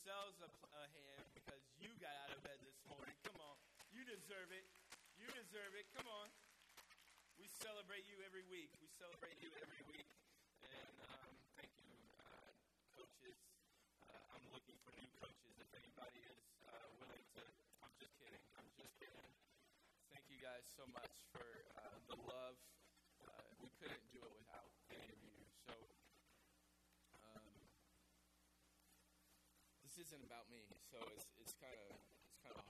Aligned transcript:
yourselves 0.00 0.40
a, 0.40 0.48
a 0.48 0.84
hand 0.96 1.28
because 1.36 1.60
you 1.76 1.92
got 2.00 2.16
out 2.24 2.32
of 2.32 2.40
bed 2.40 2.56
this 2.64 2.80
morning. 2.88 3.12
Come 3.20 3.36
on. 3.44 3.52
You 3.92 4.00
deserve 4.08 4.48
it. 4.48 4.64
You 5.20 5.28
deserve 5.36 5.76
it. 5.76 5.84
Come 5.92 6.08
on. 6.08 6.32
We 7.36 7.44
celebrate 7.60 8.08
you 8.08 8.16
every 8.24 8.40
week. 8.48 8.72
We 8.80 8.88
celebrate 8.96 9.36
you 9.44 9.52
every 9.60 9.84
week. 9.92 10.08
And 10.64 10.96
um, 11.04 11.36
thank 11.52 11.68
you, 11.84 11.92
uh, 12.16 12.48
coaches. 12.96 13.36
Uh, 14.08 14.16
I'm 14.32 14.44
looking 14.56 14.80
for 14.88 14.96
new 14.96 15.10
coaches. 15.20 15.52
If 15.60 15.68
anybody 15.76 16.24
is 16.32 16.48
uh, 16.64 16.72
willing 16.96 17.26
to, 17.36 17.44
I'm 17.84 17.92
just 18.00 18.16
kidding. 18.16 18.40
I'm 18.56 18.72
just 18.80 18.96
kidding. 18.96 19.28
Thank 20.16 20.24
you 20.32 20.40
guys 20.40 20.64
so 20.80 20.88
much 20.96 21.12
for 21.28 21.44
uh, 21.76 22.00
the 22.08 22.16
love. 22.24 22.56
Uh, 23.20 23.52
we 23.60 23.68
couldn't 23.76 24.08
do 24.16 24.24
it 24.24 24.32
without 24.32 24.72
any 24.96 25.12
of 25.12 25.20
you. 25.20 25.44
So 25.68 25.76
um, 27.20 27.44
this 29.84 29.89
isn't 30.00 30.24
about 30.24 30.48
me. 30.48 30.64
So 30.88 30.96
it's 31.12 31.28
it's 31.36 31.52
kind 31.60 31.76
of 31.76 31.92
it's 31.92 32.40
kind 32.40 32.56
of 32.56 32.64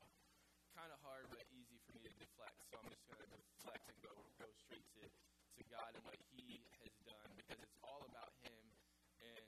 kind 0.74 0.90
of 0.90 0.98
hard 1.06 1.30
but 1.30 1.46
easy 1.54 1.78
for 1.86 1.94
me 1.94 2.02
to 2.02 2.10
deflect. 2.18 2.58
So 2.66 2.74
I'm 2.82 2.90
just 2.90 3.06
going 3.06 3.22
to 3.22 3.30
deflect 3.30 3.86
and 3.86 3.94
go 4.02 4.10
go 4.42 4.50
straight 4.58 4.82
to, 4.98 5.06
to 5.06 5.62
God 5.70 5.94
and 5.94 6.02
what 6.02 6.18
He 6.34 6.58
has 6.82 6.90
done 7.06 7.30
because 7.38 7.62
it's 7.62 7.78
all 7.86 8.02
about 8.10 8.34
Him. 8.42 8.58
And 9.22 9.46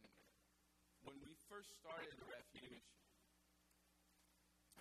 when 1.03 1.19
we 1.27 1.34
first 1.51 1.75
started 1.75 2.15
the 2.23 2.29
refuge, 2.30 2.87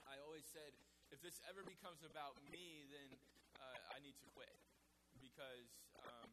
I 0.06 0.22
always 0.22 0.46
said, 0.46 0.70
if 1.10 1.26
this 1.26 1.42
ever 1.50 1.66
becomes 1.66 2.06
about 2.06 2.38
me, 2.54 2.86
then 2.94 3.18
uh, 3.58 3.98
I 3.98 3.98
need 4.06 4.14
to 4.22 4.28
quit 4.38 4.62
because 5.18 5.74
um, 6.06 6.30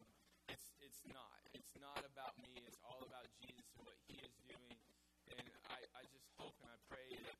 it's 0.53 0.69
it's 0.84 1.00
not. 1.16 1.41
It's 1.56 1.73
not 1.80 2.05
about 2.05 2.37
me. 2.45 2.61
It's 2.69 2.77
all 2.84 3.00
about 3.09 3.25
Jesus 3.41 3.73
and 3.73 3.89
what 3.89 3.97
He 4.05 4.20
is 4.20 4.37
doing. 4.45 4.77
And 5.34 5.45
I, 5.68 5.80
I 5.98 6.02
just 6.09 6.28
hope 6.41 6.56
and 6.64 6.68
I 6.73 6.78
pray 6.88 7.09
that, 7.12 7.38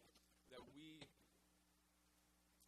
that 0.52 0.65
we 0.77 1.01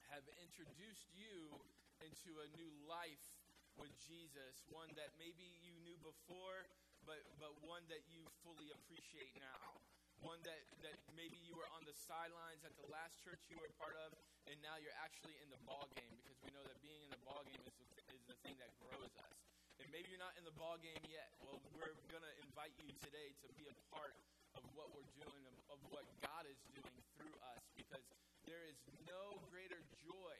have 0.08 0.24
introduced 0.40 1.08
you 1.12 1.52
into 2.00 2.32
a 2.40 2.48
new 2.56 2.72
life 2.88 3.24
with 3.76 3.92
Jesus, 4.00 4.64
one 4.68 4.88
that 4.96 5.12
maybe 5.16 5.44
you 5.64 5.76
knew 5.84 5.96
before, 6.00 6.68
but, 7.04 7.20
but 7.40 7.52
one 7.64 7.84
that 7.88 8.04
you 8.12 8.24
fully 8.44 8.68
appreciate 8.72 9.32
now. 9.40 9.80
One 10.20 10.36
that, 10.44 10.60
that 10.84 10.96
maybe 11.16 11.40
you 11.48 11.56
were 11.56 11.68
on 11.72 11.80
the 11.88 11.96
sidelines 11.96 12.60
at 12.60 12.76
the 12.76 12.84
last 12.92 13.16
church 13.24 13.40
you 13.48 13.56
were 13.56 13.72
part 13.80 13.96
of, 14.04 14.12
and 14.52 14.56
now 14.60 14.76
you're 14.76 14.96
actually 15.00 15.32
in 15.40 15.48
the 15.48 15.60
ball 15.64 15.88
game 15.96 16.12
because 16.20 16.36
we 16.44 16.52
know 16.52 16.60
that 16.68 16.76
being 16.84 17.00
in 17.00 17.08
the 17.08 17.22
ball 17.24 17.40
game 17.48 17.60
is 17.64 17.72
the, 17.80 17.88
is 18.12 18.20
the 18.28 18.36
thing 18.44 18.52
that 18.60 18.68
grows 18.84 19.12
us. 19.16 19.36
And 19.80 19.88
maybe 19.88 20.12
you're 20.12 20.20
not 20.20 20.36
in 20.36 20.44
the 20.44 20.52
ball 20.60 20.76
game 20.76 21.00
yet. 21.08 21.32
Well, 21.40 21.56
we're 21.72 21.96
going 22.12 22.20
to 22.20 22.34
invite 22.44 22.76
you 22.84 22.92
today 23.00 23.32
to 23.40 23.48
be 23.56 23.64
a 23.64 23.76
part 23.88 24.12
of 24.56 24.64
what 24.74 24.90
we're 24.94 25.12
doing, 25.18 25.42
of, 25.46 25.56
of 25.76 25.80
what 25.90 26.06
God 26.24 26.44
is 26.48 26.58
doing 26.74 26.98
through 27.14 27.34
us, 27.54 27.62
because 27.76 28.04
there 28.46 28.64
is 28.66 28.78
no 29.06 29.38
greater 29.50 29.78
joy 30.02 30.36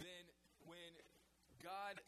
than 0.00 0.24
when 0.66 0.92
God 1.62 2.00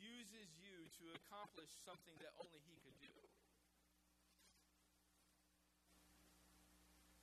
uses 0.00 0.50
you 0.60 0.76
to 1.00 1.04
accomplish 1.24 1.70
something 1.86 2.16
that 2.20 2.34
only 2.42 2.60
He 2.66 2.76
could 2.82 2.98
do. 3.00 3.14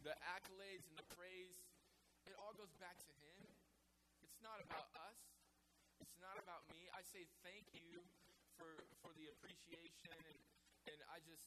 The 0.08 0.16
accolades 0.24 0.88
and 0.88 0.96
the 0.96 1.08
praise, 1.14 1.60
it 2.24 2.34
all 2.40 2.56
goes 2.56 2.72
back 2.80 2.96
to 2.96 3.14
Him. 3.20 3.38
It's 4.24 4.40
not 4.40 4.64
about 4.64 4.88
us. 5.10 5.20
It's 6.00 6.18
not 6.24 6.40
about 6.40 6.64
me. 6.72 6.88
I 6.96 7.04
say 7.04 7.28
thank 7.44 7.68
you 7.76 8.00
for 8.56 8.72
for 9.04 9.12
the 9.14 9.30
appreciation 9.30 10.16
and 10.16 10.38
and 10.88 11.00
I 11.12 11.20
just 11.28 11.44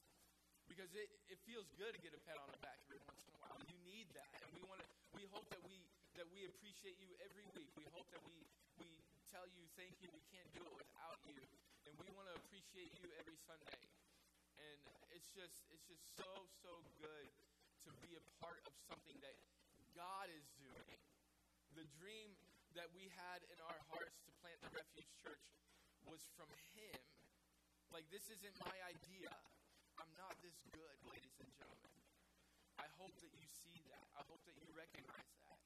because 0.69 0.93
it, 0.95 1.11
it 1.27 1.39
feels 1.49 1.67
good 1.75 1.93
to 1.97 2.01
get 2.01 2.15
a 2.15 2.21
pat 2.29 2.39
on 2.39 2.49
the 2.53 2.61
back 2.63 2.79
every 2.87 3.01
once 3.03 3.21
in 3.27 3.33
a 3.35 3.41
while. 3.43 3.59
You 3.67 3.77
need 3.83 4.07
that, 4.15 4.31
and 4.45 4.49
we 4.55 4.63
want 4.69 4.81
to. 4.85 4.89
We 5.17 5.27
hope 5.35 5.49
that 5.51 5.61
we 5.67 5.83
that 6.15 6.29
we 6.31 6.47
appreciate 6.47 7.01
you 7.03 7.11
every 7.25 7.49
week. 7.57 7.73
We 7.75 7.89
hope 7.97 8.07
that 8.15 8.23
we 8.23 8.39
we 8.79 8.89
tell 9.33 9.45
you 9.51 9.67
thank 9.75 9.99
you. 9.99 10.09
We 10.15 10.23
can't 10.31 10.47
do 10.55 10.63
it 10.63 10.75
without 10.77 11.19
you, 11.27 11.41
and 11.89 11.93
we 11.99 12.09
want 12.15 12.31
to 12.31 12.37
appreciate 12.39 12.95
you 13.03 13.11
every 13.19 13.37
Sunday. 13.43 13.83
And 14.61 14.81
it's 15.11 15.29
just 15.35 15.67
it's 15.75 15.85
just 15.89 16.05
so 16.15 16.31
so 16.63 16.85
good 17.01 17.27
to 17.89 17.91
be 18.05 18.15
a 18.15 18.25
part 18.39 18.61
of 18.63 18.73
something 18.87 19.19
that 19.25 19.37
God 19.97 20.31
is 20.31 20.47
doing. 20.61 21.01
The 21.75 21.87
dream 21.99 22.37
that 22.79 22.87
we 22.95 23.11
had 23.19 23.43
in 23.51 23.59
our 23.67 23.81
hearts 23.91 24.23
to 24.29 24.31
plant 24.39 24.61
the 24.63 24.71
Refuge 24.71 25.11
Church 25.19 25.45
was 26.07 26.23
from 26.39 26.49
Him. 26.77 27.10
Like 27.91 28.07
this 28.07 28.31
isn't 28.31 28.55
my 28.63 28.79
idea. 28.87 29.35
I'm 29.99 30.15
not 30.15 30.39
this 30.47 30.55
good, 30.71 30.95
ladies 31.11 31.35
and 31.43 31.51
gentlemen. 31.59 31.91
I 32.79 32.87
hope 33.03 33.11
that 33.19 33.35
you 33.35 33.43
see 33.51 33.83
that. 33.91 34.07
I 34.15 34.23
hope 34.31 34.39
that 34.47 34.55
you 34.63 34.71
recognize 34.79 35.35
that. 35.43 35.59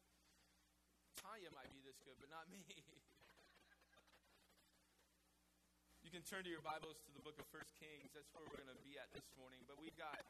Tanya 1.20 1.52
might 1.52 1.68
be 1.68 1.84
this 1.84 2.00
good, 2.00 2.16
but 2.16 2.32
not 2.32 2.48
me. 2.48 2.64
you 6.04 6.08
can 6.08 6.24
turn 6.24 6.48
to 6.48 6.50
your 6.50 6.64
Bibles 6.64 6.96
to 7.04 7.12
the 7.12 7.20
book 7.20 7.36
of 7.36 7.44
First 7.52 7.76
Kings. 7.76 8.16
That's 8.16 8.32
where 8.32 8.48
we're 8.48 8.64
going 8.64 8.72
to 8.72 8.80
be 8.80 8.96
at 8.96 9.12
this 9.12 9.28
morning. 9.36 9.60
But 9.68 9.76
we've 9.76 10.00
got 10.00 10.24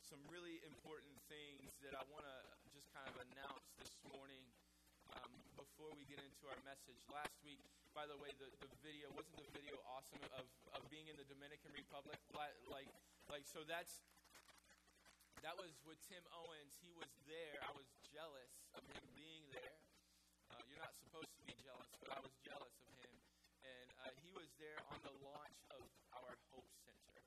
some 0.00 0.24
really 0.32 0.64
important 0.64 1.12
things 1.28 1.76
that 1.84 1.92
I 1.92 2.08
want 2.08 2.24
to 2.24 2.38
just 2.72 2.88
kind 2.96 3.04
of 3.04 3.20
announce 3.28 3.68
this 3.76 3.92
morning 4.16 4.48
um, 5.12 5.28
before 5.60 5.92
we 5.92 6.08
get 6.08 6.24
into 6.24 6.48
our 6.48 6.56
message. 6.64 7.04
Last 7.12 7.36
week, 7.44 7.60
by 7.98 8.06
the 8.06 8.14
way, 8.22 8.30
the, 8.38 8.46
the 8.62 8.70
video 8.78 9.10
wasn't 9.10 9.34
the 9.42 9.50
video 9.50 9.74
awesome 9.90 10.22
of, 10.38 10.46
of 10.70 10.86
being 10.86 11.10
in 11.10 11.18
the 11.18 11.26
Dominican 11.26 11.74
Republic? 11.74 12.14
Like, 12.30 12.86
like 13.26 13.42
so 13.42 13.66
that's 13.66 14.06
that 15.42 15.58
was 15.58 15.74
with 15.82 15.98
Tim 16.06 16.22
Owens. 16.30 16.78
He 16.78 16.94
was 16.94 17.10
there. 17.26 17.58
I 17.58 17.74
was 17.74 17.90
jealous 18.06 18.54
of 18.78 18.86
him 18.86 19.02
being 19.18 19.42
there. 19.50 19.82
Uh, 20.46 20.62
you're 20.70 20.78
not 20.78 20.94
supposed 20.94 21.34
to 21.34 21.42
be 21.42 21.58
jealous, 21.58 21.90
but 21.98 22.14
I 22.14 22.22
was 22.22 22.30
jealous 22.46 22.78
of 22.86 22.94
him. 23.02 23.10
And 23.66 23.90
uh, 24.06 24.14
he 24.22 24.30
was 24.30 24.46
there 24.62 24.78
on 24.94 25.02
the 25.02 25.14
launch 25.18 25.58
of 25.74 25.82
our 26.14 26.38
Hope 26.54 26.70
Center. 26.86 27.18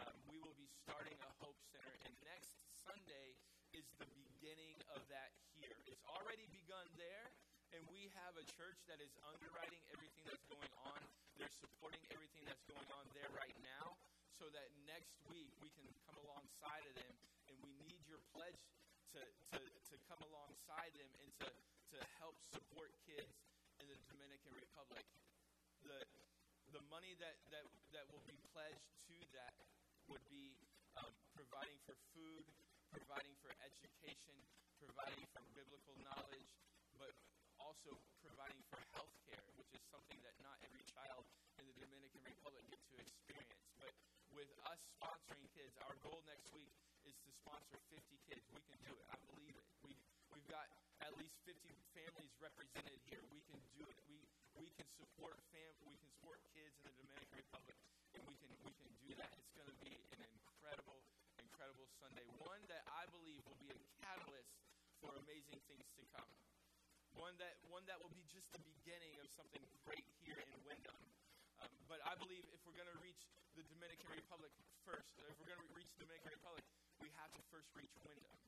Um, 0.00 0.16
we 0.24 0.40
will 0.40 0.56
be 0.56 0.72
starting 0.88 1.20
a 1.20 1.30
Hope 1.44 1.60
Center, 1.68 1.92
and 2.00 2.16
next 2.24 2.56
Sunday 2.80 3.36
is 3.76 3.84
the 4.00 4.08
beginning 4.16 4.80
of 4.96 5.04
that 5.12 5.36
here. 5.52 5.76
It's 5.84 6.00
already 6.08 6.48
begun 6.48 6.88
there, 6.96 7.28
and 7.74 7.82
we 7.90 8.06
have 8.14 8.38
a 8.38 8.46
church 8.54 8.78
that 8.86 9.02
is 9.02 9.10
underwriting 9.26 9.82
everything 9.90 10.22
that's 10.30 10.46
going 10.46 10.72
on. 10.86 10.98
They're 11.34 11.50
supporting 11.58 11.98
everything 12.14 12.46
that's 12.46 12.62
going 12.70 12.86
on 12.94 13.02
there 13.18 13.26
right 13.34 13.58
now 13.66 13.98
so 14.38 14.46
that 14.54 14.70
next 14.86 15.18
week 15.26 15.50
we 15.58 15.66
can 15.74 15.82
come 16.06 16.14
alongside 16.22 16.86
of 16.86 16.94
them 16.94 17.14
and 17.50 17.58
we 17.66 17.74
need 17.82 17.98
your 18.06 18.22
pledge 18.30 18.62
to, 19.18 19.26
to, 19.26 19.58
to 19.58 19.94
come 20.06 20.22
alongside 20.30 20.94
them 20.94 21.10
and 21.18 21.30
to, 21.42 21.50
to 21.50 21.98
help 22.22 22.38
support 22.46 22.94
kids 23.10 23.34
in 23.82 23.90
the 23.90 23.98
Dominican 24.06 24.54
Republic. 24.54 25.02
The, 25.82 25.98
the 26.78 26.82
money 26.94 27.18
that, 27.18 27.42
that, 27.50 27.66
that 27.90 28.06
will 28.14 28.22
be 28.30 28.38
pledged 28.54 28.86
to 29.10 29.18
that 29.34 29.54
would 30.06 30.22
be 30.30 30.54
um, 30.94 31.10
providing 31.34 31.78
for 31.90 31.98
food, 32.14 32.46
providing 32.94 33.34
for 33.42 33.50
education, 33.66 34.38
providing 34.78 35.26
for 35.34 35.42
biblical 35.58 35.98
knowledge, 36.06 36.54
but 37.02 37.10
also 37.74 37.98
providing 38.22 38.62
for 38.70 38.78
health 38.94 39.10
care, 39.26 39.42
which 39.58 39.74
is 39.74 39.82
something 39.90 40.18
that 40.22 40.38
not 40.46 40.54
every 40.62 40.86
child 40.94 41.26
in 41.58 41.66
the 41.66 41.74
Dominican 41.82 42.22
Republic 42.22 42.62
get 42.70 42.78
to 42.86 42.94
experience. 43.02 43.66
But 43.82 43.90
with 44.30 44.46
us 44.70 44.78
sponsoring 44.94 45.42
kids, 45.50 45.74
our 45.82 45.98
goal 46.06 46.22
next 46.30 46.54
week 46.54 46.70
is 47.02 47.18
to 47.26 47.30
sponsor 47.42 47.82
50 47.90 47.98
kids. 48.30 48.46
We 48.54 48.62
can 48.62 48.78
do 48.86 48.94
it. 48.94 49.06
I 49.10 49.18
believe 49.26 49.58
it. 49.58 49.66
We, 49.82 49.98
we've 50.30 50.46
got 50.46 50.70
at 51.02 51.18
least 51.18 51.34
50 51.42 51.66
families 51.98 52.30
represented 52.38 52.94
here. 53.10 53.18
We 53.34 53.42
can 53.50 53.58
do 53.74 53.82
it. 53.90 53.98
We, 54.06 54.22
we 54.54 54.70
can 54.78 54.86
support 54.94 55.34
fam. 55.50 55.74
We 55.82 55.98
can 55.98 55.98
support 56.14 56.38
kids 56.54 56.78
in 56.86 56.94
the 56.94 57.02
Dominican 57.10 57.42
Republic, 57.42 57.74
and 58.14 58.22
we 58.30 58.38
can 58.38 58.54
we 58.62 58.70
can 58.70 58.94
do 59.02 59.18
that. 59.18 59.34
It's 59.34 59.50
going 59.50 59.66
to 59.66 59.78
be 59.82 59.98
an 60.14 60.22
incredible, 60.22 61.02
incredible 61.42 61.90
Sunday. 61.98 62.22
One 62.38 62.62
that 62.70 62.86
I 62.86 63.10
believe 63.10 63.42
will 63.50 63.58
be 63.58 63.74
a 63.74 63.78
catalyst 63.98 64.54
for 65.02 65.10
amazing 65.26 65.58
things 65.66 65.90
to 65.98 66.06
come. 66.14 66.30
One 67.14 67.34
that 67.38 67.54
one 67.70 67.86
that 67.86 67.98
will 68.02 68.12
be 68.14 68.26
just 68.26 68.50
the 68.50 68.62
beginning 68.62 69.14
of 69.22 69.30
something 69.30 69.62
great 69.86 70.06
here 70.22 70.38
in 70.38 70.50
Windham. 70.66 70.98
Um, 71.62 71.70
but 71.86 72.02
I 72.02 72.18
believe 72.18 72.42
if 72.50 72.60
we're 72.66 72.74
going 72.74 72.90
to 72.90 73.00
reach 73.02 73.22
the 73.54 73.62
Dominican 73.70 74.10
Republic 74.10 74.50
first, 74.82 75.14
if 75.22 75.34
we're 75.38 75.50
going 75.50 75.62
to 75.62 75.72
reach 75.78 75.94
the 75.94 76.06
Dominican 76.06 76.34
Republic, 76.34 76.66
we 76.98 77.08
have 77.22 77.30
to 77.38 77.42
first 77.54 77.70
reach 77.78 77.94
Windham. 78.02 78.38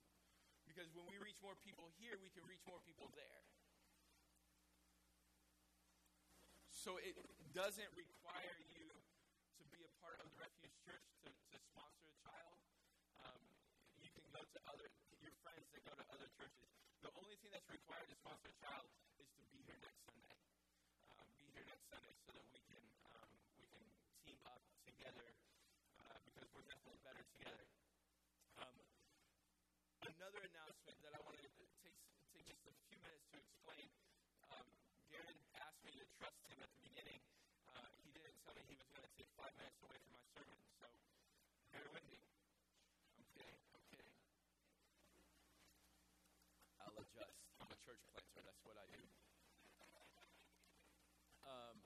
Because 0.67 0.91
when 0.99 1.07
we 1.07 1.17
reach 1.23 1.39
more 1.41 1.55
people 1.63 1.89
here, 1.97 2.19
we 2.19 2.29
can 2.35 2.43
reach 2.51 2.63
more 2.67 2.83
people 2.83 3.07
there. 3.15 3.43
So 6.75 7.03
it 7.03 7.19
doesn't 7.51 7.91
require 7.99 8.59
you 8.71 8.87
to 8.87 9.63
be 9.75 9.83
a 9.83 9.91
part 9.99 10.23
of 10.23 10.31
the 10.31 10.39
Refuge 10.39 10.77
Church 10.87 11.07
to, 11.25 11.31
to 11.31 11.59
sponsor 11.59 12.07
a 12.07 12.17
child. 12.23 12.55
Um, 13.27 13.41
you 13.99 14.11
can 14.13 14.23
go 14.31 14.43
to 14.45 14.59
other 14.71 14.87
your 15.19 15.35
friends 15.43 15.67
that 15.75 15.83
go 15.83 15.97
to 15.97 16.07
other 16.15 16.31
churches. 16.39 16.71
The 17.07 17.15
only 17.23 17.39
thing 17.39 17.55
that's 17.55 17.71
required 17.71 18.11
to 18.11 18.17
sponsor 18.19 18.51
a 18.51 18.57
child 18.59 18.91
is 19.23 19.31
to 19.39 19.43
be 19.55 19.63
here 19.63 19.79
next 19.79 20.03
Sunday. 20.11 20.35
Um, 21.15 21.27
be 21.39 21.47
here 21.55 21.63
next 21.71 21.87
Sunday 21.87 22.15
so 22.27 22.35
that 22.35 22.47
we 22.51 22.59
can 22.67 22.83
um, 23.15 23.31
we 23.63 23.67
can 23.71 23.87
team 24.27 24.39
up 24.43 24.59
together 24.83 25.31
uh, 26.03 26.19
because 26.27 26.51
we're 26.51 26.67
definitely 26.67 26.99
better 27.07 27.23
together. 27.31 27.63
Um, 28.59 28.75
announcement 30.51 30.99
that 31.07 31.15
I 31.15 31.21
wanted 31.23 31.47
to 31.47 31.51
take, 31.79 31.95
take 32.35 32.47
just 32.51 32.67
a 32.67 32.75
few 32.91 32.99
minutes 32.99 33.23
to 33.31 33.39
explain. 33.39 33.87
Um, 34.51 34.67
Garen 35.07 35.39
asked 35.63 35.83
me 35.87 35.95
to 35.95 36.07
trust 36.19 36.43
him 36.51 36.59
at 36.59 36.71
the 36.75 36.83
beginning. 36.91 37.23
Uh, 37.71 37.87
he 38.03 38.11
didn't 38.11 38.35
tell 38.43 38.55
me 38.59 38.67
he 38.67 38.75
was 38.75 38.91
going 38.91 39.07
to 39.07 39.15
take 39.15 39.31
five 39.39 39.55
minutes 39.55 39.79
away 39.79 39.99
from 40.03 40.11
my 40.11 40.25
sermon, 40.35 40.59
so 40.83 40.91
bear 41.71 41.87
with 41.95 42.07
me. 42.11 42.19
I'm 43.15 43.27
kidding. 43.31 43.59
I'm 43.75 43.85
kidding. 43.95 44.15
I'll 46.87 46.99
adjust. 47.03 47.37
I'm 47.59 47.71
a 47.75 47.79
church 48.05 48.09
planter. 48.13 48.43
That's 48.45 48.63
what 48.65 48.77
I 48.77 48.87
do. 48.93 49.03
Um, 51.47 51.77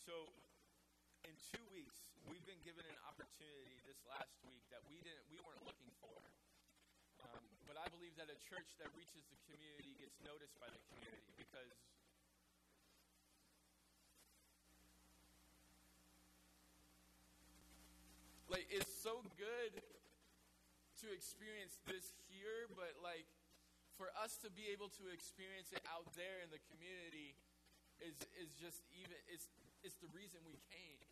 so, 0.00 0.32
in 1.28 1.34
two 1.52 1.64
weeks, 1.74 2.14
we've 2.24 2.44
been 2.48 2.60
given 2.64 2.86
an 2.88 2.98
opportunity 3.04 3.76
this 3.84 4.00
last 4.08 4.32
week 4.46 4.64
that 4.72 4.80
we 4.88 5.00
didn't, 5.04 5.24
we 5.28 5.40
weren't 5.44 5.64
looking 5.66 5.92
for. 6.00 6.16
Um, 7.24 7.44
but 7.68 7.76
I 7.76 7.90
believe 7.92 8.16
that 8.16 8.30
a 8.32 8.38
church 8.48 8.78
that 8.80 8.88
reaches 8.94 9.26
the 9.28 9.40
community 9.50 9.98
gets 9.98 10.16
noticed 10.24 10.56
by 10.56 10.70
the 10.70 10.80
community 10.88 11.34
because 11.36 11.74
like 18.48 18.64
it's 18.72 18.88
so 18.88 19.20
good 19.36 19.72
to 21.04 21.06
experience 21.12 21.78
this 21.86 22.16
here, 22.26 22.66
but 22.74 22.96
like 23.04 23.28
for 23.98 24.14
us 24.14 24.38
to 24.46 24.48
be 24.54 24.70
able 24.70 24.86
to 25.02 25.10
experience 25.10 25.74
it 25.74 25.82
out 25.90 26.06
there 26.14 26.38
in 26.38 26.48
the 26.54 26.62
community 26.70 27.34
is 27.98 28.14
is 28.38 28.54
just 28.54 28.86
even 28.94 29.18
it's 29.26 29.50
it's 29.82 29.98
the 29.98 30.10
reason 30.14 30.38
we 30.46 30.54
came. 30.70 31.02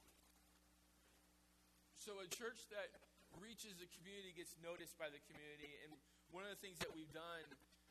So 1.98 2.22
a 2.22 2.30
church 2.30 2.70
that 2.70 2.94
reaches 3.42 3.74
the 3.82 3.90
community 3.98 4.30
gets 4.30 4.54
noticed 4.62 4.94
by 4.94 5.10
the 5.10 5.18
community, 5.26 5.74
and 5.82 5.90
one 6.30 6.46
of 6.46 6.54
the 6.54 6.60
things 6.62 6.78
that 6.78 6.94
we've 6.94 7.10
done 7.10 7.42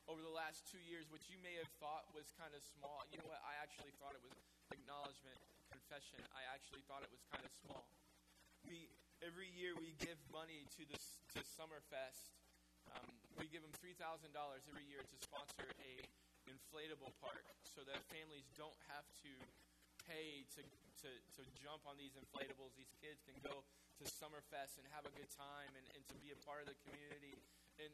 over 0.07 0.23
the 0.23 0.31
last 0.31 0.63
two 0.71 0.79
years, 0.87 1.11
which 1.11 1.27
you 1.27 1.35
may 1.43 1.59
have 1.59 1.67
thought 1.83 2.07
was 2.15 2.31
kind 2.39 2.53
of 2.55 2.61
small, 2.61 3.03
you 3.09 3.17
know 3.19 3.27
what? 3.27 3.41
I 3.43 3.57
actually 3.59 3.91
thought 3.99 4.13
it 4.15 4.23
was 4.23 4.37
acknowledgement, 4.71 5.35
confession. 5.67 6.21
I 6.31 6.45
actually 6.55 6.85
thought 6.87 7.03
it 7.03 7.11
was 7.11 7.25
kind 7.27 7.43
of 7.43 7.51
small. 7.59 7.83
We 8.63 8.87
every 9.19 9.51
year 9.51 9.75
we 9.75 9.91
give 9.99 10.15
money 10.31 10.63
to 10.79 10.81
the 10.87 10.97
to 11.35 11.39
Summerfest. 11.43 12.31
Um, 12.95 13.24
we 13.39 13.47
give 13.51 13.63
them 13.63 13.75
three 13.77 13.95
thousand 13.95 14.31
dollars 14.31 14.63
every 14.71 14.87
year 14.87 15.03
to 15.03 15.15
sponsor 15.19 15.67
a 15.81 15.93
inflatable 16.45 17.09
park, 17.19 17.45
so 17.65 17.81
that 17.89 17.97
families 18.13 18.45
don't 18.53 18.77
have 18.93 19.05
to 19.25 19.33
pay 20.05 20.45
to, 20.53 20.61
to, 21.01 21.09
to 21.33 21.41
jump 21.57 21.81
on 21.89 21.97
these 21.97 22.13
inflatables. 22.13 22.77
These 22.77 22.93
kids 23.01 23.25
can 23.25 23.33
go 23.41 23.65
to 23.97 24.03
Summerfest 24.05 24.77
and 24.77 24.85
have 24.93 25.09
a 25.09 25.13
good 25.17 25.31
time 25.33 25.73
and, 25.73 25.85
and 25.97 26.05
to 26.13 26.17
be 26.21 26.29
a 26.29 26.39
part 26.45 26.61
of 26.61 26.69
the 26.69 26.77
community. 26.85 27.33
And, 27.81 27.89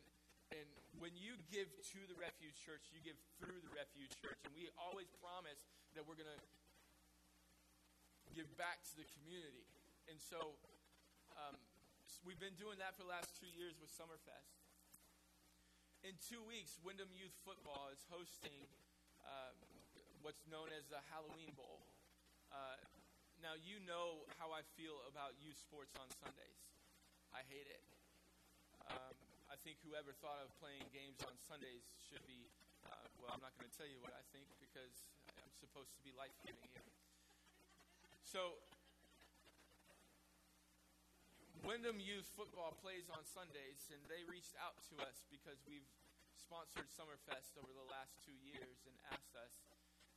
and 0.52 0.68
when 1.00 1.16
you 1.16 1.40
give 1.48 1.72
to 1.72 2.00
the 2.12 2.18
Refuge 2.20 2.60
Church, 2.60 2.92
you 2.92 3.00
give 3.00 3.16
through 3.40 3.64
the 3.64 3.72
Refuge 3.72 4.12
Church. 4.20 4.36
And 4.44 4.52
we 4.52 4.68
always 4.76 5.08
promise 5.24 5.64
that 5.96 6.04
we're 6.04 6.20
going 6.20 6.36
to 6.36 6.44
give 8.36 8.52
back 8.60 8.84
to 8.92 8.94
the 9.00 9.08
community. 9.16 9.64
And 10.12 10.20
so 10.20 10.60
um, 11.40 11.56
we've 12.28 12.42
been 12.44 12.60
doing 12.60 12.76
that 12.84 13.00
for 13.00 13.08
the 13.08 13.12
last 13.16 13.32
two 13.40 13.48
years 13.56 13.80
with 13.80 13.88
Summerfest. 13.96 14.61
In 16.02 16.18
two 16.18 16.42
weeks, 16.50 16.82
Windham 16.82 17.14
Youth 17.14 17.38
Football 17.46 17.94
is 17.94 18.02
hosting 18.10 18.58
uh, 19.22 19.54
what's 20.26 20.42
known 20.50 20.74
as 20.74 20.90
the 20.90 20.98
Halloween 21.14 21.54
Bowl. 21.54 21.78
Uh, 22.50 22.74
now, 23.38 23.54
you 23.54 23.78
know 23.86 24.26
how 24.42 24.50
I 24.50 24.66
feel 24.74 24.98
about 25.06 25.38
youth 25.38 25.62
sports 25.62 25.94
on 26.02 26.10
Sundays. 26.18 26.58
I 27.30 27.46
hate 27.54 27.70
it. 27.70 27.86
Um, 28.90 29.14
I 29.54 29.58
think 29.62 29.78
whoever 29.86 30.10
thought 30.18 30.42
of 30.42 30.50
playing 30.58 30.90
games 30.90 31.22
on 31.22 31.38
Sundays 31.38 31.86
should 32.10 32.26
be, 32.26 32.50
uh, 32.90 32.98
well, 33.22 33.38
I'm 33.38 33.44
not 33.46 33.54
going 33.62 33.70
to 33.70 33.76
tell 33.78 33.86
you 33.86 34.02
what 34.02 34.18
I 34.18 34.26
think 34.34 34.50
because 34.58 35.06
I'm 35.38 35.54
supposed 35.54 35.94
to 35.94 36.02
be 36.02 36.18
life 36.18 36.34
giving 36.42 36.66
here. 36.74 36.90
So, 38.26 38.58
Windham 41.62 42.02
Youth 42.02 42.26
Football 42.34 42.74
plays 42.82 43.06
on 43.14 43.22
Sundays, 43.22 43.86
and 43.94 44.02
they 44.10 44.26
reached 44.26 44.58
out 44.58 44.82
to 44.90 44.98
us 45.06 45.22
because 45.30 45.62
we've 45.70 45.86
sponsored 46.34 46.90
Summerfest 46.90 47.54
over 47.62 47.70
the 47.70 47.86
last 47.94 48.18
two 48.26 48.34
years 48.42 48.82
and 48.90 48.94
asked 49.14 49.38
us 49.38 49.54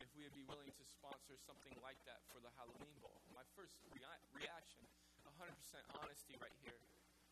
if 0.00 0.08
we 0.16 0.24
would 0.24 0.32
be 0.32 0.44
willing 0.48 0.72
to 0.72 0.84
sponsor 0.88 1.36
something 1.36 1.76
like 1.84 2.00
that 2.08 2.24
for 2.32 2.40
the 2.40 2.48
Halloween 2.56 2.96
Bowl. 3.04 3.20
My 3.36 3.44
first 3.52 3.76
rea- 3.92 4.24
reaction, 4.32 4.88
100% 5.28 5.52
honesty 6.00 6.34
right 6.40 6.56
here, 6.64 6.80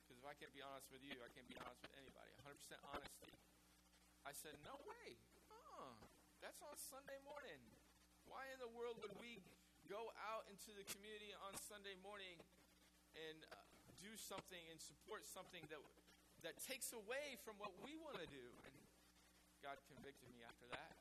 because 0.05 0.21
if 0.21 0.27
I 0.29 0.37
can't 0.37 0.53
be 0.53 0.61
honest 0.63 0.93
with 0.93 1.01
you, 1.01 1.17
I 1.25 1.33
can't 1.33 1.49
be 1.49 1.57
honest 1.57 1.81
with 1.81 1.97
anybody. 1.97 2.31
100% 2.45 2.79
honesty. 2.93 3.33
I 4.29 4.37
said, 4.37 4.55
no 4.63 4.77
way. 4.85 5.17
That's 6.45 6.59
on 6.61 6.75
Sunday 6.75 7.23
morning. 7.23 7.59
Why 8.27 8.45
in 8.51 8.59
the 8.59 8.71
world 8.75 8.99
would 9.01 9.15
we 9.23 9.39
go 9.87 10.11
out 10.19 10.43
into 10.51 10.75
the 10.75 10.83
community 10.91 11.31
on 11.47 11.55
Sunday 11.71 11.95
morning 12.03 12.35
and 13.15 13.39
uh, 13.51 13.72
do 14.03 14.13
something 14.19 14.61
and 14.69 14.83
support 14.83 15.23
something 15.31 15.63
that 15.71 15.79
that 16.43 16.59
takes 16.67 16.91
away 16.91 17.39
from 17.47 17.55
what 17.63 17.71
we 17.87 17.95
want 18.03 18.19
to 18.19 18.27
do. 18.27 18.47
And 18.67 18.75
God 19.63 19.79
convicted 19.87 20.27
me 20.35 20.43
after 20.43 20.67
that, 20.75 20.99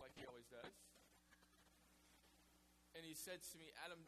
like 0.00 0.16
He 0.16 0.24
always 0.24 0.48
does. 0.48 0.72
And 2.96 3.04
He 3.04 3.12
said 3.12 3.44
to 3.44 3.54
me, 3.60 3.68
Adam, 3.84 4.00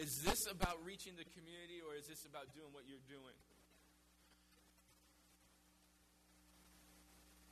is 0.00 0.24
this 0.24 0.48
about 0.48 0.80
reaching 0.80 1.12
the 1.20 1.28
community 1.36 1.84
or 1.84 1.92
is 1.92 2.08
this 2.08 2.24
about 2.24 2.48
doing 2.56 2.72
what 2.72 2.88
you're 2.88 3.04
doing? 3.04 3.36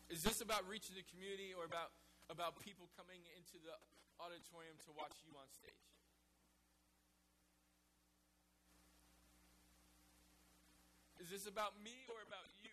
Is 0.09 0.27
this 0.27 0.41
about 0.43 0.67
reaching 0.67 0.97
the 0.99 1.07
community 1.13 1.55
or 1.55 1.63
about 1.69 1.95
about 2.31 2.63
people 2.63 2.87
coming 2.95 3.19
into 3.35 3.59
the 3.59 3.75
auditorium 4.23 4.79
to 4.87 4.95
watch 4.95 5.19
you 5.27 5.35
on 5.35 5.51
stage. 5.51 5.75
Is 11.19 11.29
this 11.29 11.51
about 11.51 11.75
me 11.83 12.07
or 12.07 12.23
about 12.23 12.47
you? 12.63 12.73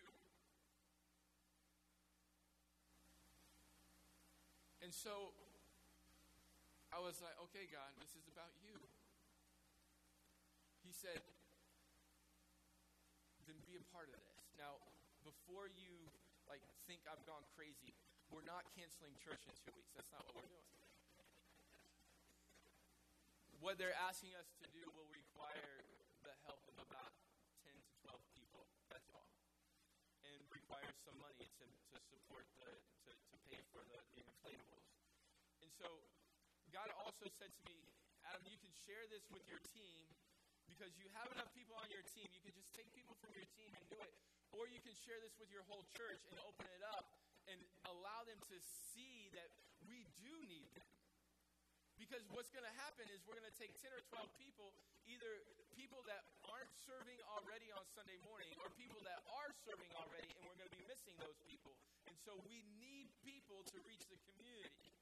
And 4.80 4.94
so 4.94 5.34
I 6.94 7.02
was 7.02 7.20
like, 7.20 7.36
okay, 7.50 7.68
God, 7.68 7.92
this 8.00 8.14
is 8.16 8.24
about 8.30 8.54
you. 8.64 8.78
He 10.86 10.94
said, 10.96 11.20
then 13.44 13.60
be 13.68 13.76
a 13.76 13.84
part 13.92 14.08
of 14.08 14.16
this. 14.16 14.48
Now, 14.56 14.80
before 15.26 15.68
you 15.68 15.92
like 16.48 16.64
think 16.88 17.04
I've 17.04 17.20
gone 17.28 17.44
crazy, 17.52 17.92
we're 18.28 18.44
not 18.44 18.68
canceling 18.76 19.16
church 19.16 19.40
in 19.48 19.54
two 19.64 19.72
weeks. 19.72 19.92
That's 19.96 20.12
not 20.12 20.24
what 20.28 20.36
we're 20.36 20.48
doing. 20.48 20.68
What 23.58 23.74
they're 23.74 23.96
asking 24.06 24.38
us 24.38 24.46
to 24.62 24.66
do 24.70 24.86
will 24.94 25.10
require 25.10 25.82
the 26.22 26.30
help 26.46 26.62
of 26.70 26.78
about 26.78 27.10
10 27.66 27.74
to 27.74 27.92
12 28.06 28.14
people. 28.38 28.62
That's 28.86 29.10
all. 29.10 29.26
And 30.22 30.38
requires 30.54 30.94
some 31.02 31.18
money 31.18 31.42
to, 31.58 31.66
to 31.66 31.98
support 32.06 32.46
the, 32.62 32.70
to, 32.70 33.10
to 33.10 33.36
pay 33.50 33.58
for 33.74 33.82
the, 33.90 33.98
the 34.14 34.22
inflatables. 34.22 34.86
And 35.58 35.68
so 35.74 35.90
God 36.70 36.86
also 37.02 37.26
said 37.34 37.50
to 37.50 37.62
me, 37.66 37.90
Adam, 38.30 38.46
you 38.46 38.60
can 38.62 38.70
share 38.86 39.02
this 39.10 39.26
with 39.26 39.42
your 39.50 39.60
team 39.74 40.06
because 40.70 40.94
you 40.94 41.10
have 41.18 41.26
enough 41.34 41.50
people 41.50 41.74
on 41.82 41.90
your 41.90 42.06
team. 42.14 42.30
You 42.30 42.44
can 42.46 42.54
just 42.54 42.70
take 42.78 42.86
people 42.94 43.18
from 43.18 43.34
your 43.34 43.48
team 43.58 43.74
and 43.74 43.82
do 43.90 43.98
it. 43.98 44.14
Or 44.54 44.70
you 44.70 44.78
can 44.78 44.94
share 44.94 45.18
this 45.18 45.34
with 45.42 45.50
your 45.50 45.66
whole 45.66 45.82
church 45.98 46.22
and 46.30 46.38
open 46.46 46.70
it 46.70 46.84
up 46.94 47.17
and 47.48 47.58
allow 47.88 48.24
them 48.28 48.38
to 48.52 48.56
see 48.92 49.32
that 49.32 49.48
we 49.88 50.04
do 50.20 50.32
need 50.48 50.68
them. 50.76 50.88
Because 51.98 52.22
what's 52.30 52.52
going 52.54 52.64
to 52.64 52.76
happen 52.78 53.10
is 53.10 53.20
we're 53.26 53.36
going 53.36 53.48
to 53.48 53.58
take 53.58 53.74
10 53.82 53.90
or 53.90 54.02
12 54.14 54.30
people, 54.38 54.70
either 55.10 55.42
people 55.74 55.98
that 56.06 56.22
aren't 56.46 56.70
serving 56.86 57.18
already 57.34 57.74
on 57.74 57.82
Sunday 57.90 58.16
morning 58.22 58.54
or 58.62 58.70
people 58.78 59.02
that 59.02 59.18
are 59.34 59.50
serving 59.66 59.90
already, 59.98 60.30
and 60.30 60.40
we're 60.46 60.54
going 60.54 60.70
to 60.70 60.78
be 60.78 60.86
missing 60.86 61.18
those 61.18 61.36
people. 61.50 61.74
And 62.06 62.14
so 62.22 62.38
we 62.46 62.62
need 62.78 63.10
people 63.26 63.66
to 63.74 63.78
reach 63.82 64.06
the 64.06 64.18
community. 64.30 64.94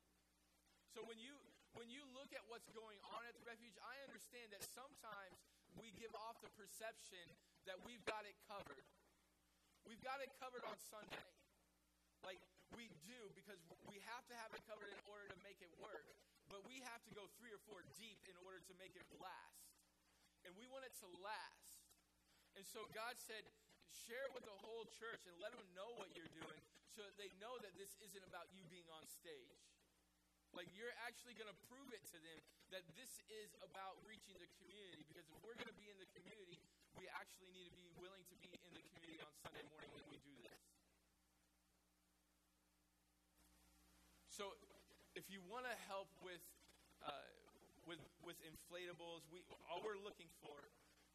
So 0.97 1.05
when 1.05 1.21
you 1.21 1.37
when 1.77 1.93
you 1.93 2.01
look 2.17 2.33
at 2.33 2.41
what's 2.49 2.73
going 2.73 2.97
on 3.13 3.21
at 3.29 3.37
the 3.37 3.45
refuge, 3.45 3.77
I 3.85 4.01
understand 4.09 4.49
that 4.57 4.65
sometimes 4.65 5.37
we 5.77 5.93
give 6.01 6.09
off 6.17 6.41
the 6.41 6.49
perception 6.57 7.21
that 7.69 7.77
we've 7.85 8.01
got 8.09 8.25
it 8.25 8.33
covered. 8.49 8.81
We've 9.85 10.01
got 10.01 10.25
it 10.25 10.33
covered 10.41 10.65
on 10.65 10.81
Sunday. 10.89 11.29
Like, 12.27 12.43
we 12.75 12.91
do 13.07 13.31
because 13.39 13.63
we 13.87 14.03
have 14.11 14.27
to 14.27 14.35
have 14.43 14.51
it 14.51 14.67
covered 14.67 14.91
in 14.91 14.99
order 15.07 15.31
to 15.31 15.39
make 15.47 15.63
it 15.63 15.71
work. 15.79 16.11
But 16.51 16.67
we 16.67 16.83
have 16.83 16.99
to 17.07 17.13
go 17.15 17.31
three 17.39 17.55
or 17.55 17.63
four 17.71 17.87
deep 17.95 18.19
in 18.27 18.35
order 18.43 18.59
to 18.67 18.75
make 18.83 18.99
it 18.99 19.07
last. 19.23 19.63
And 20.43 20.51
we 20.59 20.67
want 20.67 20.83
it 20.83 20.95
to 21.03 21.09
last. 21.23 21.79
And 22.59 22.67
so 22.67 22.87
God 22.91 23.15
said, 23.19 23.47
share 23.91 24.27
it 24.27 24.33
with 24.35 24.47
the 24.47 24.59
whole 24.63 24.87
church 24.99 25.23
and 25.27 25.35
let 25.39 25.55
them 25.55 25.67
know 25.75 25.95
what 25.99 26.11
you're 26.15 26.31
doing 26.35 26.63
so 26.91 27.07
that 27.07 27.15
they 27.19 27.31
know 27.43 27.59
that 27.63 27.75
this 27.79 27.95
isn't 28.03 28.25
about 28.27 28.51
you 28.55 28.63
being 28.71 28.87
on 28.95 29.07
stage. 29.07 29.63
Like 30.55 30.71
you're 30.73 30.95
actually 31.05 31.37
going 31.37 31.51
to 31.51 31.59
prove 31.69 31.91
it 31.93 32.03
to 32.15 32.19
them 32.19 32.41
that 32.73 32.87
this 32.97 33.21
is 33.29 33.53
about 33.61 34.01
reaching 34.07 34.39
the 34.39 34.49
community. 34.63 35.05
Because 35.05 35.27
if 35.29 35.37
we're 35.45 35.59
going 35.59 35.69
to 35.69 35.79
be 35.79 35.91
in 35.93 35.99
the 36.01 36.09
community, 36.17 36.59
we 36.97 37.11
actually 37.13 37.53
need 37.53 37.69
to 37.71 37.77
be 37.77 37.87
willing 38.01 38.25
to 38.33 38.37
be 38.41 38.49
in 38.55 38.73
the 38.73 38.85
community 38.97 39.21
on 39.21 39.33
Sunday 39.43 39.67
morning 39.69 39.91
when 39.93 40.07
we 40.09 40.19
do 40.25 40.35
this. 40.41 40.76
So, 44.37 44.53
if 45.17 45.25
you 45.33 45.41
want 45.49 45.65
to 45.65 45.73
help 45.89 46.13
with 46.21 46.45
uh, 47.01 47.09
with 47.89 48.05
with 48.21 48.37
inflatables, 48.45 49.25
we 49.33 49.41
all 49.73 49.81
we're 49.81 49.97
looking 49.97 50.29
for 50.45 50.61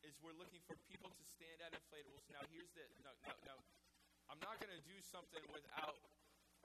is 0.02 0.18
we're 0.26 0.34
looking 0.42 0.58
for 0.66 0.74
people 0.90 1.14
to 1.14 1.24
stand 1.38 1.62
at 1.62 1.70
inflatables. 1.78 2.26
Now, 2.34 2.42
here's 2.50 2.74
the 2.74 2.82
no 3.06 3.14
no 3.22 3.38
no. 3.46 3.62
I'm 4.26 4.42
not 4.42 4.58
going 4.58 4.74
to 4.74 4.82
do 4.90 4.98
something 5.06 5.46
without 5.54 6.02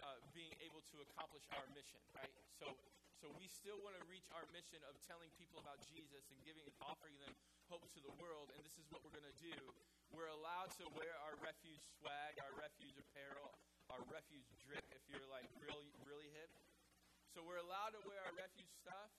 uh, 0.01 0.17
being 0.33 0.57
able 0.65 0.81
to 0.97 1.05
accomplish 1.05 1.45
our 1.53 1.67
mission, 1.77 2.01
right? 2.17 2.33
So, 2.57 2.73
so 3.21 3.29
we 3.37 3.53
still 3.53 3.77
want 3.85 3.99
to 4.01 4.05
reach 4.09 4.25
our 4.33 4.49
mission 4.55 4.81
of 4.89 4.97
telling 5.05 5.29
people 5.37 5.61
about 5.61 5.83
Jesus 5.85 6.31
and 6.33 6.39
giving, 6.47 6.65
offering 6.79 7.19
them 7.21 7.35
hope 7.69 7.85
to 7.93 8.01
the 8.01 8.15
world. 8.23 8.55
And 8.55 8.63
this 8.63 8.79
is 8.79 8.87
what 8.95 9.03
we're 9.03 9.13
going 9.13 9.27
to 9.27 9.41
do. 9.43 9.57
We're 10.15 10.31
allowed 10.31 10.71
to 10.79 10.87
wear 10.95 11.11
our 11.27 11.35
refuge 11.43 11.83
swag, 11.99 12.39
our 12.39 12.55
refuge 12.55 12.95
apparel, 13.03 13.46
our 13.91 14.03
refuge 14.11 14.49
drip. 14.67 14.83
If 14.91 15.03
you're 15.11 15.29
like 15.31 15.47
really, 15.63 15.91
really 16.07 16.29
hip, 16.35 16.51
so 17.35 17.45
we're 17.45 17.61
allowed 17.61 17.95
to 17.95 18.03
wear 18.09 18.19
our 18.27 18.35
refuge 18.35 18.73
stuff. 18.83 19.11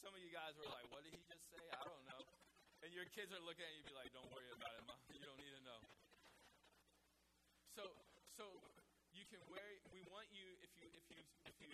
Some 0.00 0.14
of 0.14 0.20
you 0.22 0.30
guys 0.32 0.56
were 0.58 0.70
like, 0.70 0.86
"What 0.90 1.04
did 1.04 1.14
he 1.14 1.22
just 1.28 1.44
say?" 1.52 1.62
I 1.74 1.82
don't 1.84 2.04
know. 2.08 2.22
And 2.82 2.90
your 2.90 3.06
kids 3.14 3.30
are 3.30 3.42
looking 3.46 3.62
at 3.62 3.72
you, 3.76 3.82
be 3.86 3.94
like, 3.94 4.10
"Don't 4.10 4.30
worry 4.32 4.50
about 4.50 4.74
it, 4.74 4.84
mom. 4.88 4.98
You 5.12 5.22
don't 5.22 5.38
need 5.38 5.54
to 5.54 5.62
know." 5.62 5.80
So, 7.76 7.84
so 8.36 8.44
you 9.12 9.24
can 9.28 9.40
wear. 9.48 9.64
We 9.92 10.02
want 10.10 10.28
you 10.32 10.46
if 10.60 10.72
you 10.76 10.88
if 10.92 11.06
you 11.12 11.20
if 11.46 11.56
you 11.62 11.72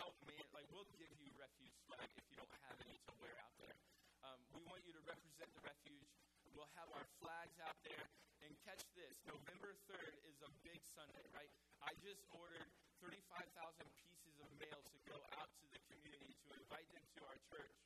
help 0.00 0.16
man. 0.26 0.44
Like 0.52 0.66
we'll 0.72 0.88
give 0.98 1.12
you 1.20 1.30
refuge 1.38 1.72
swag 1.86 2.08
if 2.16 2.24
you 2.32 2.36
don't 2.36 2.56
have 2.66 2.76
any 2.82 2.98
to 3.06 3.12
wear 3.22 3.36
out 3.44 3.54
there. 3.60 3.76
Um, 4.24 4.38
we 4.56 4.62
want 4.66 4.82
you 4.84 4.92
to 4.92 5.02
represent 5.04 5.50
the 5.54 5.62
refuge. 5.62 6.08
We'll 6.52 6.70
have 6.76 6.90
our 6.92 7.06
flags 7.20 7.56
out 7.62 7.78
there. 7.84 8.06
And 8.42 8.52
catch 8.66 8.82
this: 8.98 9.14
November 9.24 9.70
third 9.86 10.14
is 10.26 10.38
a 10.42 10.50
big 10.66 10.82
Sunday, 10.82 11.22
right? 11.30 11.48
I 11.80 11.94
just 12.02 12.26
ordered 12.34 12.66
thirty-five 12.98 13.46
thousand 13.54 13.86
pieces 14.02 14.34
of 14.42 14.50
mail 14.58 14.82
to 14.82 14.96
go 15.06 15.18
out 15.38 15.50
to 15.62 15.66
the 15.70 15.80
community 15.88 16.34
to 16.34 16.48
invite 16.58 16.90
them 16.90 17.06
to 17.16 17.20
our 17.30 17.38
church. 17.48 17.78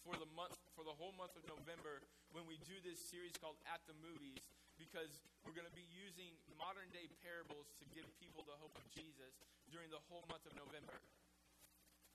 For 0.00 0.16
the 0.16 0.30
month, 0.32 0.56
for 0.72 0.82
the 0.82 0.96
whole 0.96 1.12
month 1.14 1.36
of 1.36 1.44
November, 1.44 2.02
when 2.32 2.48
we 2.48 2.56
do 2.66 2.74
this 2.82 2.98
series 2.98 3.36
called 3.36 3.60
At 3.68 3.84
the 3.84 3.94
Movies, 4.00 4.40
because 4.80 5.20
we're 5.44 5.54
going 5.54 5.68
to 5.68 5.76
be 5.76 5.86
using 5.92 6.34
modern 6.56 6.88
day 6.90 7.06
parables 7.20 7.68
to 7.78 7.84
give 7.92 8.08
people 8.16 8.42
the 8.48 8.56
hope 8.58 8.74
of 8.74 8.86
Jesus 8.90 9.36
during 9.68 9.92
the 9.92 10.00
whole 10.08 10.24
month 10.32 10.48
of 10.48 10.56
November. 10.56 10.98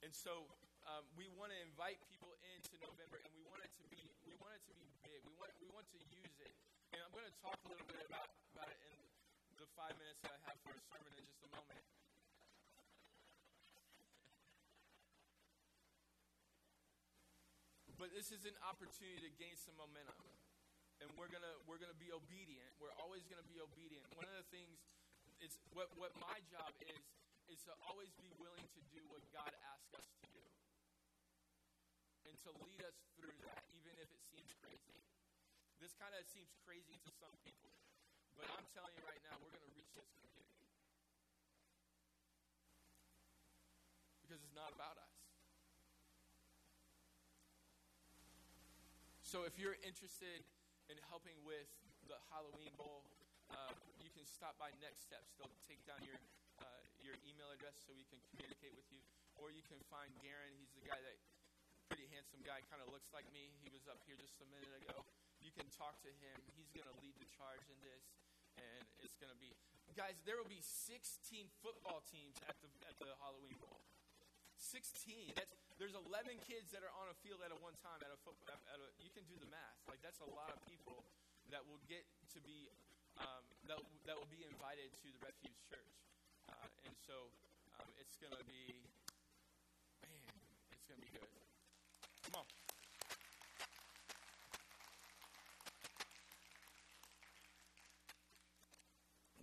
And 0.03 0.11
so 0.11 0.49
um, 0.85 1.03
we 1.17 1.25
want 1.33 1.49
to 1.49 1.59
invite 1.65 1.97
people 2.09 2.33
into 2.55 2.77
November, 2.81 3.21
and 3.21 3.31
we 3.33 3.41
want 3.49 3.61
it 3.65 3.73
to 3.81 3.85
be 3.89 4.01
we 4.25 4.33
want 4.37 4.53
it 4.53 4.63
to 4.69 4.75
be 4.77 4.87
big. 5.01 5.19
We 5.25 5.33
want 5.37 5.51
we 5.57 5.69
want 5.73 5.87
to 5.93 5.99
use 6.13 6.35
it. 6.41 6.53
And 6.93 7.01
I'm 7.03 7.11
going 7.11 7.27
to 7.27 7.37
talk 7.43 7.57
a 7.65 7.67
little 7.67 7.89
bit 7.91 8.07
about, 8.07 8.31
about 8.55 8.71
it 8.71 8.79
in 8.87 8.95
the 9.59 9.67
five 9.75 9.91
minutes 9.99 10.23
that 10.23 10.31
I 10.31 10.39
have 10.47 10.57
for 10.63 10.71
a 10.71 10.81
sermon 10.87 11.11
in 11.19 11.25
just 11.27 11.43
a 11.43 11.51
moment. 11.51 11.83
But 17.99 18.15
this 18.15 18.31
is 18.31 18.47
an 18.47 18.55
opportunity 18.63 19.19
to 19.27 19.31
gain 19.35 19.59
some 19.59 19.75
momentum 19.75 20.23
and 21.01 21.11
we're 21.19 21.31
gonna 21.31 21.51
we're 21.67 21.79
gonna 21.81 21.97
be 21.99 22.11
obedient. 22.11 22.71
We're 22.79 22.95
always 23.01 23.27
gonna 23.27 23.47
be 23.47 23.59
obedient. 23.59 24.07
One 24.15 24.27
of 24.27 24.35
the 24.35 24.47
things 24.51 24.79
is 25.43 25.59
what 25.75 25.91
what 25.99 26.15
my 26.21 26.39
job 26.47 26.71
is 26.81 27.03
is 27.51 27.59
to 27.67 27.73
always 27.85 28.09
be 28.17 28.31
willing 28.39 28.65
to 28.73 28.81
do 28.89 29.01
what 29.11 29.21
God 29.29 29.51
asks 29.69 29.91
us 29.93 30.07
to 30.21 30.25
do, 30.33 30.41
and 32.25 32.35
to 32.45 32.51
lead 32.65 32.81
us 32.81 32.97
through 33.17 33.35
that, 33.45 33.63
even 33.73 33.93
if 34.01 34.09
it 34.09 34.21
seems 34.29 34.49
crazy. 34.61 34.97
This 35.77 35.93
kind 35.97 36.13
of 36.17 36.25
seems 36.25 36.49
crazy 36.65 36.97
to 36.97 37.11
some 37.21 37.33
people, 37.45 37.69
but 38.33 38.49
I'm 38.49 38.65
telling 38.73 38.93
you 38.97 39.05
right 39.05 39.21
now, 39.29 39.37
we're 39.41 39.53
gonna 39.53 39.73
reach 39.77 39.93
this 39.93 40.09
community 40.17 40.65
because 44.25 44.41
it's 44.41 44.57
not 44.57 44.73
about 44.73 44.97
us. 44.97 45.13
So 49.21 49.43
if 49.43 49.59
you're 49.59 49.77
interested 49.83 50.41
in 50.89 50.97
helping 51.11 51.35
with 51.45 51.67
the 52.07 52.17
Halloween 52.31 52.71
Bowl, 52.79 53.03
uh, 53.51 53.73
you 54.01 54.09
can 54.13 54.25
stop 54.25 54.57
by 54.57 54.73
Next 54.81 55.05
Steps. 55.05 55.33
They'll 55.37 55.51
take 55.69 55.81
down 55.85 56.01
your 56.01 56.17
uh, 56.61 56.81
your 57.03 57.19
email 57.27 57.51
address 57.51 57.77
so 57.83 57.93
we 57.93 58.07
can 58.09 58.17
communicate 58.31 58.73
with 58.73 58.87
you, 58.89 59.03
or 59.37 59.51
you 59.51 59.61
can 59.67 59.77
find 59.91 60.09
Garen. 60.23 60.55
He's 60.57 60.71
the 60.73 60.87
guy 60.87 60.97
that 61.03 61.17
pretty 61.89 62.09
handsome 62.11 62.41
guy, 62.41 62.61
kind 62.69 62.81
of 62.81 62.89
looks 62.89 63.09
like 63.13 63.25
me. 63.31 63.53
He 63.61 63.69
was 63.69 63.85
up 63.85 64.01
here 64.05 64.17
just 64.17 64.37
a 64.41 64.47
minute 64.49 64.73
ago. 64.81 65.05
You 65.41 65.53
can 65.53 65.69
talk 65.73 66.01
to 66.01 66.11
him. 66.21 66.37
He's 66.57 66.69
going 66.73 66.89
to 66.89 66.95
lead 67.01 67.15
the 67.21 67.29
charge 67.37 67.63
in 67.69 67.77
this, 67.85 68.03
and 68.57 68.83
it's 69.05 69.17
going 69.17 69.31
to 69.31 69.39
be 69.39 69.53
guys. 69.95 70.19
There 70.27 70.35
will 70.35 70.51
be 70.51 70.59
16 70.59 71.47
football 71.63 72.03
teams 72.11 72.35
at 72.45 72.59
the 72.59 72.67
at 72.83 72.99
the 72.99 73.15
Halloween 73.23 73.55
Bowl. 73.63 73.79
16. 74.59 75.35
That's 75.35 75.55
there's 75.79 75.95
11 75.95 76.39
kids 76.47 76.71
that 76.71 76.83
are 76.83 76.91
on 76.99 77.11
a 77.11 77.15
field 77.19 77.43
at 77.43 77.51
a 77.51 77.59
one 77.59 77.75
time 77.83 77.99
at 78.03 78.11
a 78.11 78.19
football. 78.23 78.55
At 78.71 78.79
a, 78.79 78.87
you 78.99 79.11
can 79.11 79.23
do 79.27 79.35
the 79.39 79.47
math. 79.47 79.79
Like 79.87 80.03
that's 80.03 80.19
a 80.19 80.29
lot 80.35 80.51
of 80.51 80.59
people 80.67 81.03
that 81.51 81.63
will 81.63 81.79
get 81.87 82.03
to 82.35 82.39
be 82.43 82.71
um, 83.19 83.43
that 83.71 83.79
that 84.07 84.15
will 84.19 84.31
be 84.31 84.43
invited 84.43 84.91
to 85.03 85.07
the 85.07 85.19
Refuge 85.23 85.59
Church, 85.67 85.95
uh, 86.51 86.87
and 86.87 86.95
so 86.99 87.31
um, 87.79 87.87
it's 87.95 88.19
gonna 88.19 88.43
be 88.43 88.75
man, 90.03 90.35
it's 90.75 90.83
gonna 90.87 91.03
be 91.03 91.11
good. 91.15 91.34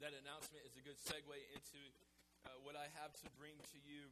That 0.02 0.18
announcement 0.18 0.66
is 0.66 0.74
a 0.76 0.82
good 0.82 0.98
segue 0.98 1.30
into 1.54 1.80
uh, 2.44 2.58
what 2.66 2.74
I 2.74 2.90
have 2.98 3.14
to 3.22 3.26
bring 3.38 3.54
to 3.70 3.78
you 3.86 4.10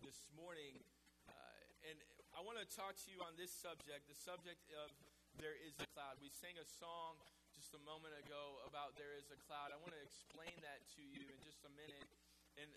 this 0.00 0.26
morning. 0.32 0.80
Uh, 1.28 1.86
and 1.86 2.00
I 2.32 2.40
want 2.40 2.56
to 2.56 2.64
talk 2.72 2.96
to 3.04 3.08
you 3.12 3.20
on 3.22 3.36
this 3.36 3.52
subject 3.52 4.08
the 4.08 4.16
subject 4.16 4.64
of 4.80 4.88
There 5.36 5.54
is 5.60 5.76
a 5.78 5.86
Cloud. 5.92 6.18
We 6.24 6.32
sang 6.32 6.56
a 6.56 6.64
song 6.64 7.20
just 7.52 7.76
a 7.76 7.82
moment 7.84 8.16
ago 8.26 8.64
about 8.64 8.96
There 8.96 9.12
is 9.14 9.28
a 9.28 9.38
Cloud. 9.44 9.70
I 9.70 9.78
want 9.78 9.92
to 9.92 10.02
explain 10.02 10.56
that 10.64 10.82
to 10.96 11.04
you 11.04 11.20
in 11.20 11.38
just 11.44 11.62
a 11.68 11.72
minute. 11.76 12.08
And 12.56 12.72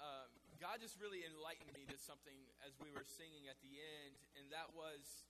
um, 0.00 0.32
God 0.56 0.80
just 0.80 0.96
really 0.96 1.22
enlightened 1.24 1.72
me 1.76 1.84
to 1.92 1.98
something 2.00 2.36
as 2.64 2.74
we 2.80 2.88
were 2.92 3.04
singing 3.04 3.46
at 3.46 3.60
the 3.60 3.76
end, 3.76 4.14
and 4.40 4.48
that 4.52 4.72
was 4.72 5.28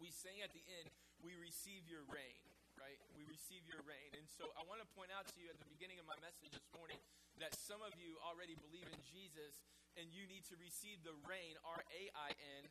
we 0.00 0.10
sang 0.10 0.42
at 0.42 0.50
the 0.50 0.64
end, 0.82 0.90
We 1.22 1.38
receive 1.38 1.86
your 1.86 2.02
rain 2.10 2.52
right? 2.80 2.98
We 3.16 3.24
receive 3.28 3.64
your 3.68 3.80
rain. 3.84 4.10
And 4.16 4.26
so 4.26 4.50
I 4.56 4.64
want 4.64 4.80
to 4.80 4.88
point 4.96 5.12
out 5.12 5.28
to 5.28 5.36
you 5.38 5.46
at 5.52 5.58
the 5.60 5.68
beginning 5.68 6.00
of 6.00 6.06
my 6.08 6.16
message 6.24 6.50
this 6.50 6.68
morning 6.72 6.98
that 7.40 7.54
some 7.56 7.78
of 7.84 7.92
you 7.94 8.16
already 8.24 8.56
believe 8.56 8.86
in 8.88 9.00
Jesus 9.04 9.62
and 9.98 10.08
you 10.08 10.24
need 10.24 10.42
to 10.48 10.56
receive 10.56 11.04
the 11.04 11.14
rain, 11.28 11.54
R 11.62 11.78
A 11.78 12.02
I 12.16 12.30
N, 12.60 12.62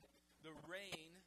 the 0.41 0.55
rain 0.65 1.21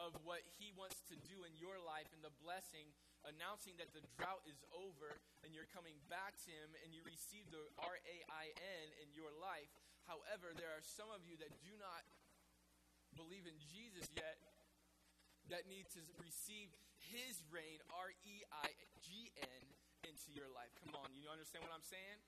of 0.00 0.16
what 0.24 0.44
he 0.60 0.72
wants 0.76 1.00
to 1.08 1.16
do 1.24 1.44
in 1.44 1.52
your 1.56 1.76
life 1.80 2.08
and 2.12 2.20
the 2.20 2.32
blessing, 2.40 2.88
announcing 3.26 3.74
that 3.82 3.90
the 3.90 4.02
drought 4.14 4.46
is 4.46 4.58
over 4.70 5.18
and 5.42 5.50
you're 5.50 5.68
coming 5.74 5.98
back 6.06 6.38
to 6.46 6.50
him 6.50 6.70
and 6.82 6.94
you 6.94 7.02
receive 7.02 7.46
the 7.50 7.62
R 7.82 7.98
A 7.98 8.16
I 8.30 8.46
N 8.54 8.86
in 9.02 9.10
your 9.12 9.30
life. 9.42 9.70
However, 10.06 10.54
there 10.54 10.70
are 10.70 10.82
some 10.82 11.10
of 11.10 11.26
you 11.26 11.34
that 11.42 11.50
do 11.66 11.74
not 11.82 12.06
believe 13.18 13.44
in 13.50 13.58
Jesus 13.58 14.06
yet 14.14 14.38
that 15.50 15.66
need 15.66 15.86
to 15.94 16.02
receive 16.22 16.70
his 17.10 17.42
reign, 17.50 17.82
R 17.90 18.14
E 18.26 18.46
I 18.50 18.70
G 19.02 19.34
N, 19.38 19.62
into 20.06 20.30
your 20.30 20.50
life. 20.54 20.70
Come 20.86 20.94
on, 20.94 21.10
you 21.14 21.26
understand 21.26 21.66
what 21.66 21.74
I'm 21.74 21.86
saying? 21.86 22.18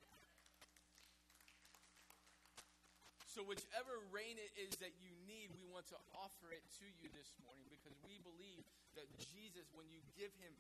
So, 3.39 3.47
whichever 3.47 4.03
reign 4.11 4.35
it 4.35 4.51
is 4.59 4.75
that 4.83 4.99
you 4.99 5.15
need, 5.23 5.55
we 5.55 5.63
want 5.71 5.87
to 5.95 5.99
offer 6.19 6.51
it 6.51 6.67
to 6.83 6.87
you 6.99 7.07
this 7.15 7.31
morning 7.47 7.71
because 7.71 7.95
we 8.03 8.19
believe 8.27 8.67
that 8.99 9.07
Jesus, 9.15 9.71
when 9.79 9.87
you 9.87 10.03
give 10.19 10.35
him 10.43 10.51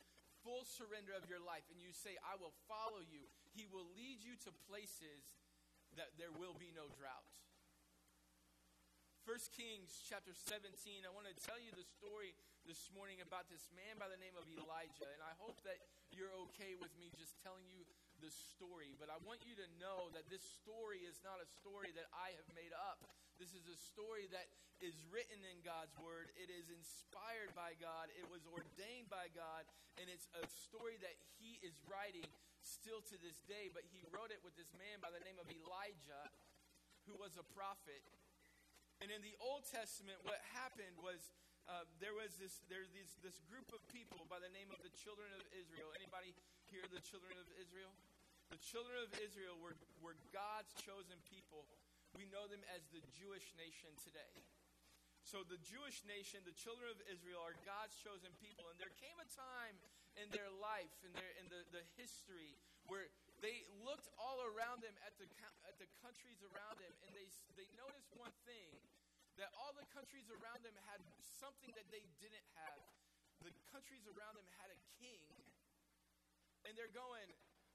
full 0.48 0.64
surrender 0.64 1.12
of 1.12 1.28
your 1.28 1.44
life 1.44 1.68
and 1.68 1.76
you 1.76 1.92
say, 1.92 2.16
I 2.24 2.40
will 2.40 2.56
follow 2.64 3.04
you, 3.04 3.28
he 3.52 3.68
will 3.68 3.84
lead 3.92 4.24
you 4.24 4.32
to 4.48 4.50
places 4.64 5.36
that 6.00 6.16
there 6.16 6.32
will 6.32 6.56
be 6.56 6.72
no 6.72 6.88
drought. 6.96 7.28
1 9.28 9.36
Kings 9.52 10.00
chapter 10.08 10.32
17, 10.32 11.04
I 11.04 11.12
want 11.12 11.28
to 11.28 11.36
tell 11.36 11.60
you 11.60 11.68
the 11.76 11.84
story 11.84 12.32
this 12.64 12.88
morning 12.96 13.20
about 13.20 13.52
this 13.52 13.68
man 13.76 14.00
by 14.00 14.08
the 14.08 14.16
name 14.16 14.32
of 14.40 14.48
Elijah. 14.48 15.04
And 15.04 15.20
I 15.20 15.36
hope 15.36 15.60
that 15.68 15.84
you're 16.16 16.32
okay 16.48 16.80
with 16.80 16.96
me 16.96 17.12
just 17.12 17.36
telling 17.44 17.68
you 17.68 17.84
the 18.24 18.32
story. 18.32 18.96
But 18.96 19.12
I 19.12 19.20
want 19.28 19.44
you 19.44 19.52
to 19.60 19.68
know 19.76 20.08
that 20.16 20.32
this 20.32 20.40
story 20.40 21.04
is 21.04 21.20
not 21.20 21.44
a 21.44 21.48
story 21.60 21.92
that 21.92 22.08
I 22.16 22.32
have 22.40 22.48
made 22.56 22.72
up. 22.72 23.04
This 23.36 23.52
is 23.52 23.68
a 23.68 23.76
story 23.76 24.32
that 24.32 24.48
is 24.85 24.94
written 25.11 25.40
in 25.47 25.62
God's 25.66 25.94
word. 25.99 26.30
It 26.38 26.49
is 26.49 26.70
inspired 26.70 27.54
by 27.58 27.75
God. 27.78 28.11
It 28.14 28.26
was 28.30 28.47
ordained 28.49 29.11
by 29.11 29.30
God. 29.35 29.66
And 29.99 30.06
it's 30.06 30.30
a 30.38 30.44
story 30.47 30.99
that 31.02 31.16
He 31.38 31.58
is 31.62 31.75
writing 31.90 32.26
still 32.68 33.00
to 33.08 33.16
this 33.25 33.40
day, 33.49 33.73
but 33.73 33.87
he 33.88 34.04
wrote 34.12 34.28
it 34.28 34.44
with 34.44 34.52
this 34.61 34.70
man 34.76 35.00
by 35.00 35.08
the 35.08 35.23
name 35.25 35.40
of 35.40 35.49
Elijah, 35.49 36.28
who 37.08 37.16
was 37.16 37.40
a 37.40 37.47
prophet. 37.56 38.04
And 39.00 39.08
in 39.08 39.25
the 39.25 39.35
Old 39.40 39.64
Testament, 39.64 40.20
what 40.26 40.42
happened 40.52 41.00
was 41.00 41.32
uh, 41.68 41.85
there 42.00 42.16
was 42.16 42.37
this 42.40 42.64
there's 42.73 42.88
this, 42.97 43.16
this 43.20 43.40
group 43.49 43.68
of 43.76 43.80
people 43.92 44.25
by 44.28 44.40
the 44.40 44.52
name 44.52 44.73
of 44.73 44.80
the 44.85 44.92
children 44.97 45.28
of 45.37 45.44
Israel. 45.52 45.92
Anybody 45.97 46.37
here 46.68 46.85
the 46.88 47.04
children 47.04 47.37
of 47.40 47.49
Israel? 47.56 47.92
The 48.49 48.61
children 48.64 48.97
of 49.04 49.12
Israel 49.20 49.61
were, 49.61 49.76
were 50.00 50.16
God's 50.32 50.73
chosen 50.80 51.20
people. 51.28 51.68
We 52.16 52.25
know 52.32 52.49
them 52.49 52.64
as 52.73 52.80
the 52.88 53.04
Jewish 53.12 53.52
nation 53.61 53.92
today. 54.00 54.32
So 55.28 55.44
the 55.44 55.61
Jewish 55.61 56.00
nation, 56.08 56.40
the 56.49 56.56
children 56.56 56.88
of 56.88 56.97
Israel, 57.04 57.44
are 57.44 57.52
God's 57.68 57.92
chosen 58.00 58.32
people. 58.40 58.64
And 58.73 58.80
there 58.80 58.97
came 58.97 59.12
a 59.20 59.28
time 59.28 59.76
in 60.16 60.25
their 60.32 60.49
life, 60.56 60.88
in 61.04 61.12
their 61.12 61.28
in 61.37 61.52
the, 61.52 61.68
the 61.68 61.85
history, 62.00 62.56
where 62.88 63.12
they 63.44 63.68
looked 63.85 64.08
all 64.16 64.40
around 64.49 64.80
them 64.80 64.97
at 65.04 65.12
the 65.20 65.28
at 65.68 65.76
the 65.76 65.85
countries 66.00 66.40
around 66.49 66.80
them, 66.80 66.97
and 67.04 67.12
they 67.12 67.28
they 67.61 67.68
noticed 67.76 68.08
one 68.16 68.32
thing 68.49 68.73
that 69.37 69.52
all 69.61 69.76
the 69.76 69.85
countries 69.92 70.32
around 70.32 70.64
them 70.64 70.73
had 70.88 71.04
something 71.20 71.76
that 71.76 71.85
they 71.92 72.08
didn't 72.25 72.49
have. 72.64 72.80
The 73.44 73.52
countries 73.68 74.08
around 74.08 74.32
them 74.40 74.49
had 74.64 74.73
a 74.73 74.80
king. 74.97 75.28
And 76.64 76.73
they're 76.73 76.90
going, 76.97 77.28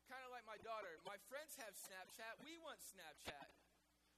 kind 0.10 0.25
of 0.25 0.33
like 0.33 0.43
my 0.50 0.57
daughter, 0.65 0.89
my 1.05 1.22
friends 1.29 1.53
have 1.62 1.72
Snapchat, 1.77 2.33
we 2.43 2.57
want 2.65 2.81
Snapchat. 2.81 3.48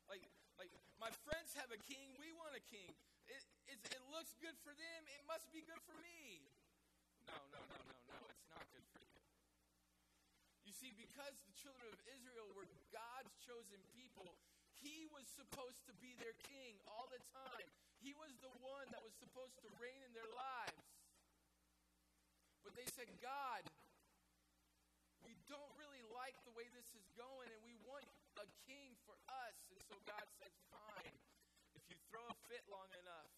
Like, 0.10 0.24
like 0.58 0.72
my 0.98 1.12
friends 1.28 1.54
have 1.60 1.70
a 1.70 1.78
king, 1.86 2.16
we 2.18 2.32
want 2.34 2.56
a 2.56 2.64
king. 2.72 2.96
It, 3.30 3.44
it, 3.68 3.80
it 3.90 4.04
looks 4.14 4.34
good 4.38 4.58
for 4.62 4.74
them, 4.74 5.00
it 5.10 5.24
must 5.26 5.50
be 5.50 5.66
good 5.66 5.82
for 5.86 5.98
me. 6.02 6.46
No, 7.26 7.38
no, 7.50 7.62
no, 7.66 7.78
no, 7.82 7.98
no, 8.10 8.18
it's 8.30 8.48
not 8.54 8.66
good 8.70 8.86
for 8.94 9.02
you. 9.02 9.22
You 10.66 10.74
see, 10.74 10.94
because 10.94 11.34
the 11.50 11.56
children 11.58 11.90
of 11.90 12.02
Israel 12.06 12.54
were 12.54 12.70
God's 12.94 13.34
chosen 13.42 13.82
people, 13.98 14.30
he 14.78 15.10
was 15.10 15.26
supposed 15.34 15.82
to 15.90 15.94
be 15.98 16.14
their 16.22 16.38
king 16.46 16.78
all 16.86 17.10
the 17.10 17.22
time. 17.34 17.68
He 17.98 18.14
was 18.14 18.30
the 18.46 18.54
one 18.62 18.86
that 18.94 19.02
was 19.02 19.18
supposed 19.18 19.58
to 19.66 19.70
reign 19.82 19.98
in 20.06 20.14
their 20.14 20.30
lives. 20.30 20.86
But 22.62 22.78
they 22.78 22.86
said, 22.94 23.10
God, 23.18 23.66
we 25.26 25.34
don't 25.50 25.74
really 25.82 26.06
like 26.14 26.38
the 26.46 26.54
way 26.54 26.70
this 26.70 26.86
is 26.94 27.06
going, 27.18 27.50
and 27.50 27.62
we 27.66 27.74
want 27.82 28.06
a 28.38 28.46
king 28.70 28.94
for 29.10 29.18
us. 29.26 29.58
And 29.74 29.82
so 29.90 29.98
God 30.06 30.26
says, 30.38 30.54
Fine. 30.70 31.18
If 31.86 31.94
you 31.94 32.02
throw 32.10 32.26
a 32.26 32.38
fit 32.50 32.66
long 32.66 32.90
enough 32.98 33.30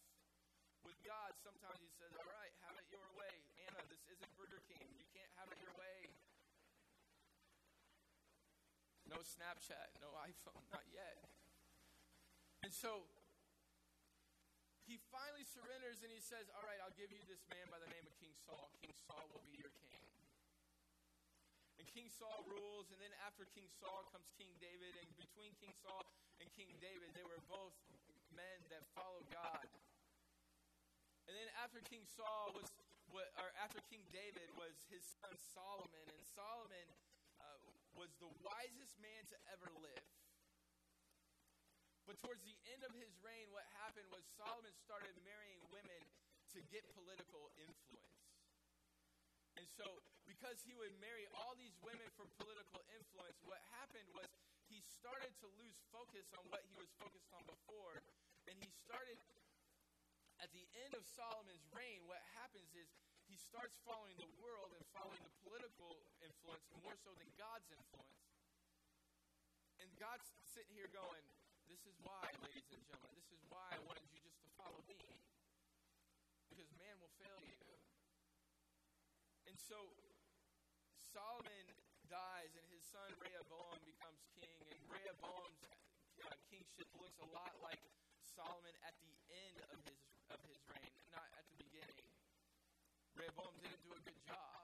with 0.80 0.96
God, 1.04 1.36
sometimes 1.44 1.76
He 1.84 1.92
says, 2.00 2.16
All 2.16 2.24
right, 2.32 2.52
have 2.64 2.80
it 2.80 2.88
your 2.88 3.04
way. 3.12 3.32
Anna, 3.68 3.84
this 3.92 4.00
isn't 4.08 4.32
Burger 4.40 4.64
King. 4.72 4.88
You 4.96 5.04
can't 5.12 5.28
have 5.36 5.52
it 5.52 5.60
your 5.60 5.76
way. 5.76 6.08
No 9.04 9.20
Snapchat, 9.20 10.00
no 10.00 10.16
iPhone, 10.24 10.64
not 10.72 10.88
yet. 10.88 11.28
And 12.64 12.72
so 12.72 13.04
he 14.88 14.96
finally 15.12 15.44
surrenders 15.44 16.00
and 16.00 16.08
he 16.08 16.24
says, 16.24 16.48
All 16.56 16.64
right, 16.64 16.80
I'll 16.80 16.96
give 16.96 17.12
you 17.12 17.20
this 17.28 17.44
man 17.52 17.68
by 17.68 17.76
the 17.76 17.92
name 17.92 18.08
of 18.08 18.16
King 18.16 18.32
Saul. 18.32 18.72
King 18.80 18.96
Saul 18.96 19.28
will 19.28 19.44
be 19.44 19.60
your 19.60 19.72
king. 19.84 20.08
And 21.76 21.84
King 21.92 22.08
Saul 22.08 22.48
rules, 22.48 22.88
and 22.88 22.96
then 22.96 23.12
after 23.28 23.44
King 23.52 23.68
Saul 23.68 24.08
comes 24.08 24.32
King 24.40 24.48
David, 24.56 24.96
and 24.96 25.08
between 25.20 25.52
King 25.60 25.76
Saul 25.84 26.08
and 26.40 26.48
King 26.56 26.72
David, 26.80 27.12
they 27.12 27.22
were 27.28 27.38
both 27.52 27.76
men 28.38 28.58
that 28.70 28.86
followed 28.94 29.26
God. 29.34 29.66
And 31.26 31.34
then 31.34 31.50
after 31.58 31.82
King 31.82 32.06
Saul 32.06 32.54
was, 32.54 32.70
or 33.10 33.50
after 33.58 33.82
King 33.90 34.06
David 34.14 34.46
was 34.54 34.78
his 34.88 35.02
son 35.18 35.34
Solomon, 35.52 36.06
and 36.06 36.22
Solomon 36.38 36.88
uh, 37.42 37.58
was 37.98 38.14
the 38.22 38.30
wisest 38.46 38.94
man 39.02 39.26
to 39.34 39.36
ever 39.50 39.68
live. 39.82 40.06
But 42.06 42.16
towards 42.24 42.40
the 42.46 42.56
end 42.72 42.80
of 42.86 42.94
his 42.96 43.12
reign, 43.20 43.52
what 43.52 43.68
happened 43.84 44.08
was 44.08 44.24
Solomon 44.40 44.72
started 44.80 45.12
marrying 45.28 45.60
women 45.68 46.00
to 46.56 46.64
get 46.72 46.88
political 46.96 47.52
influence. 47.60 48.16
And 49.60 49.68
so, 49.76 49.84
because 50.24 50.62
he 50.64 50.72
would 50.72 50.96
marry 51.02 51.28
all 51.36 51.52
these 51.58 51.76
women 51.84 52.08
for 52.16 52.24
political 52.40 52.80
influence, 52.96 53.36
what 53.44 53.60
happened 53.76 54.08
was 54.16 54.30
he 54.72 54.80
started 54.80 55.32
to 55.44 55.48
lose 55.60 55.76
focus 55.92 56.28
on 56.32 56.44
what 56.48 56.64
he 56.64 56.72
was 56.80 56.88
focused 56.96 57.28
on 57.36 57.44
before. 57.44 58.00
And 58.48 58.56
he 58.64 58.72
started, 58.80 59.20
at 60.40 60.48
the 60.56 60.64
end 60.88 60.96
of 60.96 61.04
Solomon's 61.04 61.68
reign, 61.76 62.00
what 62.08 62.24
happens 62.40 62.72
is 62.72 62.88
he 63.28 63.36
starts 63.36 63.76
following 63.84 64.16
the 64.16 64.32
world 64.40 64.72
and 64.72 64.80
following 64.96 65.20
the 65.20 65.34
political 65.44 66.00
influence 66.24 66.64
more 66.80 66.96
so 66.96 67.12
than 67.20 67.28
God's 67.36 67.68
influence. 67.68 68.24
And 69.84 69.88
God's 70.00 70.24
sitting 70.48 70.72
here 70.72 70.88
going, 70.96 71.20
this 71.68 71.84
is 71.84 71.92
why, 72.00 72.24
ladies 72.40 72.72
and 72.72 72.80
gentlemen, 72.88 73.12
this 73.20 73.28
is 73.36 73.44
why 73.52 73.68
I 73.76 73.80
wanted 73.84 74.08
you 74.16 74.24
just 74.24 74.40
to 74.40 74.48
follow 74.56 74.80
me. 74.88 74.96
Because 76.48 76.72
man 76.80 76.96
will 77.04 77.12
fail 77.20 77.40
you. 77.44 77.60
And 79.44 79.60
so 79.60 79.76
Solomon 81.04 81.68
dies, 82.08 82.56
and 82.56 82.64
his 82.72 82.80
son 82.88 83.12
Rehoboam 83.20 83.76
becomes 83.84 84.24
king, 84.32 84.64
and 84.72 84.80
Rehoboam's 84.88 85.60
uh, 86.24 86.32
kingship 86.48 86.88
looks 86.96 87.20
a 87.20 87.28
lot 87.28 87.52
like 87.60 87.84
Solomon 88.38 88.70
at 88.86 88.94
the 89.02 89.10
end 89.34 89.58
of 89.74 89.82
his 89.82 89.98
of 90.30 90.38
his 90.46 90.62
reign, 90.70 90.94
not 91.10 91.26
at 91.34 91.42
the 91.50 91.58
beginning. 91.58 92.06
Rehoboam 93.18 93.50
didn't 93.58 93.82
do 93.82 93.90
a 93.90 94.02
good 94.06 94.22
job. 94.22 94.62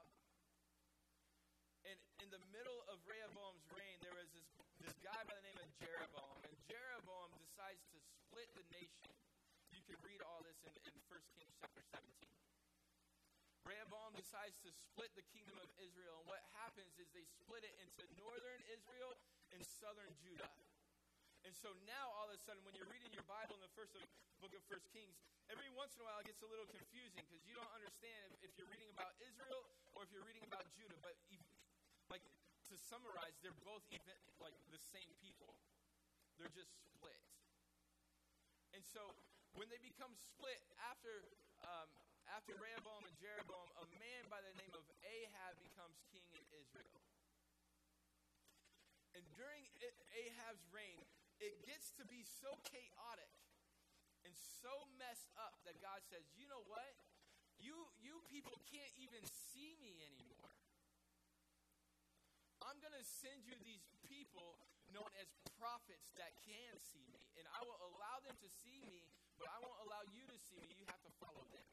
And 1.83 1.99
in 2.23 2.31
the 2.31 2.39
middle 2.55 2.87
of 2.87 3.03
Rehoboam's 3.03 3.67
reign, 3.75 3.99
there 3.99 4.15
was 4.15 4.31
this, 4.31 4.47
this 4.79 4.95
guy 5.03 5.19
by 5.27 5.35
the 5.35 5.43
name 5.43 5.59
of 5.59 5.67
Jeroboam. 5.75 6.39
And 6.47 6.55
Jeroboam 6.71 7.35
decides 7.35 7.83
to 7.91 7.99
split 7.99 8.47
the 8.55 8.63
nation. 8.71 9.11
You 9.75 9.83
can 9.83 9.99
read 10.07 10.23
all 10.23 10.39
this 10.47 10.55
in, 10.63 10.71
in 10.87 10.95
1 11.11 11.35
Kings 11.35 11.51
chapter 11.59 11.83
17. 11.91 11.99
Rehoboam 13.67 14.15
decides 14.15 14.55
to 14.63 14.71
split 14.71 15.11
the 15.19 15.27
kingdom 15.35 15.59
of 15.59 15.67
Israel. 15.83 16.23
And 16.23 16.31
what 16.31 16.47
happens 16.63 16.95
is 16.95 17.11
they 17.11 17.27
split 17.27 17.67
it 17.67 17.75
into 17.83 18.07
northern 18.15 18.63
Israel 18.71 19.19
and 19.51 19.59
southern 19.67 20.15
Judah. 20.23 20.54
And 21.45 21.53
so 21.53 21.69
now, 21.85 22.09
all 22.17 22.25
of 22.25 22.33
a 22.33 22.41
sudden, 22.41 22.57
when 22.65 22.73
you're 22.73 22.89
reading 22.89 23.13
your 23.13 23.25
Bible 23.29 23.53
in 23.53 23.61
the 23.61 23.69
first 23.77 23.93
book 24.41 24.49
of 24.49 24.65
First 24.65 24.89
Kings, 24.89 25.13
every 25.45 25.69
once 25.77 25.93
in 25.93 26.01
a 26.01 26.05
while 26.09 26.17
it 26.17 26.25
gets 26.25 26.41
a 26.41 26.49
little 26.49 26.65
confusing 26.65 27.21
because 27.21 27.45
you 27.45 27.53
don't 27.53 27.69
understand 27.69 28.33
if, 28.33 28.49
if, 28.49 28.51
you're 28.57 28.69
reading 28.73 28.89
about 28.89 29.13
Israel 29.21 29.61
or 29.93 30.01
if 30.01 30.09
you're 30.09 30.25
reading 30.25 30.41
about 30.41 30.65
Judah. 30.73 30.97
But 31.05 31.13
like 32.09 32.25
to 32.73 32.75
summarize, 32.89 33.37
they're 33.45 33.53
both 33.61 33.85
even 33.93 34.17
like 34.41 34.57
the 34.73 34.81
same 34.81 35.05
people. 35.21 35.53
They're 36.41 36.49
just 36.49 36.73
split. 36.81 37.21
And 38.73 38.81
so 38.81 39.13
when 39.53 39.69
they 39.69 39.77
become 39.85 40.17
split 40.17 40.57
after 40.81 41.29
um, 41.61 41.93
after 42.33 42.57
Rehoboam 42.57 43.05
and 43.05 43.13
Jeroboam, 43.21 43.69
a 43.77 43.85
man 44.01 44.25
by 44.33 44.41
the 44.41 44.53
name 44.57 44.73
of 44.73 44.81
Ahab 45.05 45.61
becomes 45.61 46.01
king 46.09 46.25
in 46.33 46.41
Israel. 46.57 47.05
And 49.13 49.21
during 49.37 49.61
Ahab's 50.15 50.65
reign, 50.73 51.05
it 51.39 51.61
gets 51.65 51.91
to 51.99 52.03
be 52.07 52.23
so 52.23 52.51
chaotic 52.63 53.33
and 54.23 54.33
so 54.61 54.73
messed 54.97 55.29
up 55.37 55.59
that 55.65 55.77
God 55.81 56.01
says, 56.09 56.25
"You 56.35 56.47
know 56.47 56.63
what? 56.65 56.93
You 57.59 57.75
you 58.01 58.21
people 58.27 58.55
can't 58.69 58.95
even 58.97 59.23
see 59.53 59.75
me 59.79 60.01
anymore." 60.03 60.53
I'm 62.65 62.81
going 62.81 62.97
to 62.97 63.05
send 63.05 63.45
you 63.45 63.53
these 63.61 63.85
people 64.09 64.57
known 64.89 65.07
as 65.21 65.29
prophets 65.61 66.09
that 66.17 66.33
can 66.41 66.73
see 66.81 67.05
me. 67.13 67.21
And 67.37 67.45
I 67.53 67.61
will 67.61 67.77
allow 67.93 68.17
them 68.25 68.33
to 68.41 68.49
see 68.65 68.81
me, 68.89 69.05
but 69.37 69.47
I 69.51 69.57
won't 69.61 69.79
allow 69.85 70.01
you 70.09 70.25
to 70.25 70.37
see 70.49 70.59
me. 70.65 70.73
You 70.79 70.87
have 70.89 71.03
to 71.05 71.13
follow 71.21 71.45
them. 71.53 71.67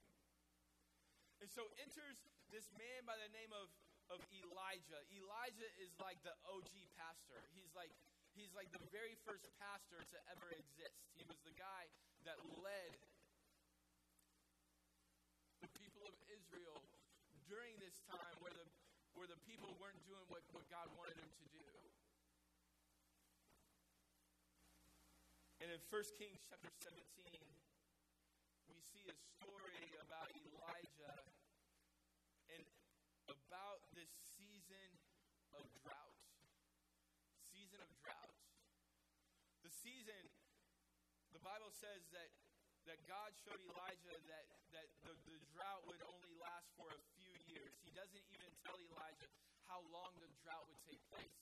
And 1.41 1.49
so 1.51 1.67
enters 1.83 2.21
this 2.53 2.69
man 2.79 3.03
by 3.09 3.19
the 3.19 3.31
name 3.35 3.51
of, 3.57 3.67
of 4.13 4.21
Elijah. 4.31 5.03
Elijah 5.11 5.71
is 5.83 5.91
like 5.99 6.21
the 6.23 6.35
OG 6.47 6.71
pastor. 6.95 7.41
He's 7.57 7.73
like 7.75 7.91
he's 8.35 8.53
like 8.57 8.69
the 8.73 8.83
very 8.93 9.17
first 9.25 9.49
pastor 9.61 10.01
to 10.01 10.19
ever 10.33 10.49
exist. 10.53 10.99
He 11.17 11.25
was 11.25 11.39
the 11.45 11.55
guy 11.55 11.89
that 12.29 12.39
led 12.61 12.93
the 15.63 15.71
people 15.79 16.05
of 16.07 16.17
Israel 16.29 16.81
during 17.47 17.77
this 17.79 18.01
time 18.09 18.37
where 18.43 18.55
the 18.55 18.67
where 19.17 19.29
the 19.29 19.41
people 19.45 19.69
weren't 19.77 20.01
doing 20.09 20.25
what, 20.33 20.41
what 20.57 20.65
God 20.73 20.89
wanted 20.97 21.17
them 21.21 21.29
to 21.29 21.47
do. 21.53 21.69
And 25.61 25.69
in 25.71 25.81
1 25.93 26.19
Kings 26.19 26.43
chapter 26.49 26.73
17, 26.83 26.97
we 28.73 28.79
see 28.83 29.05
a 29.07 29.17
story 29.37 29.85
about 30.01 30.33
Elijah 30.33 31.19
and 32.51 32.65
about 33.29 33.85
this 33.95 34.11
season 34.35 34.91
of 35.55 35.63
drought. 35.85 36.19
Season 37.53 37.79
of 37.79 37.91
drought. 38.01 38.37
The 39.63 39.72
season, 39.83 40.23
the 41.35 41.43
Bible 41.43 41.75
says 41.75 42.07
that, 42.15 42.31
that 42.87 43.03
God 43.11 43.35
showed 43.43 43.59
Elijah 43.59 44.15
that, 44.31 44.47
that 44.71 44.89
the, 45.03 45.15
the 45.27 45.39
drought 45.51 45.83
would 45.91 46.03
only 46.07 46.31
last 46.39 46.71
for 46.79 46.87
a 46.87 47.03
few 47.19 47.35
years. 47.51 47.75
He 47.83 47.91
doesn't 47.91 48.23
even 48.31 48.47
tell 48.63 48.79
Elijah 48.79 49.27
how 49.67 49.83
long 49.91 50.15
the 50.23 50.31
drought 50.47 50.71
would 50.71 50.83
take 50.87 51.03
place. 51.11 51.35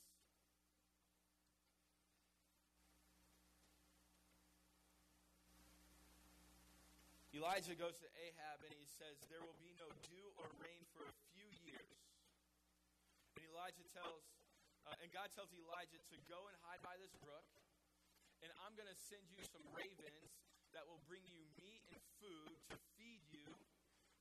Elijah 7.31 7.73
goes 7.73 7.97
to 8.05 8.09
Ahab 8.21 8.61
and 8.69 8.75
he 8.77 8.85
says, 8.85 9.17
There 9.33 9.41
will 9.41 9.57
be 9.65 9.73
no 9.81 9.89
dew 10.13 10.29
or 10.37 10.45
rain 10.61 10.85
for 10.93 11.09
a 11.09 11.15
few 11.33 11.49
years. 11.65 11.97
And 13.39 13.47
Elijah 13.49 13.87
tells, 13.97 14.29
uh, 14.85 14.93
and 15.01 15.09
God 15.09 15.33
tells 15.33 15.49
Elijah 15.57 15.97
to 16.11 16.17
go 16.29 16.37
and 16.51 16.57
hide 16.69 16.85
by 16.85 17.01
this 17.01 17.15
brook, 17.23 17.47
and 18.41 18.51
I'm 18.65 18.73
going 18.77 18.89
to 18.89 18.99
send 19.09 19.25
you 19.33 19.41
some 19.49 19.65
ravens 19.77 20.33
that 20.73 20.87
will 20.87 21.03
bring 21.05 21.25
you 21.29 21.45
meat 21.61 21.85
and 21.93 22.01
food 22.23 22.57
to 22.73 22.77
feed 22.97 23.21
you 23.33 23.49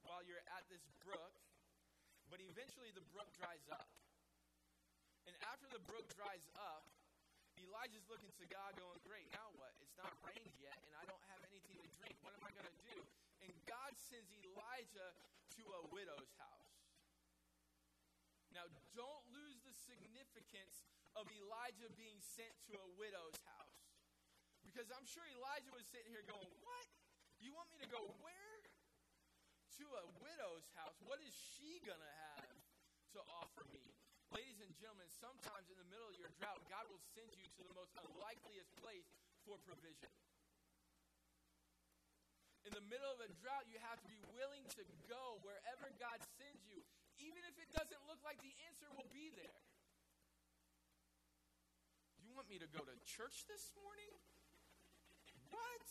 while 0.04 0.24
you're 0.26 0.44
at 0.56 0.66
this 0.68 0.84
brook. 1.04 1.36
But 2.28 2.44
eventually 2.46 2.94
the 2.94 3.06
brook 3.10 3.32
dries 3.38 3.66
up. 3.74 3.90
And 5.26 5.34
after 5.50 5.70
the 5.70 5.82
brook 5.86 6.10
dries 6.14 6.46
up, 6.58 6.86
Elijah's 7.60 8.08
looking 8.08 8.32
to 8.40 8.46
God, 8.48 8.78
going, 8.80 8.98
Great, 9.04 9.28
now 9.36 9.52
what? 9.60 9.74
It's 9.84 9.94
not 10.00 10.10
rained 10.24 10.56
yet, 10.62 10.80
and 10.88 10.94
I 10.96 11.04
don't 11.06 11.22
have 11.30 11.44
anything 11.50 11.76
to 11.84 11.90
drink. 12.00 12.16
What 12.24 12.34
am 12.38 12.44
I 12.46 12.52
going 12.56 12.70
to 12.70 12.80
do? 12.88 12.98
And 13.44 13.52
God 13.68 13.94
sends 14.00 14.32
Elijah 14.32 15.12
to 15.60 15.64
a 15.64 15.82
widow's 15.92 16.32
house. 16.40 16.72
Now, 18.56 18.66
don't 18.96 19.26
lose 19.32 19.60
the 19.64 19.76
significance 19.76 20.88
of 21.16 21.28
Elijah 21.30 21.90
being 21.94 22.20
sent 22.24 22.52
to 22.72 22.80
a 22.80 22.88
widow's 22.98 23.38
house. 23.46 23.79
Because 24.70 24.94
I'm 24.94 25.10
sure 25.10 25.26
Elijah 25.34 25.74
was 25.74 25.82
sitting 25.90 26.14
here 26.14 26.22
going, 26.30 26.46
What? 26.62 26.86
You 27.42 27.58
want 27.58 27.74
me 27.74 27.82
to 27.82 27.90
go 27.90 28.06
where? 28.22 28.62
To 29.82 29.86
a 29.98 30.06
widow's 30.22 30.70
house. 30.78 30.94
What 31.10 31.18
is 31.26 31.34
she 31.34 31.82
going 31.82 31.98
to 31.98 32.14
have 32.30 32.54
to 33.18 33.22
offer 33.42 33.66
me? 33.74 33.82
Ladies 34.30 34.62
and 34.62 34.70
gentlemen, 34.78 35.10
sometimes 35.10 35.74
in 35.74 35.78
the 35.82 35.90
middle 35.90 36.06
of 36.06 36.14
your 36.22 36.30
drought, 36.38 36.62
God 36.70 36.86
will 36.86 37.02
send 37.18 37.34
you 37.34 37.50
to 37.58 37.62
the 37.66 37.74
most 37.74 37.98
unlikeliest 37.98 38.70
place 38.78 39.10
for 39.42 39.58
provision. 39.66 40.14
In 42.70 42.78
the 42.78 42.86
middle 42.86 43.10
of 43.10 43.26
a 43.26 43.32
drought, 43.42 43.66
you 43.66 43.82
have 43.82 43.98
to 44.06 44.10
be 44.12 44.22
willing 44.38 44.70
to 44.78 44.86
go 45.10 45.42
wherever 45.42 45.90
God 45.98 46.22
sends 46.38 46.62
you, 46.70 46.86
even 47.18 47.42
if 47.50 47.58
it 47.58 47.74
doesn't 47.74 48.04
look 48.06 48.22
like 48.22 48.38
the 48.46 48.54
answer 48.70 48.86
will 48.94 49.10
be 49.10 49.34
there. 49.34 49.64
You 52.22 52.38
want 52.38 52.46
me 52.46 52.62
to 52.62 52.70
go 52.70 52.86
to 52.86 52.94
church 53.10 53.50
this 53.50 53.74
morning? 53.74 54.14
What? 55.50 55.86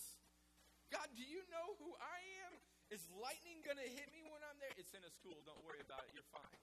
God, 0.90 1.08
do 1.14 1.22
you 1.22 1.44
know 1.52 1.76
who 1.78 1.90
I 1.98 2.18
am? 2.48 2.52
Is 2.88 3.04
lightning 3.20 3.60
going 3.60 3.76
to 3.76 3.84
hit 3.84 4.08
me 4.16 4.24
when 4.32 4.40
I'm 4.40 4.56
there? 4.56 4.72
It's 4.80 4.96
in 4.96 5.04
a 5.04 5.12
school. 5.12 5.36
Don't 5.44 5.60
worry 5.60 5.84
about 5.84 6.00
it. 6.08 6.16
You're 6.16 6.30
fine. 6.32 6.56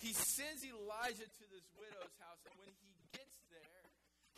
He 0.00 0.16
sends 0.16 0.64
Elijah 0.64 1.28
to 1.28 1.44
this 1.52 1.66
widow's 1.76 2.16
house, 2.24 2.40
and 2.48 2.56
when 2.56 2.72
he 2.80 2.96
gets 3.12 3.36
there, 3.52 3.84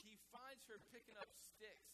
he 0.03 0.19
finds 0.35 0.67
her 0.67 0.81
picking 0.91 1.15
up 1.23 1.31
sticks 1.39 1.93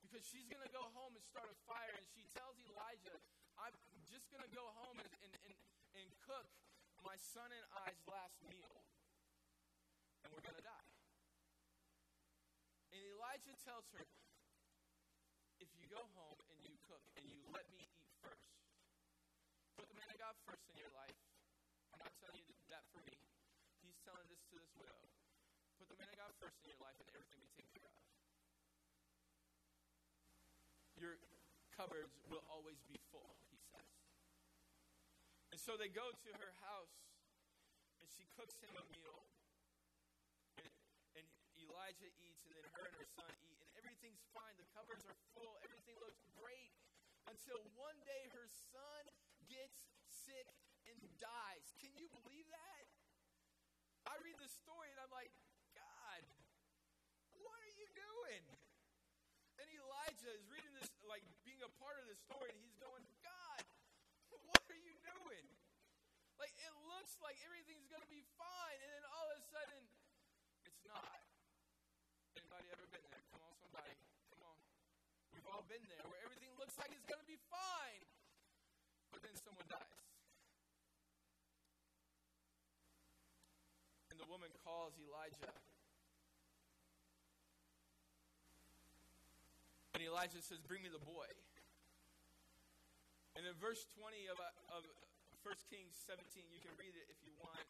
because 0.00 0.24
she's 0.24 0.48
going 0.48 0.64
to 0.64 0.72
go 0.72 0.80
home 0.96 1.12
and 1.12 1.22
start 1.28 1.52
a 1.52 1.58
fire. 1.68 1.92
And 1.92 2.06
she 2.16 2.24
tells 2.32 2.56
Elijah, 2.64 3.18
I'm 3.60 3.76
just 4.08 4.24
going 4.32 4.40
to 4.40 4.52
go 4.56 4.64
home 4.80 4.96
and, 5.04 5.12
and, 5.20 5.34
and, 5.46 5.54
and 6.00 6.08
cook 6.24 6.48
my 7.04 7.16
son 7.16 7.48
and 7.48 7.64
I's 7.88 8.00
last 8.08 8.36
meal, 8.46 8.84
and 10.24 10.28
we're 10.32 10.44
going 10.44 10.58
to 10.58 10.64
die. 10.64 10.90
And 12.92 13.00
Elijah 13.16 13.56
tells 13.64 13.88
her, 13.96 14.04
If 15.60 15.70
you 15.76 15.88
go 15.88 16.02
home 16.16 16.38
and 16.52 16.58
you 16.64 16.76
cook 16.84 17.04
and 17.16 17.24
you 17.24 17.40
let 17.52 17.64
me 17.72 17.88
eat 17.88 18.10
first, 18.20 18.52
put 19.76 19.88
the 19.88 19.96
man 19.96 20.08
of 20.12 20.18
God 20.20 20.34
first 20.44 20.64
in 20.68 20.76
your 20.76 20.92
life 20.92 21.16
I'm 22.00 22.00
not 22.08 22.14
telling 22.22 22.40
you 22.46 22.54
that 22.70 22.86
for 22.94 23.02
me. 23.04 23.12
He's 23.82 23.98
telling 24.06 24.24
this 24.30 24.40
to 24.48 24.54
this 24.56 24.72
widow. 24.78 24.96
Put 25.76 25.90
the 25.90 25.98
man 25.98 26.08
of 26.08 26.16
God 26.16 26.32
first 26.38 26.56
in 26.62 26.70
your 26.70 26.80
life 26.80 26.96
and 26.96 27.12
everything 27.12 27.42
will 27.42 27.52
be 27.52 27.60
taken 27.60 27.76
care 27.76 27.92
of. 27.92 28.00
Your 30.96 31.14
cupboards 31.74 32.16
will 32.30 32.44
always 32.48 32.80
be 32.88 32.96
full. 33.12 33.49
And 35.60 35.68
so 35.68 35.76
they 35.76 35.92
go 35.92 36.08
to 36.08 36.30
her 36.40 36.56
house 36.64 36.96
and 38.00 38.08
she 38.08 38.24
cooks 38.32 38.56
him 38.64 38.72
a 38.80 38.84
meal. 38.96 39.28
And, 40.56 40.72
and 41.20 41.26
Elijah 41.60 42.08
eats, 42.16 42.48
and 42.48 42.56
then 42.56 42.64
her 42.80 42.88
and 42.88 42.96
her 42.96 43.04
son 43.12 43.28
eat, 43.44 43.60
and 43.60 43.68
everything's 43.76 44.24
fine. 44.32 44.56
The 44.56 44.64
cupboards 44.72 45.04
are 45.04 45.20
full, 45.36 45.60
everything 45.60 46.00
looks 46.00 46.24
great. 46.32 46.72
Until 47.28 47.60
one 47.76 47.92
day 48.08 48.32
her 48.32 48.48
son 48.72 49.04
gets 49.52 49.84
sick 50.08 50.48
and 50.88 50.96
dies. 51.20 51.76
Can 51.76 51.92
you 51.92 52.08
believe 52.08 52.48
that? 52.48 52.84
I 54.08 54.16
read 54.24 54.40
the 54.40 54.48
story 54.48 54.88
and 54.88 54.98
I'm 55.04 55.12
like, 55.12 55.28
God, 55.76 56.24
what 57.36 57.60
are 57.60 57.74
you 57.76 57.84
doing? 57.92 58.42
And 59.60 59.68
Elijah 59.76 60.32
is 60.40 60.40
reading 60.48 60.72
this, 60.72 60.88
like 61.04 61.20
being 61.44 61.60
a 61.60 61.68
part 61.76 62.00
of 62.00 62.08
this 62.08 62.16
story, 62.24 62.48
and 62.48 62.56
he's 62.64 62.80
going, 62.80 63.04
God, 63.20 63.60
what 64.32 64.64
are 64.72 64.80
you 64.80 64.96
doing? 65.04 65.44
Like, 66.40 66.56
it 66.56 66.72
looks 66.88 67.19
like 67.30 67.46
everything's 67.46 67.86
going 67.86 68.02
to 68.02 68.10
be 68.10 68.26
fine, 68.34 68.78
and 68.82 68.90
then 68.90 69.06
all 69.06 69.30
of 69.30 69.38
a 69.38 69.42
sudden, 69.54 69.78
it's 70.66 70.82
not. 70.82 71.14
Anybody 72.34 72.66
ever 72.74 72.90
been 72.90 73.06
there? 73.06 73.22
Come 73.30 73.46
on, 73.46 73.54
somebody. 73.54 73.94
Come 74.34 74.42
on. 74.50 74.58
We've 75.30 75.46
all 75.46 75.62
been 75.70 75.86
there 75.86 76.02
where 76.10 76.18
everything 76.26 76.50
looks 76.58 76.74
like 76.74 76.90
it's 76.90 77.06
going 77.06 77.22
to 77.22 77.30
be 77.30 77.38
fine, 77.46 78.02
but 79.14 79.22
then 79.22 79.30
someone 79.38 79.62
dies. 79.70 80.10
And 84.10 84.18
the 84.18 84.26
woman 84.26 84.50
calls 84.66 84.98
Elijah. 84.98 85.54
And 89.94 90.02
Elijah 90.02 90.42
says, 90.42 90.58
Bring 90.66 90.82
me 90.82 90.90
the 90.90 90.98
boy. 90.98 91.30
And 93.38 93.46
in 93.46 93.54
verse 93.62 93.86
20 93.94 94.18
of, 94.34 94.42
of 94.74 94.82
1 95.40 95.56
Kings 95.72 95.96
17, 96.04 96.52
you 96.52 96.60
can 96.60 96.76
read 96.76 96.92
it 96.92 97.08
if 97.08 97.16
you 97.24 97.32
want, 97.40 97.64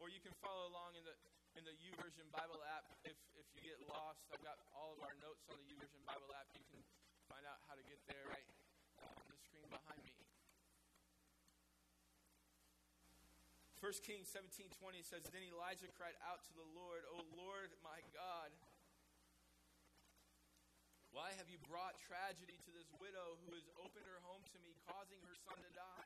or 0.00 0.08
you 0.08 0.16
can 0.24 0.32
follow 0.40 0.72
along 0.72 0.96
in 0.96 1.04
the 1.04 1.12
in 1.52 1.68
the 1.68 1.76
YouVersion 1.84 2.24
Bible 2.32 2.64
app. 2.72 2.88
If 3.04 3.20
if 3.36 3.44
you 3.52 3.60
get 3.60 3.76
lost, 3.84 4.24
I've 4.32 4.40
got 4.40 4.56
all 4.72 4.96
of 4.96 5.00
our 5.04 5.12
notes 5.20 5.44
on 5.52 5.60
the 5.60 5.68
YouVersion 5.68 6.00
Bible 6.08 6.32
app. 6.32 6.48
You 6.56 6.64
can 6.72 6.80
find 7.28 7.44
out 7.44 7.60
how 7.68 7.76
to 7.76 7.84
get 7.84 8.00
there 8.08 8.24
right 8.32 8.48
on 9.04 9.28
the 9.28 9.36
screen 9.36 9.68
behind 9.68 10.00
me. 10.08 10.16
1 13.84 13.92
Kings 14.08 14.32
17 14.32 14.72
20 14.72 15.04
says, 15.04 15.26
Then 15.28 15.44
Elijah 15.52 15.92
cried 15.92 16.16
out 16.24 16.40
to 16.48 16.52
the 16.56 16.64
Lord, 16.72 17.04
O 17.12 17.20
Lord 17.36 17.76
my 17.84 18.00
God, 18.16 18.48
why 21.12 21.36
have 21.36 21.52
you 21.52 21.60
brought 21.68 22.00
tragedy 22.00 22.56
to 22.64 22.70
this 22.72 22.88
widow 22.96 23.36
who 23.44 23.52
has 23.52 23.68
opened 23.76 24.08
her 24.08 24.22
home 24.24 24.40
to 24.48 24.58
me, 24.64 24.72
causing 24.88 25.20
her 25.28 25.36
son 25.44 25.60
to 25.60 25.72
die? 25.76 26.01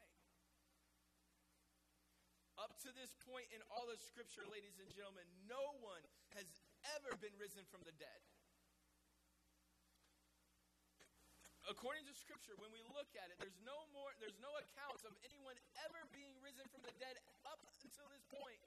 Up 2.56 2.72
to 2.88 2.90
this 2.96 3.12
point 3.28 3.44
in 3.52 3.60
all 3.68 3.84
of 3.92 4.00
Scripture, 4.00 4.48
ladies 4.48 4.80
and 4.80 4.88
gentlemen, 4.88 5.28
no 5.44 5.76
one 5.84 6.00
has 6.32 6.48
ever 6.96 7.12
been 7.20 7.36
risen 7.36 7.68
from 7.68 7.84
the 7.84 7.92
dead. 8.00 8.20
according 11.66 12.06
to 12.06 12.14
scripture 12.14 12.54
when 12.62 12.70
we 12.70 12.78
look 12.94 13.10
at 13.18 13.26
it 13.26 13.36
there's 13.42 13.58
no 13.66 13.74
more 13.90 14.14
there's 14.22 14.38
no 14.38 14.50
accounts 14.62 15.02
of 15.02 15.10
anyone 15.26 15.58
ever 15.82 15.98
being 16.14 16.30
risen 16.38 16.62
from 16.70 16.78
the 16.86 16.94
dead 17.02 17.18
up 17.42 17.58
until 17.82 18.06
this 18.14 18.22
point 18.30 18.62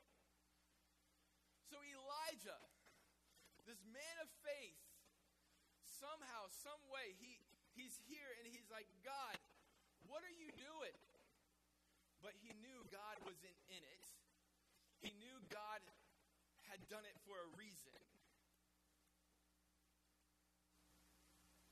so 1.71 1.80
elijah 1.80 2.60
this 3.63 3.80
man 3.88 4.15
of 4.19 4.28
faith 4.43 4.84
somehow 5.88 6.47
some 6.52 6.80
way 6.91 7.15
he 7.23 7.39
he's 7.71 7.95
here 8.12 8.36
and 8.43 8.52
he's 8.52 8.67
like 8.67 8.88
god 8.99 9.39
what 10.04 10.19
are 10.19 10.36
you 10.36 10.52
doing 10.60 10.95
but 12.21 12.34
he 12.43 12.51
knew 12.63 12.79
god 12.91 13.15
wasn't 13.23 13.58
in 13.71 13.82
it 13.82 14.05
he 15.01 15.12
knew 15.19 15.38
god 15.49 15.82
had 16.71 16.79
done 16.88 17.03
it 17.03 17.15
for 17.25 17.36
a 17.36 17.47
reason 17.58 17.95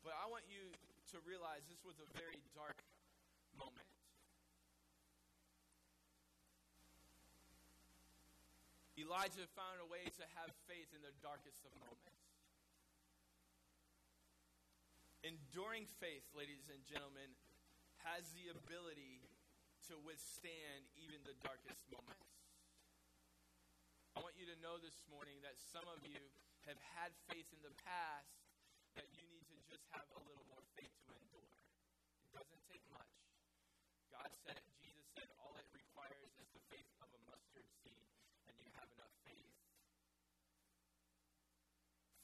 but 0.03 0.15
i 0.17 0.25
want 0.27 0.43
you 0.47 0.71
to 1.11 1.23
realize 1.23 1.63
this 1.71 1.79
was 1.87 1.95
a 2.03 2.09
very 2.19 2.43
dark 2.51 2.83
moment. 3.55 3.87
Elijah 8.97 9.45
found 9.55 9.79
a 9.79 9.87
way 9.87 10.03
to 10.03 10.25
have 10.35 10.51
faith 10.67 10.89
in 10.91 10.99
the 11.05 11.13
darkest 11.23 11.63
of 11.63 11.71
moments. 11.79 12.27
Enduring 15.23 15.85
faith, 16.01 16.25
ladies 16.33 16.67
and 16.67 16.81
gentlemen, 16.83 17.29
has 18.03 18.27
the 18.35 18.51
ability 18.51 19.23
to 19.87 19.95
withstand 20.03 20.83
even 20.99 21.23
the 21.23 21.35
darkest 21.39 21.87
moments. 21.87 22.27
I 24.17 24.19
want 24.19 24.35
you 24.35 24.43
to 24.51 24.57
know 24.59 24.75
this 24.83 24.99
morning 25.07 25.39
that 25.47 25.55
some 25.55 25.87
of 25.87 26.03
you 26.03 26.19
have 26.67 26.75
had 26.99 27.15
faith 27.31 27.47
in 27.55 27.61
the 27.63 27.71
past 27.87 28.35
that 28.99 29.07
you 29.15 29.23
need 29.31 29.47
to 29.47 29.55
just 29.63 29.87
have 29.95 30.03
a 30.11 30.19
little 30.27 30.43
more 30.51 30.59
faith 30.75 30.91
to 31.07 31.15
endure. 31.15 31.53
It 32.19 32.35
doesn't 32.35 32.63
take 32.67 32.83
much. 32.91 33.15
God 34.11 34.27
said, 34.43 34.59
Jesus 34.83 35.07
said, 35.15 35.31
all 35.39 35.55
it 35.55 35.69
requires 35.71 36.35
is 36.35 36.49
the 36.51 36.63
faith 36.67 36.91
of 36.99 37.07
a 37.13 37.21
mustard 37.29 37.69
seed, 37.79 38.11
and 38.51 38.59
you 38.59 38.67
have 38.75 38.91
enough 38.91 39.15
faith. 39.23 39.55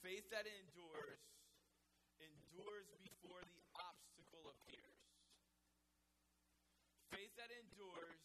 Faith 0.04 0.28
that 0.36 0.44
endures, 0.50 1.24
endures 2.20 2.92
before 3.00 3.40
the 3.40 3.60
obstacle 3.80 4.52
appears. 4.52 5.00
Faith 7.14 7.32
that 7.38 7.54
endures, 7.74 8.22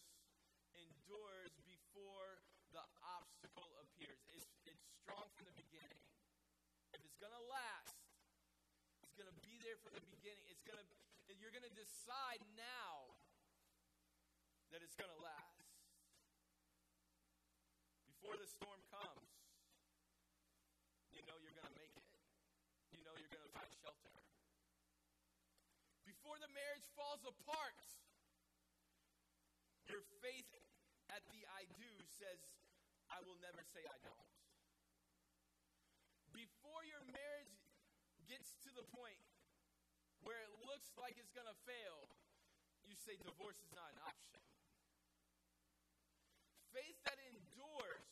endures 0.77 1.53
before 1.65 2.37
the 2.69 2.85
obstacle 3.01 3.65
appears. 3.81 4.21
It's, 4.29 4.45
it's 4.69 4.85
strong 5.01 5.25
from 5.33 5.49
the 5.49 5.57
beginning. 5.57 6.05
If 6.93 7.01
it's 7.01 7.17
going 7.17 7.33
to 7.33 7.45
last, 7.49 7.97
it's 9.01 9.17
going 9.17 9.25
to 9.25 9.39
be 9.41 9.57
there 9.65 9.81
from 9.81 9.97
the 9.97 10.05
beginning. 10.05 10.45
It's 10.53 10.61
going 10.61 10.77
to, 10.77 10.85
you're 11.41 11.49
going 11.49 11.65
to 11.65 11.73
decide 11.73 12.45
now 12.53 13.09
that 14.69 14.85
it's 14.85 14.93
going 14.93 15.09
to 15.09 15.21
last. 15.25 15.65
Before 18.05 18.37
the 18.37 18.45
storm 18.45 18.77
comes, 18.93 19.33
you 21.09 21.25
know 21.25 21.33
you're 21.41 21.57
going 21.57 21.73
to 21.73 21.77
make 21.79 21.97
it. 21.97 22.05
You 22.93 23.01
know 23.01 23.17
you're 23.17 23.33
going 23.33 23.49
to 23.49 23.53
find 23.57 23.71
shelter. 23.81 24.13
Before 26.05 26.37
the 26.37 26.53
marriage 26.53 26.85
falls 26.93 27.25
apart, 27.25 27.98
your 29.89 30.05
faith 30.21 30.45
at 31.09 31.25
the 31.33 31.41
I 31.57 31.65
do 31.73 31.89
says, 32.05 32.37
I 33.09 33.17
will 33.25 33.37
never 33.41 33.65
say 33.73 33.81
I 33.81 33.97
don't. 34.05 34.29
Before 36.29 36.85
your 36.85 37.01
marriage 37.09 37.57
gets 38.29 38.53
to 38.63 38.69
the 38.77 38.85
point 38.93 39.17
where 40.21 40.37
it 40.45 40.53
looks 40.69 40.93
like 41.01 41.17
it's 41.17 41.33
going 41.33 41.49
to 41.49 41.57
fail, 41.65 42.05
you 42.85 42.93
say 43.01 43.17
divorce 43.25 43.57
is 43.57 43.73
not 43.73 43.89
an 43.97 43.99
option. 44.05 44.41
Faith 46.69 47.01
that 47.09 47.17
endures, 47.33 48.05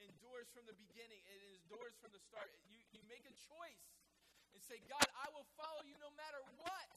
endures 0.00 0.48
from 0.56 0.64
the 0.64 0.76
beginning, 0.80 1.20
it 1.28 1.40
endures 1.60 1.92
from 2.00 2.08
the 2.16 2.22
start. 2.24 2.48
You, 2.72 2.80
you 2.96 3.04
make 3.04 3.28
a 3.28 3.34
choice 3.36 3.84
and 4.56 4.64
say, 4.64 4.80
God, 4.88 5.04
I 5.12 5.28
will 5.36 5.44
follow 5.60 5.84
you 5.84 6.00
no 6.00 6.08
matter 6.16 6.40
what. 6.56 6.88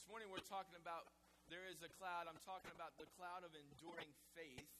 This 0.00 0.08
morning 0.08 0.32
we're 0.32 0.48
talking 0.48 0.80
about 0.80 1.12
there 1.52 1.68
is 1.68 1.84
a 1.84 1.92
cloud. 2.00 2.24
I'm 2.24 2.40
talking 2.40 2.72
about 2.72 2.96
the 2.96 3.04
cloud 3.20 3.44
of 3.44 3.52
enduring 3.52 4.08
faith. 4.32 4.72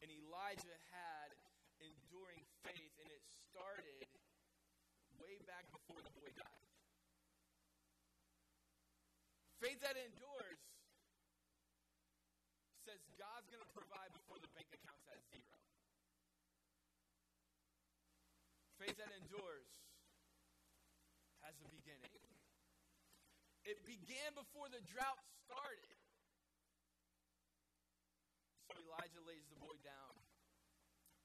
And 0.00 0.08
Elijah 0.08 0.80
had 0.88 1.36
enduring 1.84 2.40
faith, 2.64 2.96
and 2.96 3.12
it 3.12 3.20
started 3.52 4.08
way 5.20 5.36
back 5.44 5.68
before 5.68 6.00
the 6.00 6.08
boy 6.16 6.32
died. 6.32 6.64
Faith 9.60 9.84
that 9.84 10.00
endures 10.00 10.64
says 12.88 13.04
God's 13.20 13.52
going 13.52 13.60
to 13.60 13.72
provide 13.76 14.16
before 14.16 14.40
the 14.40 14.48
bank 14.56 14.72
account's 14.72 15.04
at 15.12 15.20
zero. 15.28 15.60
Faith 18.80 18.96
that 18.96 19.12
endures 19.12 19.68
has 21.44 21.52
a 21.60 21.68
beginning. 21.68 22.16
It 23.66 23.82
began 23.82 24.30
before 24.38 24.70
the 24.70 24.78
drought 24.86 25.18
started. 25.42 25.98
So 28.70 28.78
Elijah 28.78 29.18
lays 29.26 29.42
the 29.50 29.58
boy 29.58 29.74
down 29.82 30.14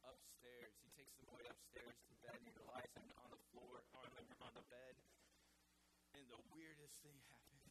upstairs. 0.01 0.73
He 0.81 0.89
takes 0.97 1.13
the 1.21 1.29
boy 1.29 1.37
upstairs 1.45 1.93
to 2.09 2.13
bed. 2.25 2.41
He 2.41 2.49
lies 2.65 2.89
him 2.97 3.13
on 3.21 3.29
the 3.29 3.41
floor, 3.53 3.85
on 3.93 4.09
the, 4.17 4.25
on 4.41 4.57
the 4.57 4.65
bed. 4.73 4.97
And 6.17 6.25
the 6.33 6.41
weirdest 6.57 6.97
thing 7.05 7.21
happens. 7.29 7.61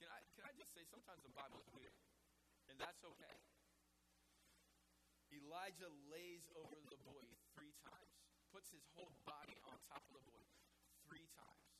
Can 0.00 0.08
I, 0.08 0.24
can 0.40 0.48
I 0.48 0.52
just 0.56 0.72
say, 0.72 0.88
sometimes 0.88 1.20
the 1.20 1.36
Bible 1.36 1.60
is 1.60 1.68
weird. 1.76 1.92
And 2.72 2.80
that's 2.80 3.04
okay. 3.04 3.36
Elijah 5.36 5.92
lays 6.08 6.48
over 6.56 6.80
the 6.88 6.96
boy 7.04 7.28
three 7.52 7.76
times, 7.84 8.16
puts 8.56 8.72
his 8.72 8.88
whole 8.96 9.12
body 9.28 9.60
on 9.68 9.76
top 9.92 10.00
of 10.08 10.16
the 10.16 10.24
boy 10.32 10.48
three 11.04 11.28
times. 11.36 11.73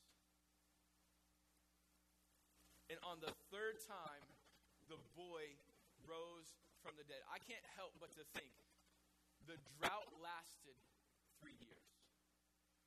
And 2.93 3.01
on 3.01 3.21
the 3.25 3.33
third 3.49 3.81
time, 3.81 4.25
the 4.93 5.01
boy 5.17 5.57
rose 6.05 6.53
from 6.85 6.97
the 7.01 7.07
dead. 7.09 7.25
I 7.33 7.41
can't 7.41 7.65
help 7.77 7.97
but 7.97 8.13
to 8.21 8.25
think 8.37 8.53
the 9.49 9.57
drought 9.81 10.09
lasted 10.21 10.77
three 11.41 11.57
years. 11.65 11.89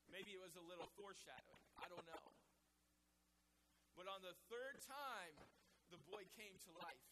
Maybe 0.09 0.37
it 0.37 0.41
was 0.41 0.53
a 0.53 0.65
little 0.65 0.87
foreshadowing. 0.97 1.65
I 1.81 1.89
don't 1.89 2.05
know. 2.05 2.25
But 3.97 4.05
on 4.05 4.21
the 4.21 4.37
third 4.53 4.77
time, 4.85 5.33
the 5.89 5.97
boy 6.05 6.29
came 6.37 6.53
to 6.69 6.69
life, 6.77 7.09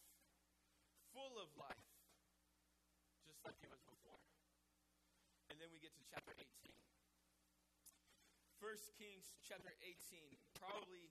full 1.09 1.41
of 1.41 1.49
life, 1.57 1.89
just 3.25 3.41
like 3.41 3.57
he 3.57 3.65
was 3.65 3.81
before. 3.81 4.21
And 5.49 5.57
then 5.57 5.73
we 5.73 5.81
get 5.81 5.97
to 5.97 6.03
chapter 6.05 6.37
18. 6.37 6.45
First 8.61 8.93
Kings 8.97 9.33
chapter 9.41 9.73
18, 9.81 10.37
probably 10.53 11.09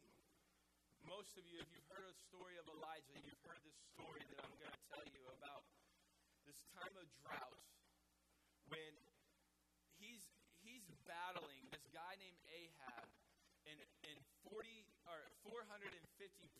most 1.08 1.36
of 1.36 1.44
you, 1.44 1.60
if 1.60 1.68
you've 1.68 1.90
heard 1.92 2.04
a 2.08 2.16
story 2.28 2.56
of 2.56 2.64
Elijah, 2.68 3.16
you've 3.24 3.44
heard 3.44 3.60
this 3.64 3.76
story 3.92 4.24
that 4.32 4.40
I'm 4.40 4.56
going 4.56 4.72
to 4.72 4.84
tell 4.88 5.04
you 5.04 5.24
about 5.36 5.64
this 6.48 6.56
time 6.72 6.92
of 6.96 7.04
drought 7.20 7.60
when 8.72 8.92
he's 10.00 10.24
he's 10.64 10.84
battling 11.04 11.60
this 11.68 11.84
guy 11.92 12.16
named 12.16 12.40
Ahab 12.48 13.04
and, 13.68 13.78
and 14.08 14.18
40 14.48 14.64
or 15.04 15.20
450 15.52 15.92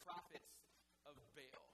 prophets 0.05 0.53
of 1.09 1.17
Baal. 1.33 1.69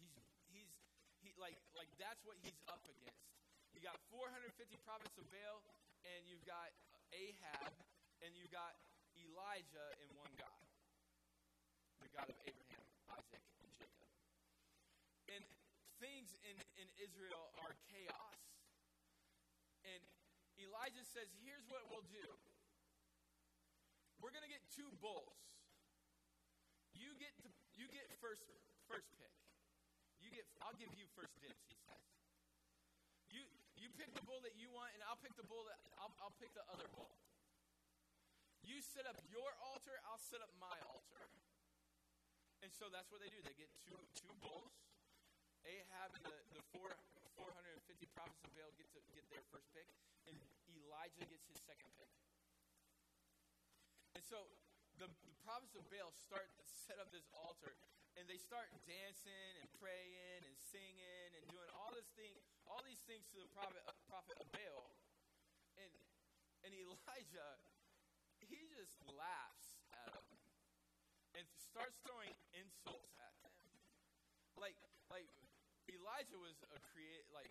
He's 0.00 0.16
he's 0.48 0.72
he 1.20 1.36
like 1.36 1.60
like 1.76 1.92
that's 2.00 2.24
what 2.24 2.40
he's 2.40 2.56
up 2.72 2.80
against. 2.88 3.20
You 3.76 3.84
got 3.84 4.00
450 4.08 4.48
prophets 4.88 5.12
of 5.20 5.28
Baal, 5.28 5.60
and 6.08 6.24
you've 6.24 6.44
got 6.48 6.72
Ahab, 7.12 7.72
and 8.24 8.32
you've 8.32 8.52
got 8.54 8.72
Elijah 9.18 9.88
and 10.00 10.08
one 10.16 10.32
the 10.34 10.63
God 12.14 12.30
of 12.30 12.38
Abraham, 12.46 12.86
Isaac, 13.10 13.42
and 13.58 13.70
Jacob. 13.74 14.08
And 15.34 15.42
things 15.98 16.30
in, 16.46 16.56
in 16.78 16.86
Israel 17.02 17.50
are 17.66 17.74
chaos. 17.90 18.38
And 19.82 20.00
Elijah 20.62 21.02
says, 21.02 21.26
here's 21.42 21.66
what 21.66 21.82
we'll 21.90 22.06
do. 22.06 22.26
We're 24.22 24.32
going 24.32 24.46
to 24.46 24.52
get 24.52 24.62
two 24.72 24.88
bulls. 25.02 25.36
You 26.94 27.10
get 27.18 27.34
to, 27.42 27.50
you 27.74 27.90
get 27.90 28.06
first 28.22 28.46
first 28.86 29.10
pick. 29.18 29.34
You 30.22 30.30
get 30.30 30.46
I'll 30.64 30.78
give 30.78 30.88
you 30.96 31.04
first 31.12 31.34
dibs, 31.42 31.60
he 31.68 31.76
says. 31.84 32.00
You 33.28 33.42
you 33.76 33.90
pick 33.98 34.14
the 34.14 34.24
bull 34.24 34.40
that 34.46 34.54
you 34.56 34.70
want 34.72 34.94
and 34.96 35.02
I'll 35.04 35.20
pick 35.20 35.34
the 35.36 35.44
bull 35.44 35.66
that 35.68 35.76
I'll, 36.00 36.14
I'll 36.22 36.36
pick 36.40 36.54
the 36.54 36.64
other 36.72 36.88
bull. 36.94 37.12
You 38.64 38.80
set 38.80 39.04
up 39.04 39.20
your 39.28 39.50
altar, 39.60 39.92
I'll 40.08 40.22
set 40.22 40.40
up 40.40 40.48
my 40.56 40.78
altar. 40.88 41.28
And 42.64 42.72
so 42.72 42.88
that's 42.88 43.12
what 43.12 43.20
they 43.20 43.28
do. 43.28 43.44
They 43.44 43.52
get 43.60 43.68
two, 43.84 44.00
two 44.16 44.32
bulls. 44.40 44.72
Ahab 45.68 46.16
and 46.16 46.24
the, 46.24 46.38
the 46.56 46.64
four, 46.72 46.88
450 47.36 48.08
prophets 48.16 48.40
of 48.40 48.56
Baal 48.56 48.72
get, 48.80 48.88
to, 48.96 49.04
get 49.12 49.28
their 49.28 49.44
first 49.52 49.68
pick, 49.76 49.84
and 50.24 50.32
Elijah 50.72 51.28
gets 51.28 51.44
his 51.44 51.60
second 51.60 51.92
pick. 52.00 52.08
And 54.16 54.24
so 54.24 54.48
the, 54.96 55.12
the 55.28 55.36
prophets 55.44 55.76
of 55.76 55.84
Baal 55.92 56.08
start 56.16 56.48
to 56.56 56.64
set 56.64 56.96
up 56.96 57.12
this 57.12 57.28
altar, 57.36 57.76
and 58.16 58.24
they 58.24 58.40
start 58.40 58.72
dancing 58.88 59.60
and 59.60 59.68
praying 59.76 60.48
and 60.48 60.56
singing 60.56 61.36
and 61.36 61.44
doing 61.52 61.68
all 61.76 61.92
this 61.92 62.08
thing, 62.16 62.32
all 62.64 62.80
these 62.80 63.04
things 63.04 63.28
to 63.36 63.44
the 63.44 63.50
prophet, 63.52 63.84
uh, 63.84 63.92
prophet 64.08 64.40
of 64.40 64.48
Baal. 64.56 64.88
And, 65.76 65.92
and 66.64 66.72
Elijah, 66.72 67.60
he 68.40 68.64
just 68.72 68.96
laughs 69.12 69.76
at 69.92 70.16
them 70.16 70.33
and 71.34 71.46
starts 71.58 71.98
throwing 72.06 72.30
insults 72.54 73.18
at 73.18 73.34
them. 73.42 73.54
Like, 74.58 74.78
like 75.10 75.26
Elijah 75.90 76.38
was 76.38 76.54
a 76.70 76.78
create. 76.94 77.26
Like, 77.34 77.50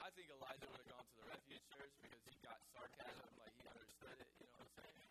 I 0.00 0.12
think 0.12 0.28
Elijah 0.28 0.68
would 0.68 0.80
have 0.84 0.92
gone 0.92 1.06
to 1.08 1.16
the 1.16 1.26
refuge 1.32 1.64
church 1.72 1.94
because 2.04 2.22
he 2.28 2.36
got 2.44 2.60
sarcasm. 2.76 3.32
Like, 3.40 3.56
he 3.56 3.64
understood 3.66 4.16
it. 4.20 4.28
You 4.36 4.46
know 4.52 4.60
what 4.60 4.68
I'm 4.68 4.74
saying? 4.76 5.08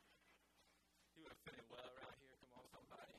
He 1.18 1.20
would 1.26 1.34
have 1.34 1.44
fit 1.44 1.66
well 1.70 1.86
around 1.86 2.16
here. 2.22 2.38
Come 2.46 2.62
on, 2.62 2.66
somebody. 2.70 3.18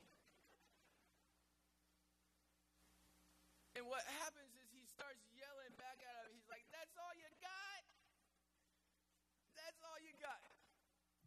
And 3.75 3.85
what 3.91 4.07
happens 4.23 4.55
is 4.55 4.69
he 4.71 4.87
starts 4.87 5.23
yelling 5.35 5.75
back 5.75 5.99
at 5.99 6.29
him. 6.29 6.37
He's 6.39 6.47
like, 6.47 6.63
"That's 6.71 6.95
all 6.95 7.15
you 7.19 7.27
got? 7.43 7.83
That's 9.59 9.81
all 9.83 9.99
you 9.99 10.15
got?" 10.23 10.45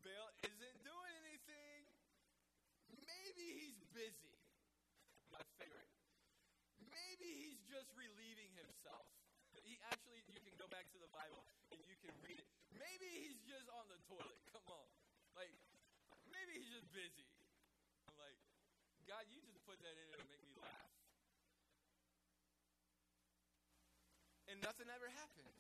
Baal 0.06 0.30
isn't 0.46 0.78
doing 0.86 1.16
anything. 1.26 1.90
Maybe 2.94 3.46
he's 3.58 3.82
busy. 3.90 4.38
My 5.34 5.42
favorite. 5.58 5.90
Maybe 6.86 7.30
he's 7.42 7.62
just 7.66 7.85
relieving 7.96 8.52
himself. 8.56 9.08
He 9.64 9.80
actually, 9.90 10.22
you 10.30 10.38
can 10.44 10.54
go 10.60 10.68
back 10.68 10.86
to 10.94 11.00
the 11.02 11.10
Bible 11.10 11.42
and 11.74 11.82
you 11.88 11.98
can 12.04 12.14
read 12.22 12.38
it. 12.38 12.48
Maybe 12.76 13.08
he's 13.08 13.40
just 13.48 13.66
on 13.72 13.88
the 13.88 13.98
toilet. 14.06 14.38
Come 14.52 14.68
on. 14.68 14.88
Like, 15.34 15.52
maybe 16.30 16.60
he's 16.60 16.70
just 16.70 16.92
busy. 16.92 17.26
I'm 18.12 18.20
like, 18.20 18.38
God, 19.08 19.26
you 19.32 19.40
just 19.42 19.64
put 19.64 19.80
that 19.82 19.96
in 19.96 20.06
there 20.12 20.22
to 20.22 20.28
make 20.30 20.44
me 20.44 20.54
laugh. 20.60 20.92
And 24.52 24.62
nothing 24.62 24.92
ever 24.92 25.10
happens. 25.10 25.56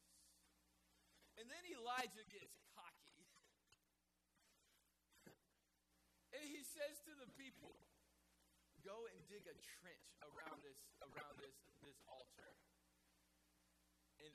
And 1.39 1.49
then 1.51 1.63
Elijah 1.67 2.25
gets 2.31 2.55
cocky. 2.75 3.27
and 6.35 6.43
he 6.45 6.63
says 6.63 6.99
to 7.09 7.13
the 7.15 7.27
people, 7.35 7.84
go 8.85 9.09
and 9.09 9.17
dig 9.25 9.41
a 9.49 9.57
trench 9.81 10.05
around 10.21 10.61
this 10.61 10.77
around 11.01 11.33
this 11.41 11.57
this 11.81 11.97
altar. 12.05 12.53
And 14.21 14.33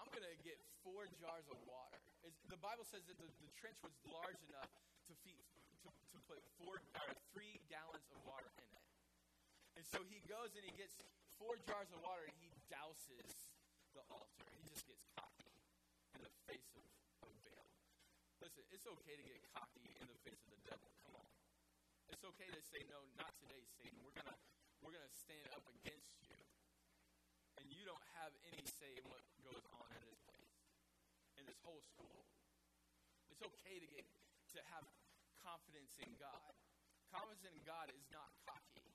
I'm 0.00 0.08
gonna 0.16 0.32
get 0.40 0.56
four 0.80 1.04
jars 1.20 1.44
of 1.52 1.60
water. 1.68 2.00
It's, 2.24 2.40
the 2.48 2.56
Bible 2.56 2.88
says 2.88 3.04
that 3.04 3.20
the, 3.20 3.28
the 3.44 3.52
trench 3.52 3.76
was 3.84 3.92
large 4.08 4.40
enough 4.48 4.72
to 5.06 5.12
feed 5.20 5.44
to, 5.84 5.92
to 5.92 6.18
put 6.24 6.40
four 6.56 6.80
or 6.80 7.12
three 7.36 7.60
gallons 7.68 8.08
of 8.16 8.18
water 8.24 8.48
in 8.56 8.64
it. 8.64 8.88
And 9.76 9.84
so 9.84 10.00
he 10.08 10.24
goes 10.24 10.56
and 10.56 10.64
he 10.64 10.72
gets 10.72 10.96
four 11.36 11.60
jars 11.68 11.92
of 11.92 12.00
water 12.00 12.24
and 12.24 12.36
he 12.40 12.48
douses 12.72 13.28
the 13.92 14.00
altar. 14.08 14.48
He 14.56 14.64
just 14.72 14.88
gets 14.88 15.04
cocky 15.12 15.52
in 16.16 16.24
the 16.24 16.32
face 16.48 16.72
of, 16.72 16.84
of 17.28 17.32
Baal. 17.44 17.68
Listen, 18.40 18.64
it's 18.72 18.88
okay 18.88 19.20
to 19.20 19.24
get 19.28 19.36
cocky 19.52 19.92
in 20.00 20.08
the 20.08 20.18
face 20.24 20.40
of 20.48 20.50
the 20.56 20.62
devil. 20.64 20.88
Come 21.04 21.20
on. 21.20 21.35
It's 22.10 22.22
okay 22.22 22.46
to 22.46 22.62
say, 22.62 22.82
no, 22.86 23.02
not 23.18 23.34
today, 23.42 23.62
Satan. 23.78 23.98
We're 24.06 24.14
gonna 24.14 24.38
we're 24.82 24.94
gonna 24.94 25.10
stand 25.10 25.46
up 25.54 25.66
against 25.66 26.22
you. 26.22 26.38
And 27.58 27.66
you 27.72 27.82
don't 27.82 28.06
have 28.22 28.30
any 28.52 28.62
say 28.66 28.94
in 28.94 29.04
what 29.10 29.26
goes 29.42 29.66
on 29.74 29.88
in 29.90 30.02
this 30.06 30.20
place, 30.30 30.54
in 31.40 31.44
this 31.50 31.58
whole 31.66 31.82
school. 31.82 32.22
It's 33.30 33.42
okay 33.42 33.82
to 33.82 33.88
get 33.90 34.06
to 34.54 34.60
have 34.70 34.86
confidence 35.42 35.98
in 35.98 36.14
God. 36.22 36.54
Confidence 37.10 37.46
in 37.46 37.58
God 37.66 37.90
is 37.90 38.04
not 38.14 38.30
cocky. 38.46 38.86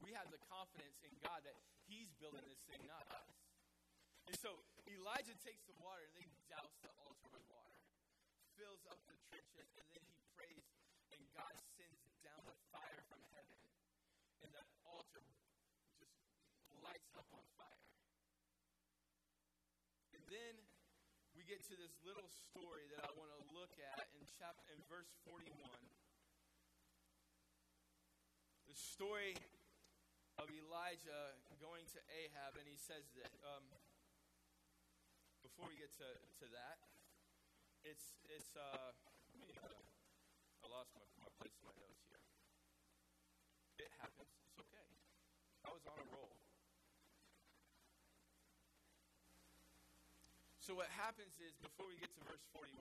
We 0.00 0.16
have 0.16 0.32
the 0.32 0.40
confidence 0.48 0.98
in 1.04 1.12
God 1.20 1.44
that 1.44 1.56
He's 1.84 2.08
building 2.16 2.44
this 2.48 2.60
thing, 2.64 2.80
not 2.88 3.04
us. 3.12 3.32
And 4.28 4.36
so 4.36 4.60
Elijah 4.88 5.36
takes 5.40 5.64
the 5.64 5.76
water 5.80 6.04
and 6.04 6.14
they 6.16 6.28
douse 6.52 6.76
the 6.84 6.92
altar 7.00 7.28
with 7.32 7.44
water, 7.48 7.80
fills 8.60 8.84
up 8.88 9.00
the 9.08 9.16
trenches, 9.32 9.68
and 9.76 9.86
then 9.88 10.04
he 10.04 10.20
prays, 10.36 10.68
and 11.16 11.20
God 11.32 11.56
fire 12.70 13.02
from 13.08 13.22
heaven, 13.34 13.58
and 14.44 14.50
that 14.54 14.68
altar 14.84 15.24
just 15.98 16.14
lights 16.84 17.12
up 17.16 17.28
on 17.34 17.44
fire. 17.56 17.88
And 20.14 20.22
then 20.28 20.54
we 21.36 21.44
get 21.44 21.64
to 21.72 21.74
this 21.76 21.96
little 22.04 22.28
story 22.28 22.88
that 22.96 23.04
I 23.04 23.12
want 23.16 23.32
to 23.32 23.40
look 23.56 23.74
at 23.80 24.08
in 24.16 24.24
chapter 24.36 24.72
in 24.72 24.80
verse 24.86 25.10
41. 25.24 25.48
The 28.68 28.76
story 28.76 29.36
of 30.36 30.46
Elijah 30.52 31.36
going 31.58 31.88
to 31.96 32.00
Ahab, 32.12 32.60
and 32.60 32.68
he 32.68 32.76
says 32.76 33.08
that. 33.16 33.32
Um, 33.42 33.64
before 35.42 35.70
we 35.70 35.80
get 35.80 35.90
to, 35.96 36.08
to 36.44 36.46
that, 36.52 36.78
it's 37.82 38.14
it's 38.28 38.52
uh, 38.52 38.92
uh, 38.92 39.74
I 40.60 40.66
lost 40.68 40.92
my, 40.94 41.02
my 41.24 41.30
place 41.40 41.56
in 41.56 41.64
my 41.64 41.74
notes 41.80 42.04
here. 42.04 42.27
It 43.78 43.90
happens. 44.02 44.30
It's 44.50 44.58
okay. 44.58 44.88
I 45.66 45.70
was 45.70 45.86
on 45.86 45.98
a 45.98 46.06
roll. 46.14 46.34
So 50.60 50.74
what 50.76 50.90
happens 50.92 51.38
is 51.40 51.56
before 51.62 51.88
we 51.88 51.96
get 51.96 52.12
to 52.12 52.20
verse 52.28 52.44
41, 52.52 52.76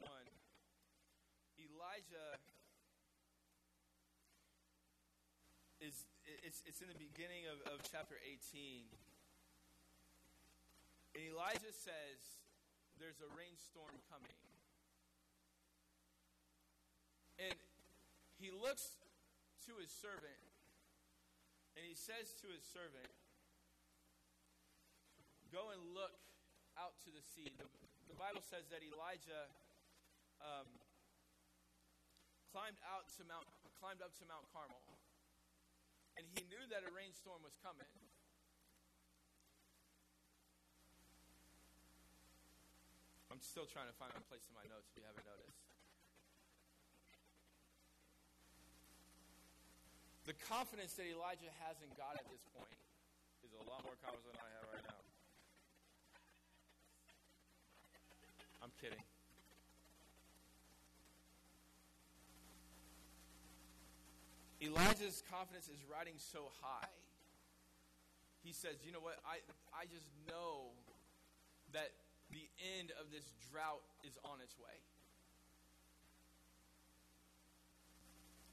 Elijah 1.62 2.42
is 5.80 6.06
it's, 6.44 6.60
it's 6.68 6.84
in 6.84 6.92
the 6.92 7.00
beginning 7.00 7.48
of, 7.48 7.64
of 7.72 7.80
chapter 7.88 8.20
18. 8.20 8.84
And 11.16 11.22
Elijah 11.32 11.72
says, 11.72 12.20
There's 13.00 13.24
a 13.24 13.30
rainstorm 13.36 13.96
coming. 14.12 14.36
And 17.40 17.56
he 18.42 18.50
looks 18.52 18.98
to 19.70 19.78
his 19.80 19.94
servant 19.94 20.47
and 21.78 21.86
he 21.86 21.94
says 21.94 22.34
to 22.42 22.50
his 22.50 22.66
servant, 22.66 23.14
Go 25.54 25.70
and 25.70 25.80
look 25.94 26.18
out 26.76 26.98
to 27.06 27.14
the 27.14 27.22
sea. 27.22 27.54
The, 27.56 27.70
the 28.10 28.18
Bible 28.18 28.44
says 28.44 28.68
that 28.74 28.82
Elijah 28.84 29.48
um, 30.44 30.68
climbed 32.52 32.82
out 32.84 33.08
to 33.16 33.24
Mount, 33.30 33.46
climbed 33.78 34.02
up 34.02 34.12
to 34.18 34.26
Mount 34.26 34.44
Carmel, 34.52 34.82
and 36.18 36.26
he 36.34 36.44
knew 36.50 36.66
that 36.74 36.84
a 36.84 36.92
rainstorm 36.92 37.46
was 37.46 37.56
coming. 37.62 37.88
I'm 43.30 43.40
still 43.46 43.70
trying 43.70 43.88
to 43.88 43.96
find 43.96 44.10
my 44.18 44.26
place 44.26 44.50
in 44.50 44.58
my 44.58 44.66
notes 44.66 44.90
if 44.90 44.98
you 44.98 45.06
haven't 45.06 45.30
noticed. 45.30 45.67
The 50.28 50.36
confidence 50.44 50.92
that 51.00 51.08
Elijah 51.08 51.48
has 51.64 51.80
in 51.80 51.88
God 51.96 52.20
at 52.20 52.28
this 52.28 52.44
point 52.52 52.76
is 53.48 53.56
a 53.56 53.64
lot 53.64 53.80
more 53.88 53.96
confidence 54.04 54.28
than 54.28 54.36
I 54.44 54.52
have 54.60 54.68
right 54.76 54.84
now. 54.84 55.00
I'm 58.60 58.76
kidding. 58.76 59.00
Elijah's 64.60 65.24
confidence 65.32 65.72
is 65.72 65.80
riding 65.88 66.20
so 66.20 66.52
high. 66.60 66.92
He 68.44 68.52
says, 68.52 68.84
You 68.84 68.92
know 68.92 69.00
what? 69.00 69.24
I, 69.24 69.40
I 69.72 69.88
just 69.88 70.12
know 70.28 70.76
that 71.72 71.96
the 72.36 72.44
end 72.80 72.92
of 73.00 73.16
this 73.16 73.32
drought 73.48 73.88
is 74.04 74.20
on 74.28 74.44
its 74.44 74.60
way. 74.60 74.76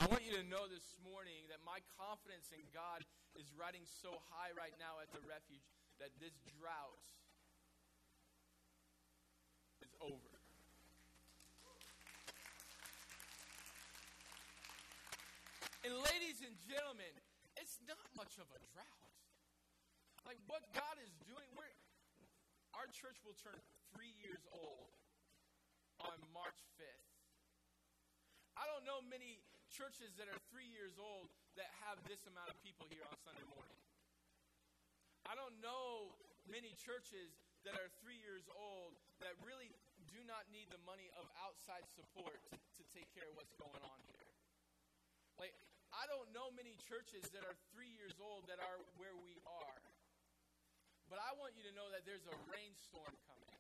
I 0.05 0.07
want 0.07 0.23
you 0.35 0.43
to 0.43 0.51
know 0.51 0.67
this 0.67 0.99
morning 1.07 1.47
that 1.47 1.63
my 1.63 1.79
confidence 1.95 2.51
in 2.51 2.59
God 2.75 3.07
is 3.39 3.47
riding 3.55 3.87
so 3.87 4.11
high 4.35 4.51
right 4.59 4.75
now 4.83 4.99
at 4.99 5.07
the 5.15 5.23
refuge 5.31 5.63
that 6.03 6.11
this 6.19 6.35
drought 6.59 6.99
is 9.79 9.95
over. 10.03 10.35
And 15.87 15.95
ladies 16.03 16.43
and 16.43 16.59
gentlemen, 16.67 17.15
it's 17.55 17.79
not 17.87 18.03
much 18.19 18.35
of 18.43 18.51
a 18.51 18.61
drought. 18.75 19.15
Like 20.27 20.43
what 20.51 20.67
God 20.75 20.99
is 20.99 21.15
doing, 21.31 21.47
we're, 21.55 21.71
our 22.75 22.91
church 22.91 23.23
will 23.23 23.39
turn 23.39 23.55
three 23.95 24.11
years 24.19 24.43
old 24.51 24.91
on 26.03 26.19
March 26.35 26.59
5th. 26.75 27.07
I 28.59 28.67
don't 28.67 28.83
know 28.83 28.99
many 29.07 29.39
churches 29.75 30.15
that 30.23 30.31
are 30.31 30.39
three 30.55 30.71
years 30.71 30.95
old 31.03 31.27
that 31.59 31.67
have 31.83 31.99
this 32.07 32.23
amount 32.31 32.47
of 32.47 32.55
people 32.63 32.87
here 32.87 33.03
on 33.11 33.19
Sunday 33.27 33.43
morning. 33.51 33.75
I 35.27 35.35
don't 35.35 35.59
know 35.59 36.15
many 36.47 36.79
churches 36.79 37.35
that 37.67 37.75
are 37.75 37.91
three 37.99 38.15
years 38.23 38.47
old 38.55 38.95
that 39.19 39.35
really 39.43 39.75
do 40.07 40.23
not 40.31 40.47
need 40.55 40.71
the 40.71 40.79
money 40.87 41.11
of 41.19 41.27
outside 41.43 41.83
support 41.91 42.39
to, 42.55 42.83
take 42.95 43.11
care 43.11 43.27
of 43.27 43.35
what's 43.35 43.51
going 43.59 43.83
on 43.83 43.99
here. 44.15 44.31
Like, 45.35 45.51
I 45.91 46.07
don't 46.07 46.31
know 46.31 46.55
many 46.55 46.79
churches 46.79 47.27
that 47.35 47.43
are 47.43 47.59
three 47.75 47.91
years 47.91 48.15
old 48.23 48.47
that 48.47 48.63
are 48.63 48.79
where 49.03 49.19
we 49.19 49.35
are. 49.43 49.83
But 51.11 51.19
I 51.19 51.35
want 51.35 51.59
you 51.59 51.67
to 51.67 51.75
know 51.75 51.91
that 51.91 52.07
there's 52.07 52.23
a 52.31 52.37
rainstorm 52.47 53.11
coming. 53.27 53.59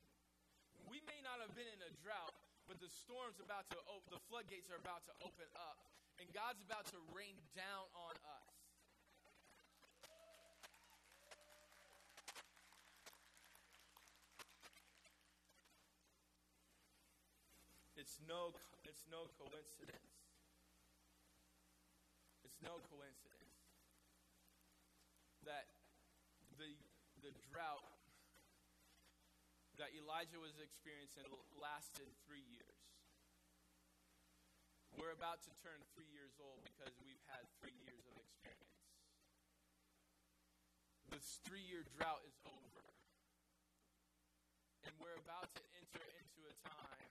We 0.87 1.03
may 1.11 1.18
not 1.27 1.42
have 1.42 1.50
been 1.59 1.66
in 1.66 1.83
a 1.83 1.90
drought, 1.98 2.38
but 2.70 2.79
the 2.79 2.87
storm's 2.87 3.42
about 3.42 3.66
to 3.74 3.79
open, 3.91 4.14
the 4.14 4.22
floodgates 4.30 4.70
are 4.70 4.78
about 4.78 5.03
to 5.11 5.14
open 5.26 5.51
up, 5.59 5.82
and 6.21 6.27
God's 6.33 6.62
about 6.62 6.87
to 6.95 6.99
rain 7.15 7.35
down 7.57 7.87
on 7.95 8.15
us. 8.15 8.55
It's 17.97 18.21
no, 18.29 18.53
it's 18.85 19.09
no 19.09 19.25
coincidence 19.41 20.12
It's 22.45 22.61
no 22.61 22.77
coincidence 22.93 23.57
that 25.49 25.67
the, 26.61 26.77
the 27.25 27.33
drought 27.49 27.89
that 29.81 29.91
Elijah 29.97 30.39
was 30.39 30.55
experiencing 30.61 31.27
lasted 31.57 32.07
three 32.29 32.45
years. 32.53 32.74
We're 34.95 35.11
about 35.11 35.42
to 35.42 35.53
turn 35.59 35.82
three 35.90 36.07
years 36.14 36.38
old 36.38 36.62
because 36.62 36.95
we've 37.03 37.18
had 37.26 37.42
three 37.59 37.74
years 37.82 38.07
of 38.07 38.14
experience. 38.14 38.78
This 41.11 41.42
three 41.42 41.66
year 41.66 41.82
drought 41.99 42.22
is 42.22 42.38
over. 42.47 42.86
And 44.86 44.95
we're 45.03 45.18
about 45.18 45.51
to 45.59 45.62
enter 45.82 46.05
into 46.14 46.40
a 46.47 46.55
time 46.62 47.11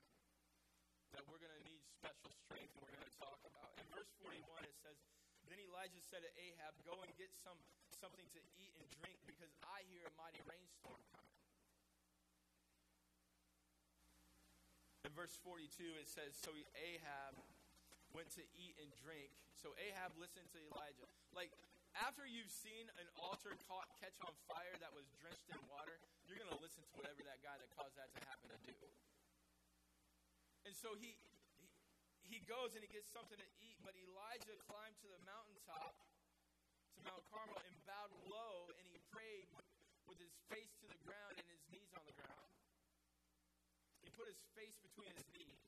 that 1.12 1.28
we're 1.28 1.40
going 1.40 1.52
to 1.52 1.64
need 1.68 1.84
special 1.84 2.32
strength 2.48 2.72
and 2.72 2.80
we're 2.80 2.96
going 2.96 3.04
to 3.04 3.16
talk 3.20 3.40
about. 3.44 3.76
In 3.76 3.84
verse 3.92 4.08
41, 4.24 4.64
it 4.64 4.76
says, 4.80 4.96
Then 5.52 5.60
Elijah 5.60 6.00
said 6.08 6.24
to 6.24 6.32
Ahab, 6.40 6.72
Go 6.88 6.96
and 7.04 7.12
get 7.20 7.36
some 7.36 7.60
something 8.00 8.28
to 8.32 8.40
eat 8.60 8.72
and 8.80 8.88
drink 9.00 9.16
because 9.28 9.52
I 9.60 9.84
hear 9.92 10.04
a 10.08 10.12
mighty 10.16 10.40
rainstorm 10.48 11.00
coming. 11.12 11.36
In 15.04 15.12
verse 15.12 15.36
42, 15.40 15.68
it 16.00 16.08
says, 16.08 16.36
So 16.36 16.52
Ahab 16.76 17.36
went 18.14 18.30
to 18.38 18.44
eat 18.54 18.78
and 18.78 18.88
drink. 19.02 19.34
So 19.58 19.74
Ahab 19.76 20.14
listened 20.16 20.46
to 20.54 20.58
Elijah. 20.70 21.10
Like, 21.34 21.50
after 21.98 22.22
you've 22.26 22.50
seen 22.50 22.86
an 22.98 23.06
altar 23.18 23.58
caught, 23.66 23.90
catch 23.98 24.14
on 24.22 24.34
fire 24.46 24.74
that 24.78 24.94
was 24.94 25.06
drenched 25.18 25.50
in 25.50 25.58
water, 25.66 25.98
you're 26.26 26.38
going 26.38 26.50
to 26.50 26.62
listen 26.62 26.82
to 26.82 26.92
whatever 26.94 27.22
that 27.26 27.42
guy 27.42 27.58
that 27.58 27.70
caused 27.74 27.94
that 27.98 28.10
to 28.14 28.20
happen 28.26 28.50
to 28.50 28.58
do. 28.66 28.78
And 30.66 30.74
so 30.74 30.94
he, 30.96 31.14
he, 31.58 31.68
he 32.22 32.38
goes 32.46 32.74
and 32.78 32.82
he 32.82 32.90
gets 32.90 33.10
something 33.10 33.36
to 33.36 33.48
eat, 33.62 33.78
but 33.82 33.94
Elijah 33.94 34.56
climbed 34.64 34.96
to 35.04 35.08
the 35.10 35.20
mountaintop, 35.28 35.94
to 36.96 36.98
Mount 37.04 37.22
Carmel, 37.30 37.58
and 37.62 37.74
bowed 37.84 38.14
low, 38.26 38.70
and 38.74 38.86
he 38.90 38.98
prayed 39.12 39.46
with 40.08 40.18
his 40.18 40.34
face 40.50 40.72
to 40.82 40.86
the 40.88 40.98
ground 41.04 41.36
and 41.38 41.46
his 41.46 41.62
knees 41.70 41.92
on 41.94 42.02
the 42.08 42.16
ground. 42.16 42.50
He 44.02 44.10
put 44.14 44.26
his 44.26 44.40
face 44.58 44.74
between 44.82 45.14
his 45.14 45.28
knees. 45.36 45.62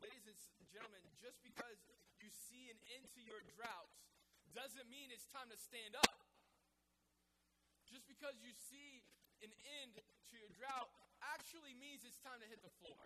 Ladies 0.00 0.24
and 0.24 0.36
gentlemen, 0.72 1.04
just 1.20 1.36
because 1.44 1.76
you 2.24 2.32
see 2.32 2.72
an 2.72 2.80
end 2.96 3.04
to 3.12 3.20
your 3.20 3.44
drought 3.52 3.92
doesn't 4.56 4.88
mean 4.88 5.12
it's 5.12 5.28
time 5.28 5.52
to 5.52 5.58
stand 5.60 5.92
up. 5.92 6.24
Just 7.84 8.08
because 8.08 8.32
you 8.40 8.56
see 8.56 9.04
an 9.44 9.52
end 9.84 10.00
to 10.00 10.34
your 10.40 10.48
drought 10.56 10.88
actually 11.36 11.76
means 11.76 12.00
it's 12.08 12.16
time 12.24 12.40
to 12.40 12.48
hit 12.48 12.64
the 12.64 12.72
floor. 12.80 12.96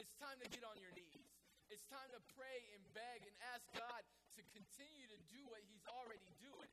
It's 0.00 0.16
time 0.16 0.40
to 0.40 0.48
get 0.48 0.64
on 0.64 0.80
your 0.80 0.96
knees. 0.96 1.28
It's 1.68 1.84
time 1.92 2.08
to 2.16 2.20
pray 2.32 2.72
and 2.72 2.80
beg 2.96 3.28
and 3.28 3.34
ask 3.52 3.68
God 3.76 4.00
to 4.40 4.42
continue 4.56 5.04
to 5.12 5.18
do 5.28 5.44
what 5.52 5.60
He's 5.68 5.84
already 5.92 6.32
doing. 6.40 6.72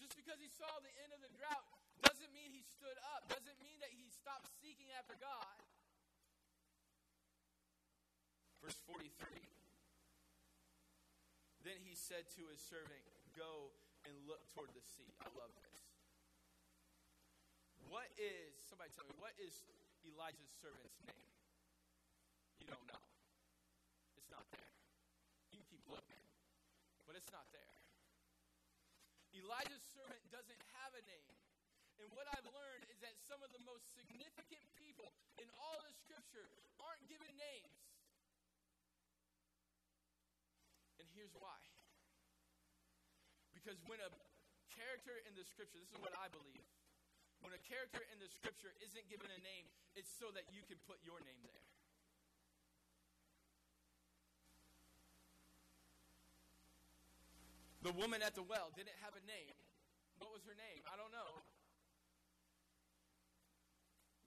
Just 0.00 0.16
because 0.18 0.40
he 0.42 0.50
saw 0.50 0.66
the 0.82 0.90
end 1.04 1.14
of 1.14 1.22
the 1.22 1.30
drought 1.38 1.62
doesn't 2.02 2.32
mean 2.34 2.50
he 2.50 2.66
stood 2.66 2.98
up, 3.14 3.30
doesn't 3.30 3.54
mean 3.62 3.78
that 3.78 3.94
he 3.94 4.10
stopped 4.10 4.50
seeking 4.58 4.90
after 4.98 5.14
God. 5.14 5.54
Verse 8.62 8.78
43. 8.86 9.10
Then 11.66 11.78
he 11.82 11.98
said 11.98 12.30
to 12.38 12.46
his 12.46 12.62
servant, 12.62 13.02
Go 13.34 13.74
and 14.06 14.14
look 14.26 14.46
toward 14.54 14.70
the 14.74 14.82
sea. 14.82 15.10
I 15.18 15.30
love 15.34 15.50
this. 15.58 15.78
What 17.90 18.08
is, 18.16 18.56
somebody 18.70 18.88
tell 18.96 19.04
me, 19.04 19.14
what 19.20 19.36
is 19.36 19.52
Elijah's 20.06 20.54
servant's 20.62 20.96
name? 21.04 21.28
You 22.62 22.66
don't 22.70 22.86
know. 22.88 23.04
It's 24.16 24.30
not 24.32 24.46
there. 24.54 24.72
You 25.52 25.60
can 25.60 25.66
keep 25.68 25.84
looking, 25.90 26.24
but 27.04 27.20
it's 27.20 27.28
not 27.34 27.44
there. 27.52 27.76
Elijah's 29.36 29.84
servant 29.92 30.22
doesn't 30.32 30.62
have 30.80 30.96
a 30.96 31.02
name. 31.04 31.36
And 32.00 32.08
what 32.16 32.24
I've 32.32 32.48
learned 32.48 32.88
is 32.88 32.98
that 33.04 33.14
some 33.20 33.44
of 33.44 33.52
the 33.52 33.62
most 33.62 33.92
significant 33.92 34.64
people 34.80 35.12
in 35.36 35.46
all 35.60 35.78
the 35.84 35.92
scripture 35.92 36.48
aren't 36.80 37.04
given 37.06 37.28
names. 37.36 37.76
And 40.96 41.06
here's 41.22 41.38
why. 41.38 41.54
Because 43.54 43.78
when 43.86 44.02
a 44.02 44.10
character 44.74 45.14
in 45.22 45.38
the 45.38 45.46
scripture, 45.46 45.78
this 45.78 45.94
is 45.94 46.02
what 46.02 46.10
I 46.18 46.26
believe, 46.34 46.66
when 47.46 47.54
a 47.54 47.62
character 47.62 48.02
in 48.10 48.18
the 48.18 48.26
scripture 48.26 48.74
isn't 48.82 49.06
given 49.06 49.30
a 49.30 49.38
name, 49.46 49.70
it's 49.94 50.10
so 50.10 50.34
that 50.34 50.50
you 50.50 50.66
can 50.66 50.82
put 50.82 50.98
your 51.06 51.22
name 51.22 51.38
there. 51.46 51.66
The 57.86 57.94
woman 57.94 58.18
at 58.18 58.34
the 58.34 58.42
well 58.42 58.74
didn't 58.74 58.98
have 59.06 59.14
a 59.14 59.22
name. 59.22 59.54
What 60.18 60.34
was 60.34 60.42
her 60.50 60.58
name? 60.58 60.82
I 60.90 60.98
don't 60.98 61.14
know. 61.14 61.38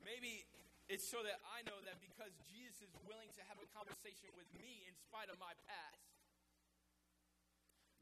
Maybe 0.04 0.48
it's 0.88 1.04
so 1.04 1.24
that 1.28 1.43
I 1.43 1.64
know 1.68 1.76
that 1.88 2.00
because 2.00 2.32
Jesus 2.48 2.88
is 2.88 2.96
willing 3.04 3.32
to 3.36 3.43
have 3.52 3.60
a 3.60 3.68
conversation 3.76 4.32
with 4.39 4.48
me 4.56 4.88
in 4.88 4.96
spite 4.96 5.28
of 5.32 5.39
my 5.43 5.56
past. 5.68 6.14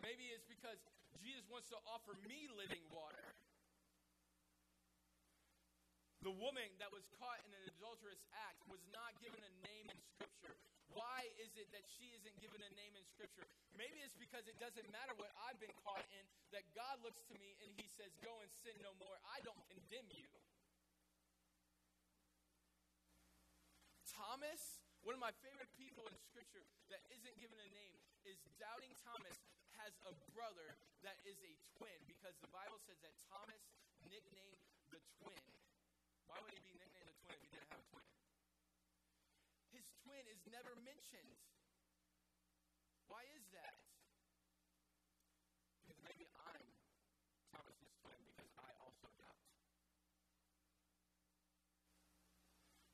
Maybe 0.04 0.36
it's 0.36 0.44
because 0.44 0.84
Jesus 1.24 1.48
wants 1.48 1.72
to 1.72 1.80
offer 1.88 2.12
me 2.28 2.52
living 2.52 2.84
water. 2.92 3.24
The 6.28 6.36
woman 6.36 6.68
that 6.84 6.92
was 6.92 7.08
caught 7.20 7.40
in 7.48 7.52
an 7.56 7.64
adulterous 7.72 8.20
act 8.36 8.60
was 8.68 8.84
not 8.92 9.16
given 9.24 9.40
a 9.40 9.54
name 9.64 9.88
in 9.88 10.00
Scripture. 10.16 10.56
Why 10.92 11.28
is 11.40 11.56
it 11.56 11.72
that 11.72 11.88
she 11.88 12.12
isn't 12.20 12.36
given 12.44 12.60
a 12.64 12.72
name 12.76 12.96
in 13.00 13.04
Scripture? 13.08 13.48
Maybe 13.80 14.04
it's 14.04 14.16
because 14.20 14.44
it 14.48 14.60
doesn't 14.60 14.88
matter 14.92 15.16
what 15.16 15.32
I've 15.48 15.60
been 15.60 15.74
caught 15.84 16.04
in, 16.16 16.24
that 16.52 16.68
God 16.76 17.00
looks 17.04 17.24
to 17.32 17.36
me 17.40 17.56
and 17.64 17.72
He 17.76 17.88
says, 17.96 18.12
Go 18.24 18.32
and 18.44 18.52
sin 18.64 18.76
no 18.84 18.92
more. 19.00 19.16
I 19.36 19.40
don't 19.44 19.60
condemn 19.72 20.08
you. 20.16 20.28
Thomas, 24.08 24.84
one 25.04 25.16
of 25.16 25.24
my 25.24 25.34
favorite 25.44 25.72
people 25.76 26.08
in 26.08 26.16
Scripture 26.28 26.64
that 26.92 27.04
isn't 27.12 27.36
given 27.40 27.60
a 27.60 27.70
name, 27.72 27.96
is 28.24 28.40
Doubting 28.56 28.96
Thomas 29.04 29.36
has 29.84 30.00
a 30.08 30.16
brother 30.32 30.80
that 31.04 31.20
is 31.28 31.36
a 31.44 31.52
twin 31.76 32.00
because 32.08 32.32
the 32.40 32.48
Bible 32.56 32.80
says 32.88 32.96
that 33.04 33.12
Thomas 33.28 33.60
nicknamed 34.08 34.56
the 34.88 35.00
twin. 35.20 35.44
Why 36.24 36.40
would 36.40 36.56
he 36.56 36.64
be 36.64 36.72
nicknamed 36.80 37.12
the 37.12 37.20
twin 37.20 37.36
if 37.36 37.44
he 37.44 37.52
didn't 37.52 37.68
have 37.68 37.84
a 37.84 37.88
twin? 37.92 38.08
His 39.76 39.84
twin 40.08 40.24
is 40.32 40.40
never 40.48 40.72
mentioned. 40.88 41.36
Why 43.12 43.28
is 43.36 43.44
that? 43.52 43.76
Because 45.84 46.00
maybe 46.08 46.32
I'm 46.32 46.64
Thomas's 47.52 47.92
twin 48.00 48.24
because 48.24 48.56
I 48.56 48.72
also 48.80 49.12
doubt. 49.20 49.44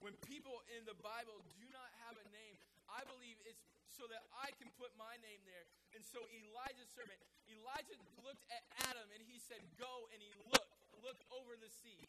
When 0.02 0.18
people 0.26 0.66
in 0.74 0.90
the 0.90 0.98
Bible 1.06 1.38
do 1.54 1.70
not 1.70 1.94
have 2.10 2.18
a 2.18 2.26
name, 2.34 2.58
I 2.90 3.06
believe 3.06 3.38
it's 3.46 3.62
so 3.94 4.10
that 4.10 4.26
I 4.42 4.50
can 4.58 4.74
put 4.74 4.90
my 4.98 5.14
name 5.22 5.46
there. 5.46 5.70
And 5.98 6.06
so 6.06 6.22
Elijah's 6.30 6.90
servant, 6.94 7.18
Elijah 7.50 7.98
looked 8.22 8.46
at 8.54 8.62
Adam 8.90 9.10
and 9.14 9.22
he 9.26 9.42
said, 9.42 9.62
Go 9.82 10.10
and 10.14 10.22
he 10.22 10.30
looked, 10.54 10.74
look 11.02 11.18
over 11.34 11.58
the 11.58 11.70
sea. 11.70 12.06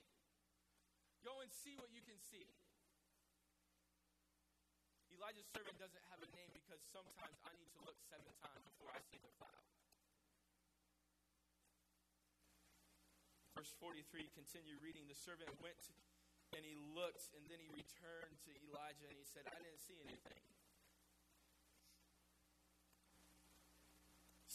Go 1.24 1.40
and 1.40 1.48
see 1.52 1.76
what 1.76 1.88
you 1.92 2.04
can 2.04 2.16
see. 2.20 2.48
Elijah's 5.12 5.48
servant 5.52 5.76
doesn't 5.76 6.04
have 6.08 6.20
a 6.24 6.30
name 6.32 6.48
because 6.56 6.80
sometimes 6.88 7.36
I 7.44 7.52
need 7.60 7.68
to 7.76 7.80
look 7.84 7.96
seven 8.08 8.32
times 8.40 8.64
before 8.72 8.88
I 8.92 9.00
see 9.04 9.20
the 9.20 9.32
cloud. 9.36 9.64
Verse 13.52 13.72
43, 13.76 14.32
continue 14.32 14.80
reading. 14.80 15.04
The 15.08 15.18
servant 15.18 15.52
went 15.60 15.76
and 16.56 16.64
he 16.64 16.74
looked, 16.96 17.30
and 17.36 17.44
then 17.46 17.60
he 17.60 17.68
returned 17.68 18.34
to 18.48 18.50
Elijah 18.64 19.06
and 19.06 19.16
he 19.20 19.28
said, 19.28 19.44
I 19.46 19.60
didn't 19.60 19.84
see 19.84 20.00
anything. 20.02 20.40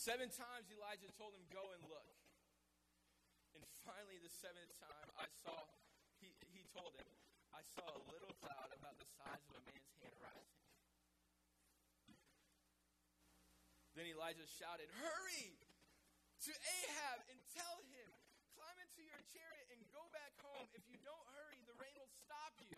Seven 0.05 0.29
times 0.29 0.69
Elijah 0.69 1.09
told 1.17 1.33
him, 1.33 1.41
Go 1.49 1.65
and 1.73 1.81
look. 1.89 2.13
And 3.57 3.65
finally, 3.81 4.21
the 4.21 4.29
seventh 4.29 4.69
time, 4.77 5.09
I 5.17 5.25
saw, 5.41 5.57
he, 6.21 6.29
he 6.53 6.61
told 6.77 6.93
him, 6.93 7.09
I 7.49 7.65
saw 7.73 7.89
a 7.89 8.01
little 8.13 8.29
cloud 8.37 8.69
about 8.69 9.01
the 9.01 9.09
size 9.17 9.41
of 9.49 9.57
a 9.57 9.63
man's 9.65 9.97
hand 10.05 10.13
rising. 10.21 10.61
Then 13.97 14.05
Elijah 14.13 14.45
shouted, 14.45 14.93
Hurry 15.01 15.57
to 16.45 16.53
Ahab 16.53 17.25
and 17.25 17.41
tell 17.57 17.81
him, 17.89 18.05
Climb 18.53 18.77
into 18.77 19.01
your 19.01 19.25
chariot 19.33 19.73
and 19.73 19.81
go 19.89 20.05
back 20.13 20.37
home. 20.45 20.69
If 20.77 20.85
you 20.85 21.01
don't 21.01 21.25
hurry, 21.33 21.65
the 21.65 21.73
rain 21.81 21.97
will 21.97 22.13
stop 22.21 22.53
you. 22.61 22.77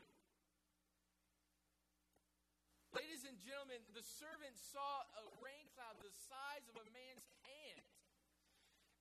Ladies 2.98 3.30
and 3.30 3.38
gentlemen, 3.46 3.78
the 3.94 4.02
servant 4.02 4.58
saw 4.58 5.06
a 5.22 5.24
rain 5.38 5.70
cloud 5.78 6.02
the 6.02 6.10
size 6.10 6.66
of 6.66 6.82
a 6.82 6.86
man's 6.90 7.30
hand, 7.46 7.86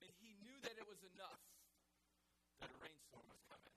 and 0.05 0.13
he 0.21 0.37
knew 0.45 0.53
that 0.61 0.77
it 0.77 0.85
was 0.85 1.01
enough 1.17 1.41
that 2.61 2.69
a 2.69 2.77
rainstorm 2.77 3.25
was 3.25 3.41
coming. 3.49 3.73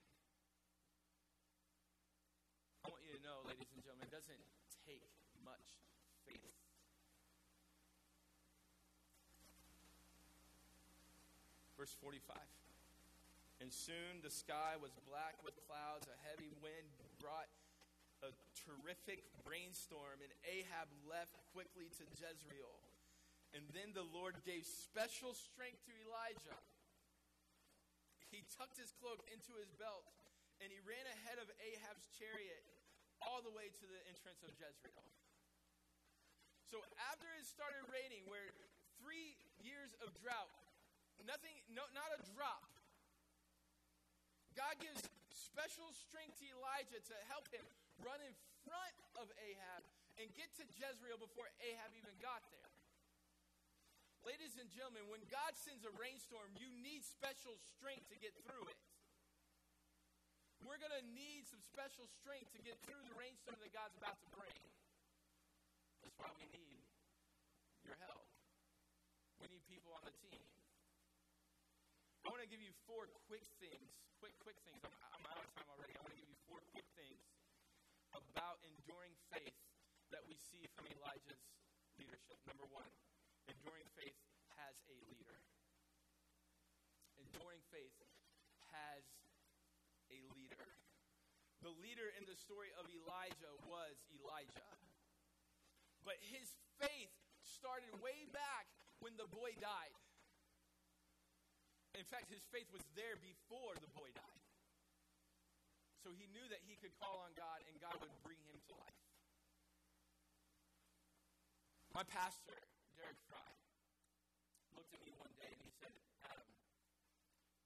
I 2.85 2.93
want 2.93 3.01
you 3.01 3.17
to 3.17 3.21
know, 3.25 3.41
ladies 3.49 3.65
and 3.73 3.81
gentlemen, 3.81 4.05
it 4.05 4.13
doesn't 4.13 4.45
take 4.85 5.09
much 5.41 5.81
faith. 6.29 6.53
Verse 11.81 11.97
45. 11.97 12.37
And 13.57 13.73
soon 13.73 14.21
the 14.21 14.29
sky 14.29 14.77
was 14.77 14.93
black 15.09 15.41
with 15.41 15.57
clouds, 15.65 16.05
a 16.05 16.17
heavy 16.29 16.53
wind 16.61 16.93
brought 17.17 17.49
terrific 18.65 19.25
rainstorm, 19.43 20.21
and 20.21 20.31
Ahab 20.45 20.87
left 21.09 21.37
quickly 21.51 21.89
to 21.97 22.03
Jezreel. 22.17 22.75
And 23.51 23.67
then 23.75 23.91
the 23.91 24.07
Lord 24.15 24.39
gave 24.47 24.63
special 24.63 25.35
strength 25.35 25.83
to 25.89 25.93
Elijah. 26.07 26.59
He 28.31 28.47
tucked 28.55 28.79
his 28.79 28.95
cloak 28.95 29.19
into 29.27 29.51
his 29.59 29.75
belt, 29.75 30.07
and 30.63 30.71
he 30.71 30.79
ran 30.87 31.03
ahead 31.03 31.41
of 31.41 31.51
Ahab's 31.59 32.07
chariot 32.15 32.63
all 33.19 33.43
the 33.43 33.51
way 33.51 33.69
to 33.69 33.85
the 33.85 33.99
entrance 34.07 34.39
of 34.41 34.55
Jezreel. 34.55 35.03
So 36.71 36.79
after 37.11 37.27
it 37.35 37.43
started 37.43 37.83
raining, 37.91 38.23
where 38.31 38.55
three 39.03 39.35
years 39.59 39.91
of 39.99 40.15
drought, 40.23 40.55
nothing, 41.27 41.53
no, 41.67 41.83
not 41.91 42.07
a 42.15 42.19
drop. 42.31 42.63
God 44.55 44.79
gives 44.79 45.03
special 45.35 45.91
strength 45.91 46.39
to 46.39 46.47
Elijah 46.55 47.03
to 47.03 47.15
help 47.27 47.51
him 47.51 47.63
run 47.99 48.23
in 48.23 48.31
front 48.65 48.95
of 49.17 49.27
Ahab 49.37 49.81
and 50.19 50.29
get 50.37 50.53
to 50.59 50.63
Jezreel 50.77 51.17
before 51.17 51.49
Ahab 51.61 51.91
even 51.97 52.13
got 52.21 52.43
there. 52.53 52.71
Ladies 54.21 54.53
and 54.61 54.69
gentlemen, 54.69 55.09
when 55.09 55.25
God 55.33 55.57
sends 55.57 55.81
a 55.81 55.93
rainstorm, 55.97 56.53
you 56.53 56.69
need 56.85 57.01
special 57.01 57.57
strength 57.73 58.05
to 58.13 58.17
get 58.21 58.37
through 58.45 58.69
it. 58.69 58.77
We're 60.61 60.77
going 60.77 60.93
to 60.93 61.05
need 61.17 61.49
some 61.49 61.61
special 61.73 62.05
strength 62.21 62.53
to 62.53 62.61
get 62.61 62.77
through 62.85 63.01
the 63.01 63.17
rainstorm 63.17 63.57
that 63.57 63.73
God's 63.73 63.97
about 63.97 64.21
to 64.21 64.29
bring. 64.29 64.61
That's 66.05 66.13
why 66.21 66.29
we 66.37 66.45
need 66.53 66.85
your 67.81 67.97
help. 68.05 68.29
We 69.41 69.49
need 69.49 69.65
people 69.65 69.89
on 69.97 70.05
the 70.05 70.13
team. 70.21 70.45
I 72.21 72.29
want 72.29 72.45
to 72.45 72.51
give 72.51 72.61
you 72.61 72.77
four 72.85 73.09
quick 73.25 73.41
things. 73.57 73.89
Quick, 74.21 74.37
quick 74.45 74.61
things. 74.61 74.85
I'm, 74.85 74.93
I'm 75.17 75.25
out 75.33 75.41
of 75.41 75.49
time 75.57 75.65
already. 75.73 75.97
I 75.97 76.01
want 76.05 76.13
to 76.13 76.19
give 76.21 76.29
you 76.29 76.37
four 76.45 76.61
quick 76.69 76.85
things 76.93 77.30
about 78.15 78.59
enduring 78.63 79.15
faith 79.31 79.55
that 80.11 80.23
we 80.27 80.35
see 80.35 80.67
from 80.75 80.87
Elijah's 80.91 81.43
leadership. 81.95 82.37
Number 82.47 82.67
one, 82.71 82.89
enduring 83.47 83.87
faith 83.95 84.17
has 84.59 84.75
a 84.91 84.97
leader. 85.07 85.37
Enduring 87.19 87.63
faith 87.71 87.95
has 88.75 89.03
a 90.11 90.19
leader. 90.35 90.67
The 91.63 91.71
leader 91.79 92.09
in 92.17 92.25
the 92.25 92.35
story 92.35 92.73
of 92.75 92.89
Elijah 92.89 93.53
was 93.69 93.95
Elijah. 94.11 94.71
But 96.01 96.17
his 96.19 96.49
faith 96.81 97.13
started 97.45 97.93
way 98.01 98.25
back 98.33 98.65
when 98.99 99.13
the 99.15 99.29
boy 99.29 99.53
died. 99.61 99.93
In 101.93 102.07
fact, 102.07 102.33
his 102.33 102.41
faith 102.49 102.67
was 102.73 102.81
there 102.97 103.19
before 103.21 103.77
the 103.77 103.91
boy 103.93 104.09
died. 104.17 104.40
So 106.01 106.09
he 106.17 106.25
knew 106.33 106.41
that 106.49 106.65
he 106.65 106.73
could 106.81 106.97
call 106.97 107.21
on 107.21 107.29
God 107.37 107.61
and 107.69 107.77
God 107.77 107.93
would 108.01 108.09
bring 108.25 108.41
him 108.49 108.57
to 108.57 108.73
life. 108.73 109.01
My 111.93 112.01
pastor, 112.09 112.57
Derek 112.97 113.21
Fry, 113.29 113.53
looked 114.73 114.89
at 114.97 115.01
me 115.05 115.13
one 115.21 115.29
day 115.37 115.53
and 115.53 115.61
he 115.61 115.69
said, 115.77 115.93
Adam, 116.25 116.49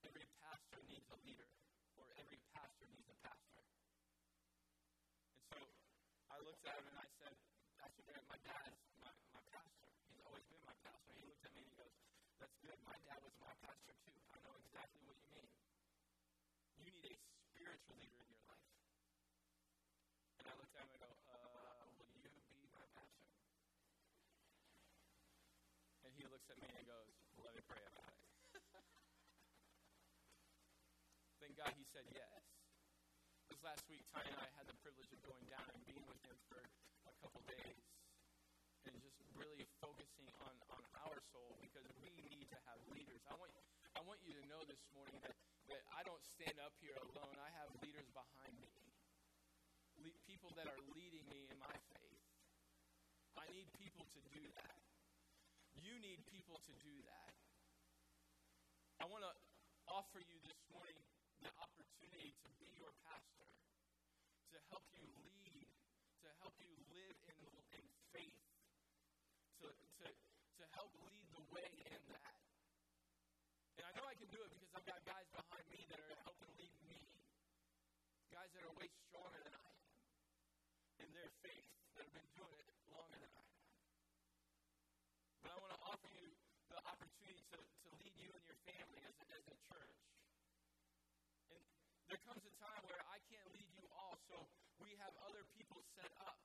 every 0.03 0.27
pastor 0.43 0.83
needs 0.83 1.07
a 1.15 1.19
leader, 1.23 1.47
or 1.95 2.11
every 2.19 2.43
pastor 2.51 2.83
needs 2.91 3.07
a 3.07 3.15
pastor. 3.23 3.63
And 5.31 5.39
so 5.55 5.57
I 6.27 6.35
looked 6.43 6.65
at 6.67 6.75
him 6.75 6.91
and 6.91 6.97
I 6.99 7.07
said, 7.15 7.39
Pastor 7.79 8.03
Derek, 8.03 8.27
my 8.27 8.39
dad's 8.43 8.75
my, 8.99 9.15
my 9.31 9.43
pastor. 9.47 9.87
He's 10.11 10.19
always 10.27 10.43
been 10.51 10.59
my 10.67 10.75
pastor. 10.83 11.15
He 11.15 11.23
looked 11.23 11.45
at 11.47 11.55
me 11.55 11.63
and 11.63 11.71
he 11.71 11.77
goes, 11.79 11.95
That's 12.43 12.57
good. 12.59 12.75
My 12.83 12.99
dad 13.07 13.23
was 13.23 13.31
my 13.39 13.55
pastor 13.63 13.95
too. 14.03 14.19
I 14.35 14.43
know 14.43 14.59
exactly 14.59 15.07
what 15.07 15.15
you 15.23 15.29
mean. 15.39 15.47
You 16.83 16.91
need 16.91 17.15
a 17.15 17.34
spiritual 17.65 17.97
leader 17.97 18.21
in 18.21 18.29
your 18.29 18.45
life. 18.45 18.69
And 20.37 20.45
I 20.45 20.53
looked 20.53 20.77
at 20.77 20.85
him 20.85 20.93
and 20.93 21.01
I 21.01 21.09
go, 21.09 21.17
uh, 21.33 21.81
will 21.97 22.13
you 22.13 22.29
be 22.45 22.61
my 22.69 22.85
pastor? 22.93 23.25
And 26.05 26.13
he 26.13 26.29
looks 26.29 26.45
at 26.45 26.61
me 26.61 26.69
and 26.77 26.85
goes, 26.85 27.09
let 27.41 27.57
me 27.57 27.65
pray 27.65 27.81
about 27.89 28.13
it. 28.13 28.21
Thank 31.41 31.57
God 31.57 31.73
he 31.73 31.89
said 31.89 32.05
yes. 32.13 32.45
This 33.49 33.57
last 33.65 33.81
week, 33.89 34.05
Ty 34.13 34.21
and 34.29 34.37
I 34.37 34.45
had 34.61 34.69
the 34.69 34.77
privilege 34.85 35.09
of 35.09 35.25
going 35.25 35.49
down 35.49 35.65
and 35.73 35.81
being 35.89 36.05
with 36.05 36.21
him 36.21 36.37
for 36.45 36.61
a 36.61 37.13
couple 37.17 37.41
days 37.49 37.81
and 38.85 38.93
just 39.01 39.17
really 39.33 39.65
focusing 39.81 40.29
on, 40.45 40.53
on 40.69 40.85
our 41.01 41.17
soul 41.33 41.57
because 41.65 41.89
we 41.97 42.13
need 42.29 42.45
to 42.53 42.59
have 42.69 42.77
leaders. 42.93 43.25
I 43.25 43.33
want, 43.41 43.49
I 43.97 44.05
want 44.05 44.21
you 44.21 44.37
to 44.37 44.45
know 44.45 44.61
this 44.69 44.85
morning 44.93 45.17
that, 45.25 45.34
that 45.69 45.81
I 45.97 46.05
don't 46.05 46.21
stand 46.37 46.57
up 46.61 46.73
here 46.81 46.93
alone. 47.09 47.35
I 47.41 47.49
have 47.61 47.69
leaders 47.81 48.05
behind 48.13 48.53
me, 48.61 48.69
Le- 49.97 50.19
people 50.29 50.53
that 50.57 50.69
are 50.69 50.81
leading 50.93 51.25
me 51.29 51.49
in 51.49 51.57
my 51.57 51.73
faith. 51.97 52.21
I 53.37 53.49
need 53.49 53.67
people 53.81 54.05
to 54.05 54.19
do 54.29 54.43
that. 54.61 54.77
You 55.81 55.97
need 56.01 56.21
people 56.29 56.61
to 56.61 56.73
do 56.81 56.95
that. 57.09 57.33
I 59.01 59.05
want 59.09 59.25
to 59.25 59.33
offer 59.89 60.21
you 60.21 60.37
this 60.45 60.57
morning 60.73 60.97
the 61.41 61.51
opportunity 61.61 62.33
to 62.41 62.49
be 62.57 62.69
your 62.77 62.93
pastor, 63.05 63.49
to 64.53 64.57
help 64.73 64.85
you 64.97 65.05
lead, 65.25 65.67
to 66.25 66.29
help 66.41 66.57
you 66.61 66.73
live 66.89 67.17
in, 67.29 67.37
in 67.77 67.85
faith, 68.13 68.41
to, 69.61 69.67
to, 69.69 70.05
to 70.09 70.63
help 70.73 70.93
lead 71.05 71.25
the 71.37 71.43
way 71.53 71.69
in 71.91 72.01
that. 72.13 72.24
And 73.75 73.83
I 73.83 73.91
know 73.99 74.07
I 74.07 74.15
can 74.15 74.31
do 74.31 74.39
it 74.39 74.47
because 74.55 74.71
I've 74.71 74.87
got 74.87 75.03
guys 75.03 75.27
behind 75.35 75.65
me 75.67 75.83
that 75.91 75.99
are 75.99 76.15
helping 76.23 76.47
lead 76.55 76.79
me, 76.87 76.95
guys 78.31 78.47
that 78.55 78.63
are 78.63 78.71
way 78.79 78.87
stronger 79.11 79.39
than 79.43 79.51
I 79.51 79.67
am 79.67 79.83
in 81.03 81.09
their 81.11 81.27
faith, 81.43 81.67
that 81.99 82.07
have 82.07 82.15
been 82.15 82.31
doing 82.39 82.55
it 82.55 82.71
longer 82.87 83.19
than 83.19 83.31
I 83.35 83.43
have. 83.43 83.67
But 85.43 85.49
I 85.51 85.57
want 85.59 85.71
to 85.75 85.81
offer 85.91 86.07
you 86.15 86.27
the 86.71 86.79
opportunity 86.87 87.43
to, 87.51 87.59
to 87.59 87.89
lead 87.99 88.15
you 88.15 88.31
and 88.31 88.43
your 88.47 88.59
family 88.63 89.01
as 89.03 89.15
a, 89.19 89.25
as 89.35 89.43
a 89.43 89.57
church. 89.67 89.99
And 91.51 91.63
there 92.07 92.21
comes 92.23 92.47
a 92.47 92.53
time 92.63 92.79
where 92.87 93.03
I 93.11 93.19
can't 93.27 93.49
lead 93.51 93.67
you 93.75 93.83
all, 93.91 94.15
so 94.31 94.47
we 94.79 94.95
have 95.03 95.11
other 95.27 95.43
people 95.59 95.83
set 95.99 96.15
up 96.23 96.39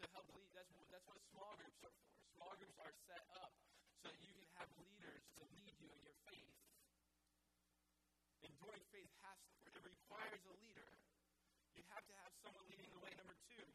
to 0.00 0.08
help 0.16 0.24
lead. 0.32 0.48
That's, 0.56 0.72
that's 0.88 1.04
what 1.04 1.20
small 1.36 1.52
groups 1.60 1.84
are 1.84 1.92
for. 1.92 2.16
Small 2.32 2.56
groups 2.56 2.80
are 2.80 2.94
set 3.04 3.24
up 3.36 3.52
so 4.00 4.08
that 4.08 4.20
you 4.24 4.32
can 4.32 4.48
have 4.56 4.68
leaders 4.80 5.20
to 5.36 5.44
lead 5.52 5.74
you 5.76 5.88
in 5.92 6.00
your 6.00 6.16
faith. 6.24 6.56
Enduring 8.40 8.84
faith 8.88 9.12
has 9.20 9.36
it 9.68 9.84
requires 9.84 10.40
a 10.48 10.54
leader. 10.64 10.88
You 11.76 11.84
have 11.92 12.04
to 12.08 12.14
have 12.24 12.32
someone 12.40 12.64
leading 12.72 12.88
the 12.88 13.00
way. 13.04 13.12
Number 13.20 13.36
two. 13.52 13.68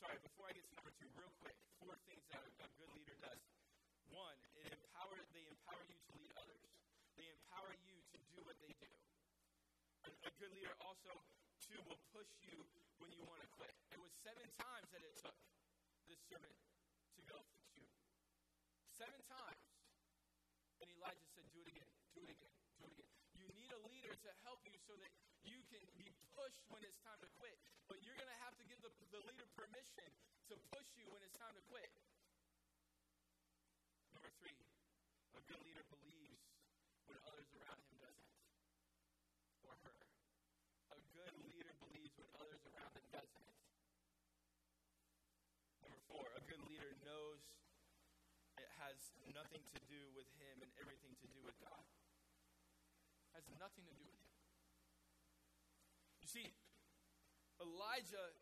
Sorry, 0.00 0.16
before 0.24 0.48
I 0.48 0.56
get 0.56 0.64
to 0.64 0.72
number 0.80 0.92
two, 0.96 1.08
real 1.12 1.32
quick, 1.44 1.56
four 1.76 1.96
things 2.08 2.24
that 2.32 2.40
a, 2.40 2.48
a 2.64 2.68
good 2.80 2.90
leader 2.96 3.16
does. 3.20 3.40
One, 4.08 4.36
it 4.64 4.72
empower 4.72 5.20
they 5.36 5.44
empower 5.52 5.84
you 5.84 5.96
to 6.00 6.12
lead 6.16 6.32
others. 6.40 6.64
They 7.20 7.28
empower 7.28 7.76
you 7.84 7.96
to 8.00 8.16
do 8.32 8.40
what 8.48 8.56
they 8.64 8.72
do. 8.80 8.92
A, 10.08 10.10
a 10.24 10.32
good 10.40 10.52
leader 10.56 10.72
also, 10.80 11.12
two, 11.60 11.80
will 11.84 12.00
push 12.16 12.32
you 12.48 12.64
when 12.96 13.12
you 13.12 13.28
want 13.28 13.44
to 13.44 13.48
quit. 13.60 13.76
It 13.92 14.00
was 14.00 14.12
seven 14.24 14.48
times 14.56 14.88
that 14.96 15.04
it 15.04 15.12
took 15.20 15.36
this 16.08 16.20
servant 16.32 16.56
to 16.56 17.22
go. 17.28 17.55
Seven 18.96 19.20
times. 19.28 19.60
And 20.80 20.88
Elijah 20.88 21.28
said, 21.36 21.44
Do 21.52 21.60
it 21.60 21.68
again, 21.68 21.90
do 22.16 22.24
it 22.24 22.32
again, 22.32 22.54
do 22.80 22.88
it 22.88 22.96
again. 22.96 23.12
You 23.36 23.44
need 23.52 23.68
a 23.68 23.80
leader 23.92 24.16
to 24.16 24.30
help 24.48 24.64
you 24.64 24.72
so 24.88 24.96
that 24.96 25.12
you 25.44 25.60
can 25.68 25.84
be 26.00 26.08
pushed 26.32 26.64
when 26.72 26.80
it's 26.80 26.96
time 27.04 27.20
to 27.20 27.28
quit. 27.36 27.60
But 27.92 28.00
you're 28.00 28.16
going 28.16 28.32
to 28.32 28.40
have 28.40 28.56
to 28.56 28.64
give 28.64 28.80
the, 28.80 28.88
the 29.12 29.20
leader 29.20 29.44
permission 29.52 30.08
to 30.48 30.56
push 30.72 30.88
you 30.96 31.12
when 31.12 31.20
it's 31.28 31.36
time 31.36 31.52
to 31.52 31.64
quit. 31.68 31.92
Number 34.16 34.32
three, 34.40 34.56
a 35.36 35.44
good 35.44 35.60
leader 35.60 35.84
believes 35.92 36.40
when 37.04 37.20
others 37.28 37.52
around 37.52 37.76
him 37.76 38.00
doesn't. 38.00 38.32
Or 39.68 39.76
her. 39.84 40.00
A 40.96 41.00
good 41.12 41.36
leader 41.52 41.76
believes 41.84 42.16
when 42.16 42.32
others 42.40 42.64
around 42.64 42.96
him 42.96 43.04
doesn't. 43.12 43.48
Number 45.84 46.00
four, 46.08 46.24
a 46.32 46.40
good 46.48 46.64
leader 46.64 46.96
knows 47.04 47.55
nothing 49.36 49.62
to 49.74 49.80
do 49.86 50.00
with 50.16 50.26
him 50.40 50.62
and 50.64 50.70
everything 50.80 51.12
to 51.20 51.28
do 51.30 51.40
with 51.44 51.56
God. 51.60 51.84
Has 53.36 53.44
nothing 53.60 53.84
to 53.84 53.94
do 53.94 54.06
with 54.08 54.16
him. 54.16 54.34
You 56.24 56.28
see, 56.28 56.48
Elijah, 57.60 58.32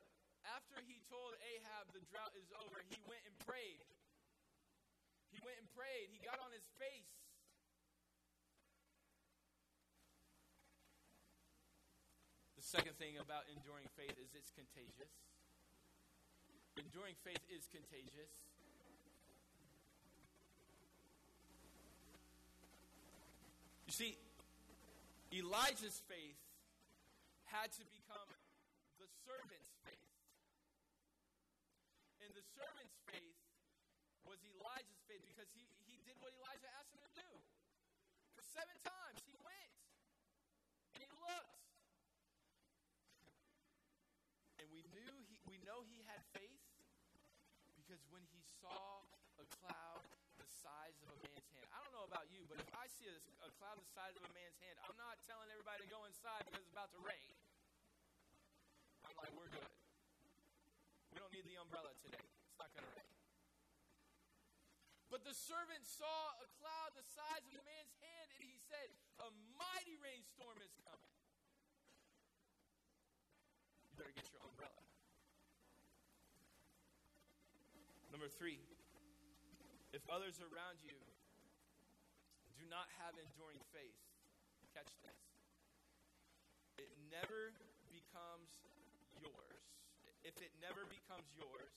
after 0.56 0.78
he 0.84 1.00
told 1.10 1.34
Ahab 1.40 1.90
the 1.90 2.04
drought 2.08 2.32
is 2.38 2.48
over, 2.62 2.78
he 2.86 3.00
went 3.08 3.24
and 3.26 3.36
prayed. 3.42 3.82
He 5.34 5.42
went 5.42 5.58
and 5.58 5.68
prayed. 5.74 6.14
He 6.14 6.22
got 6.22 6.38
on 6.38 6.54
his 6.54 6.64
face. 6.78 7.10
The 12.54 12.62
second 12.62 12.96
thing 12.96 13.18
about 13.18 13.50
enduring 13.50 13.90
faith 13.98 14.14
is 14.16 14.32
it's 14.32 14.54
contagious. 14.54 15.12
Enduring 16.78 17.18
faith 17.22 17.42
is 17.50 17.66
contagious. 17.70 18.53
see, 23.94 24.18
Elijah's 25.30 26.02
faith 26.10 26.42
had 27.46 27.70
to 27.78 27.86
become 27.94 28.26
the 28.98 29.06
servant's 29.22 29.70
faith. 29.86 30.10
And 32.26 32.34
the 32.34 32.42
servant's 32.58 32.98
faith 33.06 33.38
was 34.26 34.42
Elijah's 34.58 34.98
faith 35.06 35.22
because 35.22 35.46
he, 35.54 35.62
he 35.86 36.02
did 36.02 36.18
what 36.18 36.34
Elijah 36.42 36.66
asked 36.74 36.90
him 36.90 37.06
to 37.06 37.14
do. 37.14 37.30
For 38.34 38.42
seven 38.42 38.74
times, 38.82 39.22
he 39.30 39.38
went 39.46 39.74
and 40.98 41.06
he 41.06 41.10
looked. 41.22 41.62
And 44.58 44.66
we 44.74 44.82
knew 44.90 45.14
he, 45.30 45.38
we 45.46 45.62
know 45.62 45.86
he 45.86 46.02
had 46.10 46.18
faith 46.34 46.66
because 47.78 48.02
when 48.10 48.26
he 48.34 48.42
saw 48.58 49.06
a 49.38 49.46
cloud, 49.62 49.93
size 50.64 50.96
of 51.04 51.12
a 51.12 51.18
man's 51.20 51.44
hand. 51.52 51.68
I 51.76 51.78
don't 51.84 51.92
know 51.92 52.08
about 52.08 52.24
you, 52.32 52.48
but 52.48 52.56
if 52.56 52.72
I 52.72 52.88
see 52.88 53.04
a, 53.04 53.16
a 53.44 53.52
cloud 53.60 53.76
the 53.76 53.84
size 53.92 54.16
of 54.16 54.24
a 54.24 54.32
man's 54.32 54.56
hand, 54.64 54.80
I'm 54.88 54.96
not 54.96 55.20
telling 55.28 55.52
everybody 55.52 55.84
to 55.84 55.90
go 55.92 56.08
inside 56.08 56.48
because 56.48 56.64
it's 56.64 56.72
about 56.72 56.88
to 56.96 57.00
rain. 57.04 57.36
I'm 59.04 59.12
like, 59.20 59.28
we're 59.36 59.52
good. 59.52 59.72
We 61.12 61.20
don't 61.20 61.28
need 61.36 61.44
the 61.44 61.60
umbrella 61.60 61.92
today. 62.00 62.24
It's 62.48 62.56
not 62.56 62.72
going 62.72 62.88
to 62.88 62.94
rain. 62.96 63.12
But 65.12 65.20
the 65.28 65.36
servant 65.36 65.84
saw 65.84 66.32
a 66.40 66.48
cloud 66.58 66.96
the 66.96 67.04
size 67.12 67.44
of 67.44 67.60
a 67.60 67.64
man's 67.68 67.94
hand, 68.00 68.28
and 68.40 68.48
he 68.48 68.56
said, 68.64 68.88
A 69.20 69.28
mighty 69.60 70.00
rainstorm 70.00 70.56
is 70.64 70.72
coming. 70.80 71.12
You 73.92 74.00
better 74.00 74.16
get 74.16 74.26
your 74.32 74.40
umbrella. 74.48 74.80
Number 78.10 78.32
three, 78.32 78.58
if 79.94 80.02
others 80.10 80.42
around 80.42 80.82
you 80.82 80.98
do 82.58 82.66
not 82.66 82.90
have 82.98 83.14
enduring 83.14 83.62
faith, 83.70 83.94
catch 84.74 84.90
this. 85.06 85.22
It 86.82 86.90
never 87.14 87.54
becomes 87.94 88.50
yours. 89.22 89.62
If 90.26 90.34
it 90.42 90.50
never 90.58 90.82
becomes 90.90 91.30
yours, 91.38 91.70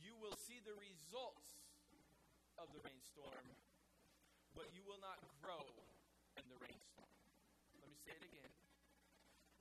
you 0.00 0.16
will 0.16 0.32
see 0.32 0.64
the 0.64 0.72
results 0.80 1.60
of 2.56 2.72
the 2.72 2.80
rainstorm, 2.80 3.44
but 4.56 4.72
you 4.72 4.80
will 4.88 5.00
not 5.04 5.20
grow 5.44 5.60
in 6.40 6.44
the 6.48 6.56
rainstorm. 6.56 7.12
Let 7.84 7.92
me 7.92 8.00
say 8.00 8.16
it 8.16 8.24
again. 8.24 8.52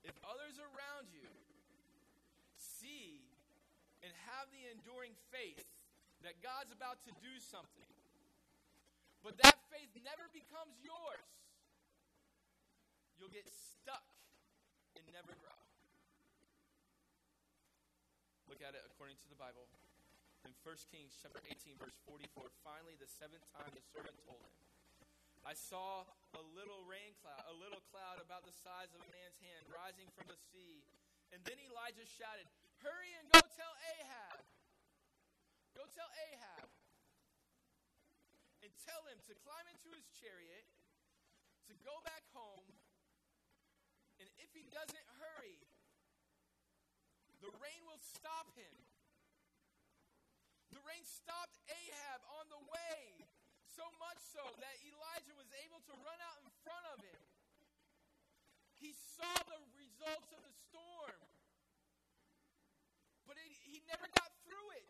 If 0.07 0.15
others 0.23 0.63
around 0.63 1.11
you 1.11 1.27
see 2.55 3.19
and 3.99 4.15
have 4.31 4.47
the 4.55 4.63
enduring 4.71 5.11
faith 5.27 5.67
that 6.23 6.39
God's 6.43 6.71
about 6.75 6.99
to 7.07 7.11
do 7.23 7.33
something, 7.39 7.91
but 9.23 9.39
that 9.39 9.55
faith 9.71 9.91
never 10.03 10.27
becomes 10.31 10.75
yours, 10.83 11.29
you'll 13.19 13.31
get 13.31 13.47
stuck 13.47 14.03
and 14.95 15.03
never 15.15 15.35
grow. 15.39 15.59
Look 18.47 18.59
at 18.63 18.75
it 18.75 18.83
according 18.89 19.19
to 19.23 19.27
the 19.31 19.39
Bible 19.39 19.67
in 20.47 20.51
1 20.63 20.91
Kings 20.91 21.15
chapter 21.19 21.43
18, 21.45 21.77
verse 21.79 21.95
44, 22.07 22.49
finally 22.63 22.95
the 22.95 23.07
seventh 23.07 23.43
time 23.51 23.71
the 23.75 23.83
servant 23.91 24.15
told 24.23 24.39
him, 24.39 24.55
I 25.47 25.55
saw 25.55 26.03
a 26.35 26.43
little 26.53 26.83
rain 26.85 27.15
cloud, 27.23 27.41
a 27.47 27.55
little 27.55 27.81
cloud 27.89 28.19
about 28.19 28.43
the 28.43 28.53
size 28.53 28.91
of 28.91 28.99
a 29.01 29.09
man's 29.09 29.39
hand 29.39 29.63
rising 29.71 30.05
from 30.13 30.27
the 30.27 30.39
sea. 30.51 30.83
And 31.31 31.39
then 31.47 31.57
Elijah 31.57 32.05
shouted, 32.05 32.45
Hurry 32.83 33.11
and 33.17 33.25
go 33.31 33.41
tell 33.55 33.73
Ahab. 33.97 34.45
Go 35.79 35.87
tell 35.95 36.11
Ahab. 36.27 36.67
And 38.59 38.71
tell 38.83 38.99
him 39.07 39.23
to 39.31 39.33
climb 39.47 39.63
into 39.71 39.87
his 39.95 40.03
chariot, 40.19 40.67
to 41.71 41.73
go 41.87 41.95
back 42.03 42.27
home, 42.35 42.67
and 44.19 44.27
if 44.43 44.51
he 44.51 44.67
doesn't 44.67 45.07
hurry, 45.23 45.63
the 47.39 47.55
rain 47.63 47.79
will 47.87 48.03
stop 48.03 48.51
him 48.59 48.75
the 50.69 50.81
rain 50.85 51.01
stopped 51.01 51.57
Ahab 51.65 52.21
on 52.37 52.45
the 52.53 52.61
way, 52.69 53.25
so 53.65 53.85
much 53.97 54.21
so 54.21 54.41
that 54.61 54.75
Elijah 54.85 55.33
was 55.33 55.49
able 55.65 55.81
to 55.89 55.93
run 56.05 56.19
out 56.29 56.37
in 56.45 56.49
front 56.61 56.85
of 56.93 57.01
him. 57.01 57.21
He 58.77 58.93
saw 58.93 59.33
the 59.49 59.59
results 59.75 60.29
of 60.31 60.41
the 60.45 60.55
storm, 60.69 61.19
but 63.25 63.35
it, 63.41 63.49
he 63.65 63.81
never 63.89 64.05
got 64.13 64.29
through 64.45 64.69
it. 64.77 64.87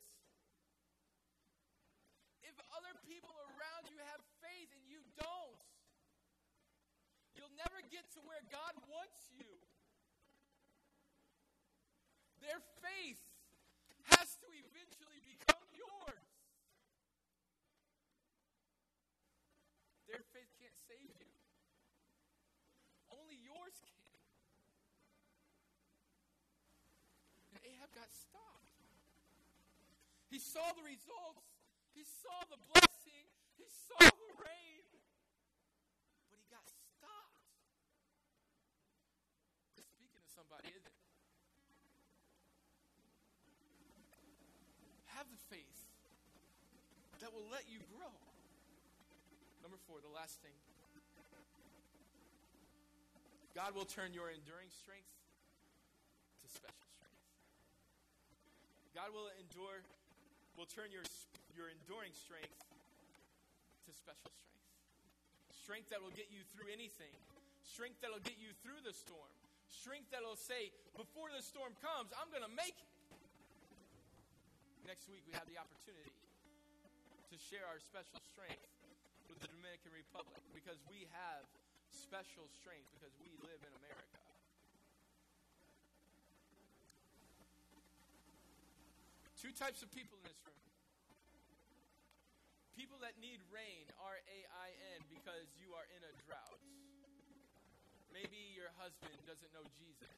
If 2.44 2.56
other 2.76 2.94
people 3.20 3.36
around 3.51 3.84
you 3.91 3.99
have 4.15 4.24
faith 4.39 4.72
and 4.72 4.80
you 4.88 5.03
don't, 5.20 5.59
you'll 7.36 7.51
never 7.59 7.84
get 7.91 8.07
to 8.15 8.24
where 8.24 8.39
God 8.47 8.72
wants 8.88 9.28
you. 9.36 9.59
Their 12.39 12.63
faith 12.80 13.20
has 14.15 14.39
to 14.39 14.47
eventually 14.55 15.20
become 15.20 15.67
yours. 15.76 16.32
Their 20.07 20.24
faith 20.32 20.47
can't 20.55 20.80
save 20.88 21.11
you, 21.20 21.36
only 23.11 23.36
yours 23.36 23.76
can. 23.84 24.15
And 27.51 27.67
Ahab 27.67 27.91
got 27.91 28.07
stopped. 28.15 28.80
He 30.32 30.39
saw 30.39 30.72
the 30.72 30.88
results, 30.88 31.59
he 32.00 32.08
saw 32.08 32.39
the 32.47 32.56
blessing, 32.72 33.28
he 33.60 33.68
saw 33.68 34.00
the 34.00 34.32
rain, 34.39 34.88
but 36.32 36.39
he 36.39 36.47
got 36.47 36.64
stopped. 36.64 37.43
Speaking 39.76 40.08
to 40.16 40.24
somebody, 40.32 40.72
isn't 40.72 40.88
it? 40.88 41.00
have 45.20 45.28
the 45.28 45.43
faith 45.52 45.84
that 47.20 47.28
will 47.36 47.43
let 47.52 47.68
you 47.68 47.84
grow. 47.91 48.16
Number 49.60 49.76
four, 49.84 50.00
the 50.00 50.16
last 50.16 50.39
thing 50.39 50.56
God 53.52 53.76
will 53.76 53.84
turn 53.84 54.16
your 54.16 54.32
enduring 54.32 54.72
strength 54.72 55.12
to 56.39 56.47
special 56.47 56.88
strength. 56.95 57.20
God 58.95 59.12
will 59.12 59.28
endure, 59.36 59.84
will 60.56 60.70
turn 60.72 60.95
your, 60.95 61.04
your 61.60 61.68
enduring 61.68 62.16
strength 62.16 62.55
to 63.84 63.91
special 63.91 64.32
strength. 64.32 64.64
Strength 65.51 65.91
that 65.91 65.99
will 65.99 66.16
get 66.16 66.32
you 66.32 66.39
through 66.55 66.72
anything. 66.72 67.12
Strength 67.68 67.99
that 67.99 68.16
will 68.16 68.24
get 68.24 68.39
you 68.39 68.55
through 68.64 68.80
the 68.88 68.95
storm. 68.95 69.28
Strength 69.68 70.16
that 70.16 70.24
will 70.24 70.39
say, 70.39 70.72
before 70.95 71.28
the 71.36 71.43
storm 71.43 71.76
comes, 71.84 72.16
I'm 72.16 72.32
going 72.32 72.47
to 72.47 72.55
make 72.55 72.80
it 72.80 72.89
next 74.88 75.05
week 75.05 75.22
we 75.30 75.36
have 75.38 75.45
the 75.45 75.60
opportunity 75.60 76.16
to 77.30 77.36
share 77.38 77.62
our 77.70 77.78
special 77.78 78.18
strength 78.26 78.66
with 79.30 79.38
the 79.38 79.45
Dominican 79.53 79.93
Republic 79.93 80.41
because 80.49 80.82
we 80.89 81.05
have 81.14 81.45
special 81.93 82.49
strength 82.57 82.89
because 82.97 83.14
we 83.22 83.30
live 83.45 83.62
in 83.62 83.70
America. 83.86 84.18
Two 89.38 89.53
types 89.53 89.86
of 89.86 89.93
people 89.93 90.18
in 90.18 90.26
this 90.26 90.41
room. 90.41 90.68
People 92.80 93.04
that 93.04 93.20
need 93.20 93.44
rain, 93.52 93.92
R 94.00 94.16
A 94.16 94.40
I 94.56 94.70
N, 94.96 95.04
because 95.12 95.52
you 95.60 95.76
are 95.76 95.84
in 95.92 96.00
a 96.00 96.16
drought. 96.24 96.64
Maybe 98.16 98.40
your 98.56 98.72
husband 98.80 99.20
doesn't 99.28 99.52
know 99.52 99.68
Jesus. 99.76 100.16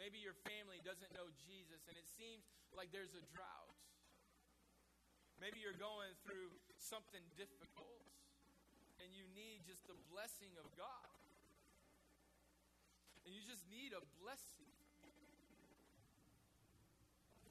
Maybe 0.00 0.16
your 0.16 0.32
family 0.48 0.80
doesn't 0.80 1.12
know 1.12 1.28
Jesus 1.44 1.84
and 1.92 1.94
it 2.00 2.08
seems 2.08 2.48
like 2.72 2.88
there's 2.88 3.12
a 3.12 3.20
drought. 3.36 3.76
Maybe 5.36 5.60
you're 5.60 5.76
going 5.76 6.16
through 6.24 6.48
something 6.80 7.20
difficult 7.36 8.08
and 9.04 9.12
you 9.12 9.28
need 9.36 9.68
just 9.68 9.84
the 9.84 9.98
blessing 10.08 10.56
of 10.56 10.64
God. 10.80 11.12
And 13.28 13.36
you 13.36 13.44
just 13.44 13.68
need 13.68 13.92
a 13.92 14.00
blessing. 14.24 14.72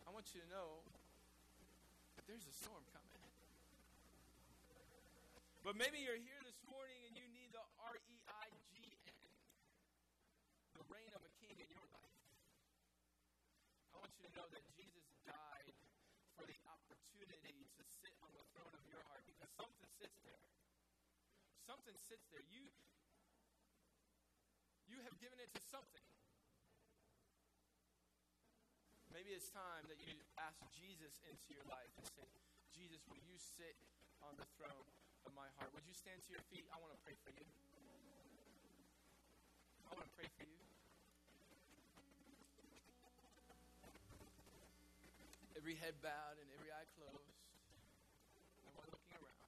I 0.03 0.09
want 0.09 0.33
you 0.33 0.41
to 0.41 0.49
know 0.49 0.81
that 2.21 2.29
there's 2.29 2.45
a 2.45 2.53
storm 2.53 2.85
coming. 2.93 3.17
But 5.65 5.73
maybe 5.77 6.05
you're 6.05 6.21
here 6.21 6.41
this 6.45 6.57
morning 6.69 6.97
and 7.09 7.17
you 7.17 7.25
need 7.33 7.49
the 7.49 7.65
R 7.81 7.97
E 7.97 8.15
I 8.29 8.45
G 8.69 8.93
N, 9.09 9.25
the 10.77 10.85
reign 10.89 11.09
of 11.17 11.21
a 11.25 11.31
king 11.41 11.57
in 11.57 11.69
your 11.69 11.85
life. 11.93 12.17
I 13.93 14.01
want 14.01 14.13
you 14.21 14.25
to 14.29 14.33
know 14.37 14.45
that 14.53 14.61
Jesus 14.77 15.05
died 15.25 15.73
for 16.37 16.45
the 16.45 16.57
opportunity 16.69 17.65
to 17.77 17.83
sit 17.89 18.13
on 18.25 18.29
the 18.37 18.45
throne 18.53 18.73
of 18.73 18.85
your 18.89 19.01
heart 19.09 19.25
because 19.25 19.49
something 19.57 19.89
sits 19.97 20.17
there. 20.21 20.45
Something 21.65 21.97
sits 22.05 22.25
there. 22.29 22.45
You 22.53 22.69
you 24.89 25.01
have 25.09 25.17
given 25.17 25.41
it 25.41 25.49
to 25.57 25.61
something. 25.73 26.05
Maybe 29.11 29.35
it's 29.35 29.51
time 29.51 29.83
that 29.91 29.99
you 30.03 30.15
ask 30.39 30.57
Jesus 30.71 31.19
into 31.27 31.51
your 31.53 31.67
life 31.67 31.91
and 31.99 32.07
say, 32.15 32.27
Jesus, 32.71 33.03
will 33.11 33.21
you 33.27 33.37
sit 33.37 33.75
on 34.23 34.33
the 34.39 34.47
throne 34.57 34.87
of 35.27 35.31
my 35.35 35.47
heart? 35.59 35.69
Would 35.75 35.85
you 35.85 35.93
stand 35.93 36.23
to 36.25 36.29
your 36.31 36.43
feet? 36.49 36.65
I 36.71 36.79
want 36.79 36.95
to 36.95 36.99
pray 37.03 37.15
for 37.21 37.31
you. 37.35 37.45
I 39.85 39.93
want 39.93 40.07
to 40.07 40.13
pray 40.15 40.31
for 40.39 40.47
you. 40.47 40.61
every 45.61 45.77
head 45.77 45.93
bowed 46.01 46.41
and 46.41 46.49
every 46.57 46.73
eye 46.73 46.89
closed. 46.97 47.37
No 48.65 48.73
one 48.73 48.89
looking 48.89 49.13
around. 49.13 49.45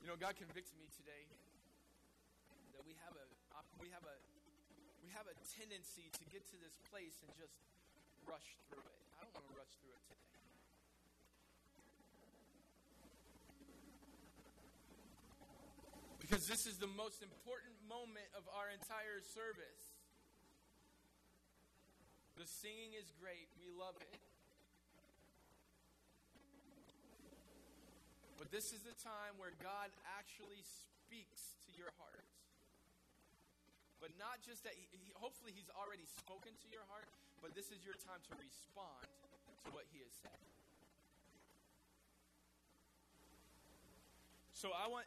You 0.00 0.08
know, 0.08 0.16
God 0.16 0.32
convicted 0.40 0.72
me 0.80 0.88
today 0.96 1.28
that 2.72 2.80
we 2.88 2.96
have 3.04 3.12
a 3.20 3.28
we 3.82 3.90
have 3.90 4.06
a 4.06 4.16
we 5.02 5.10
have 5.10 5.26
a 5.26 5.34
tendency 5.58 6.06
to 6.14 6.22
get 6.30 6.46
to 6.54 6.56
this 6.62 6.78
place 6.86 7.18
and 7.26 7.34
just 7.34 7.58
rush 8.22 8.54
through 8.70 8.78
it. 8.78 9.02
I 9.18 9.26
don't 9.26 9.34
want 9.34 9.42
to 9.50 9.56
rush 9.58 9.74
through 9.82 9.98
it 9.98 10.04
today. 10.06 10.30
Because 16.22 16.46
this 16.46 16.62
is 16.70 16.78
the 16.78 16.86
most 16.94 17.26
important 17.26 17.74
moment 17.90 18.30
of 18.38 18.46
our 18.54 18.70
entire 18.70 19.18
service. 19.34 19.82
The 22.38 22.46
singing 22.46 22.94
is 22.94 23.10
great, 23.18 23.50
we 23.58 23.66
love 23.74 23.98
it. 23.98 24.22
But 28.38 28.54
this 28.54 28.70
is 28.70 28.86
the 28.86 28.94
time 29.02 29.34
where 29.42 29.52
God 29.58 29.90
actually 30.14 30.62
speaks 30.62 31.58
to 31.66 31.70
your 31.74 31.90
heart. 31.98 32.22
But 34.02 34.10
not 34.18 34.42
just 34.42 34.66
that, 34.66 34.74
he, 34.74 34.90
he, 34.90 35.14
hopefully, 35.14 35.54
He's 35.54 35.70
already 35.78 36.02
spoken 36.18 36.50
to 36.50 36.66
your 36.74 36.82
heart, 36.90 37.06
but 37.38 37.54
this 37.54 37.70
is 37.70 37.86
your 37.86 37.94
time 38.02 38.18
to 38.26 38.34
respond 38.34 39.06
to 39.62 39.68
what 39.70 39.86
He 39.94 40.02
has 40.02 40.10
said. 40.18 40.42
So 44.50 44.74
I 44.74 44.90
want 44.90 45.06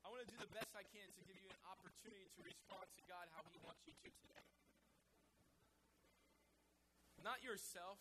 I 0.00 0.08
want 0.08 0.24
to 0.24 0.30
do 0.32 0.40
the 0.40 0.48
best 0.48 0.72
I 0.72 0.82
can 0.88 1.04
to 1.04 1.22
give 1.28 1.36
you 1.36 1.44
an 1.44 1.60
opportunity 1.68 2.26
to 2.32 2.40
respond 2.40 2.88
to 2.88 3.02
God 3.04 3.28
how 3.36 3.44
He 3.52 3.60
wants 3.60 3.84
you 3.84 3.92
to 4.00 4.08
today. 4.08 4.44
Not 7.20 7.44
yourself, 7.44 8.00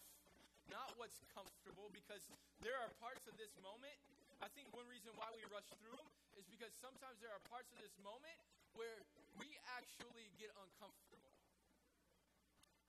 not 0.71 0.95
what's 0.95 1.19
comfortable, 1.35 1.91
because 1.91 2.23
there 2.63 2.79
are 2.79 2.87
parts 3.03 3.27
of 3.27 3.35
this 3.35 3.51
moment. 3.59 3.99
I 4.39 4.47
think 4.55 4.71
one 4.71 4.87
reason 4.87 5.11
why 5.19 5.27
we 5.35 5.43
rush 5.51 5.67
through 5.75 5.99
them 5.99 6.07
is 6.39 6.47
because 6.47 6.71
sometimes 6.79 7.19
there 7.19 7.35
are 7.35 7.43
parts 7.51 7.67
of 7.75 7.83
this 7.83 7.93
moment 7.99 8.39
where 8.75 9.03
we 9.35 9.47
actually 9.77 10.31
get 10.39 10.51
uncomfortable. 10.55 11.33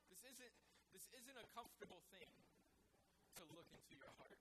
This 0.09 0.21
isn't 0.23 0.55
this 0.93 1.09
isn't 1.17 1.37
a 1.37 1.47
comfortable 1.57 2.05
thing 2.13 2.29
to 3.39 3.43
look 3.57 3.67
into 3.73 3.93
your 3.97 4.11
heart. 4.21 4.39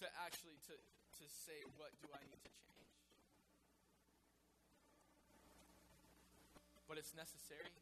To 0.00 0.06
actually 0.24 0.56
to 0.72 0.74
to 1.20 1.24
say, 1.28 1.60
what 1.76 1.92
do 2.00 2.08
I 2.16 2.22
need 2.24 2.40
to 2.40 2.52
change? 2.56 2.88
But 6.88 6.96
it's 6.96 7.12
necessary. 7.12 7.76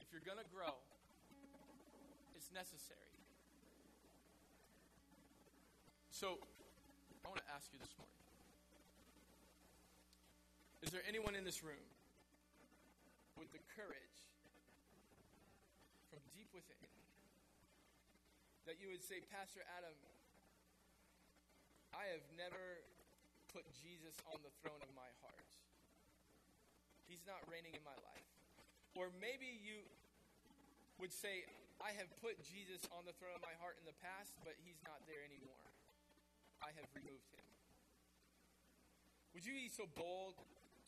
If 0.00 0.08
you're 0.10 0.24
going 0.24 0.40
to 0.40 0.50
grow, 0.50 0.80
it's 2.34 2.48
necessary. 2.50 3.12
So, 6.10 6.40
I 7.24 7.28
want 7.28 7.44
to 7.44 7.48
ask 7.52 7.68
you 7.72 7.78
this 7.78 7.92
morning 7.98 8.23
Is 10.84 10.92
there 10.92 11.00
anyone 11.08 11.32
in 11.32 11.48
this 11.48 11.64
room 11.64 11.80
with 13.40 13.48
the 13.56 13.62
courage 13.72 14.20
from 16.12 16.20
deep 16.36 16.52
within 16.52 16.92
that 18.68 18.76
you 18.76 18.92
would 18.92 19.00
say, 19.00 19.24
Pastor 19.32 19.64
Adam, 19.80 19.96
I 21.96 22.12
have 22.12 22.20
never 22.36 22.84
put 23.48 23.64
Jesus 23.80 24.12
on 24.28 24.36
the 24.44 24.52
throne 24.60 24.76
of 24.84 24.92
my 24.92 25.08
heart. 25.24 25.48
He's 27.08 27.24
not 27.24 27.40
reigning 27.48 27.72
in 27.72 27.80
my 27.80 27.96
life. 28.04 28.28
Or 28.92 29.08
maybe 29.24 29.48
you 29.48 29.80
would 31.00 31.16
say, 31.16 31.48
I 31.80 31.96
have 31.96 32.12
put 32.20 32.36
Jesus 32.44 32.84
on 32.92 33.08
the 33.08 33.16
throne 33.16 33.32
of 33.32 33.40
my 33.40 33.56
heart 33.56 33.80
in 33.80 33.88
the 33.88 33.96
past, 34.04 34.36
but 34.44 34.52
he's 34.60 34.84
not 34.84 35.00
there 35.08 35.24
anymore. 35.24 35.64
I 36.60 36.76
have 36.76 36.88
removed 36.92 37.32
him. 37.32 37.48
Would 39.32 39.48
you 39.48 39.56
be 39.56 39.72
so 39.72 39.88
bold 39.96 40.36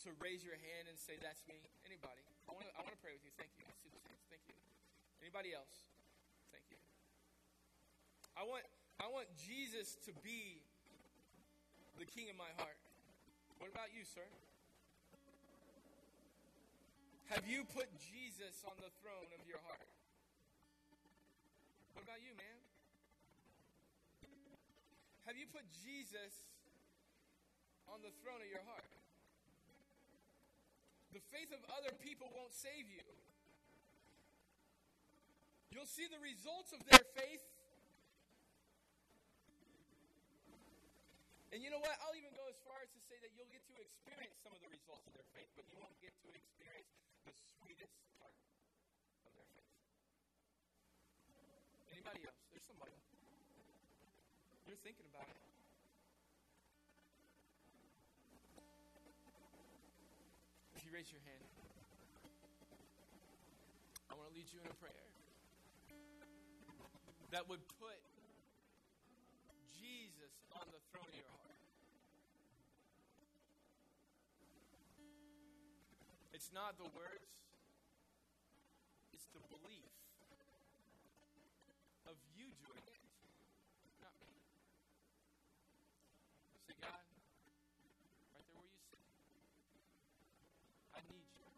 to 0.04 0.12
raise 0.20 0.44
your 0.44 0.58
hand 0.58 0.90
and 0.90 0.96
say, 0.98 1.16
That's 1.22 1.40
me? 1.48 1.56
Anybody? 1.86 2.20
I 2.46 2.52
want 2.52 2.68
to 2.68 2.72
I 2.76 2.84
wanna 2.84 3.00
pray 3.00 3.16
with 3.16 3.24
you. 3.24 3.32
Thank 3.38 3.52
you. 3.56 3.64
I 3.64 3.74
see 3.80 3.88
those 3.88 4.04
hands. 4.04 4.24
Thank 4.28 4.44
you. 4.50 4.56
Anybody 5.22 5.56
else? 5.56 5.88
Thank 6.52 6.68
you. 6.68 6.78
I 8.36 8.44
want, 8.44 8.64
I 9.00 9.08
want 9.08 9.26
Jesus 9.40 9.96
to 10.04 10.12
be 10.20 10.60
the 11.96 12.04
king 12.04 12.28
of 12.28 12.36
my 12.36 12.52
heart. 12.60 12.76
What 13.58 13.72
about 13.72 13.88
you, 13.96 14.04
sir? 14.04 14.24
Have 17.32 17.42
you 17.48 17.66
put 17.66 17.90
Jesus 17.98 18.62
on 18.68 18.76
the 18.78 18.92
throne 19.02 19.26
of 19.34 19.42
your 19.48 19.58
heart? 19.66 19.82
What 21.96 22.06
about 22.06 22.22
you, 22.22 22.36
man? 22.38 22.58
Have 25.26 25.34
you 25.34 25.50
put 25.50 25.66
Jesus 25.82 26.46
on 27.90 27.98
the 28.06 28.14
throne 28.22 28.38
of 28.38 28.46
your 28.46 28.62
heart? 28.62 28.95
The 31.12 31.22
faith 31.32 31.50
of 31.54 31.62
other 31.76 31.94
people 32.02 32.30
won't 32.34 32.52
save 32.52 32.88
you. 32.90 33.06
You'll 35.70 35.88
see 35.88 36.08
the 36.08 36.20
results 36.20 36.72
of 36.72 36.80
their 36.88 37.04
faith 37.14 37.44
And 41.56 41.64
you 41.64 41.72
know 41.72 41.80
what? 41.80 41.96
I'll 42.04 42.12
even 42.12 42.36
go 42.36 42.44
as 42.52 42.60
far 42.68 42.76
as 42.84 42.92
to 42.92 43.00
say 43.00 43.16
that 43.24 43.32
you'll 43.32 43.48
get 43.48 43.64
to 43.72 43.80
experience 43.80 44.36
some 44.44 44.52
of 44.52 44.60
the 44.60 44.68
results 44.68 45.08
of 45.08 45.16
their 45.16 45.24
faith, 45.32 45.48
but 45.56 45.64
you 45.72 45.80
won't 45.80 45.96
get 46.04 46.12
to 46.20 46.28
experience 46.28 46.92
the 47.24 47.32
sweetest 47.32 47.96
part 48.20 48.36
of 49.24 49.32
their 49.32 49.48
faith. 49.56 49.72
Anybody 51.96 52.28
else? 52.28 52.36
There's 52.52 52.68
somebody. 52.68 52.92
You're 54.68 54.76
thinking 54.84 55.08
about 55.08 55.32
it. 55.32 55.55
You 60.86 60.94
raise 60.94 61.10
your 61.10 61.20
hand, 61.26 61.42
I 64.06 64.14
want 64.14 64.30
to 64.30 64.34
lead 64.38 64.46
you 64.54 64.62
in 64.62 64.70
a 64.70 64.76
prayer 64.78 65.10
that 67.34 67.48
would 67.50 67.58
put 67.82 67.98
Jesus 69.74 70.30
on 70.54 70.62
the 70.70 70.78
throne 70.94 71.10
of 71.10 71.18
your 71.18 71.26
heart. 71.42 71.58
It's 76.32 76.54
not 76.54 76.78
the 76.78 76.86
words, 76.94 77.34
it's 79.10 79.26
the 79.34 79.42
belief 79.50 79.90
of 82.06 82.14
you 82.38 82.46
doing 82.62 82.86
it, 82.86 83.02
not 83.98 84.14
me. 84.22 84.30
Say, 86.70 86.78
God, 86.78 87.02
right 88.30 88.46
there 88.46 88.54
where 88.54 88.70
you 88.70 88.78
sit, 88.86 89.02
I 90.94 91.02
need 91.10 91.26
you. 91.34 91.48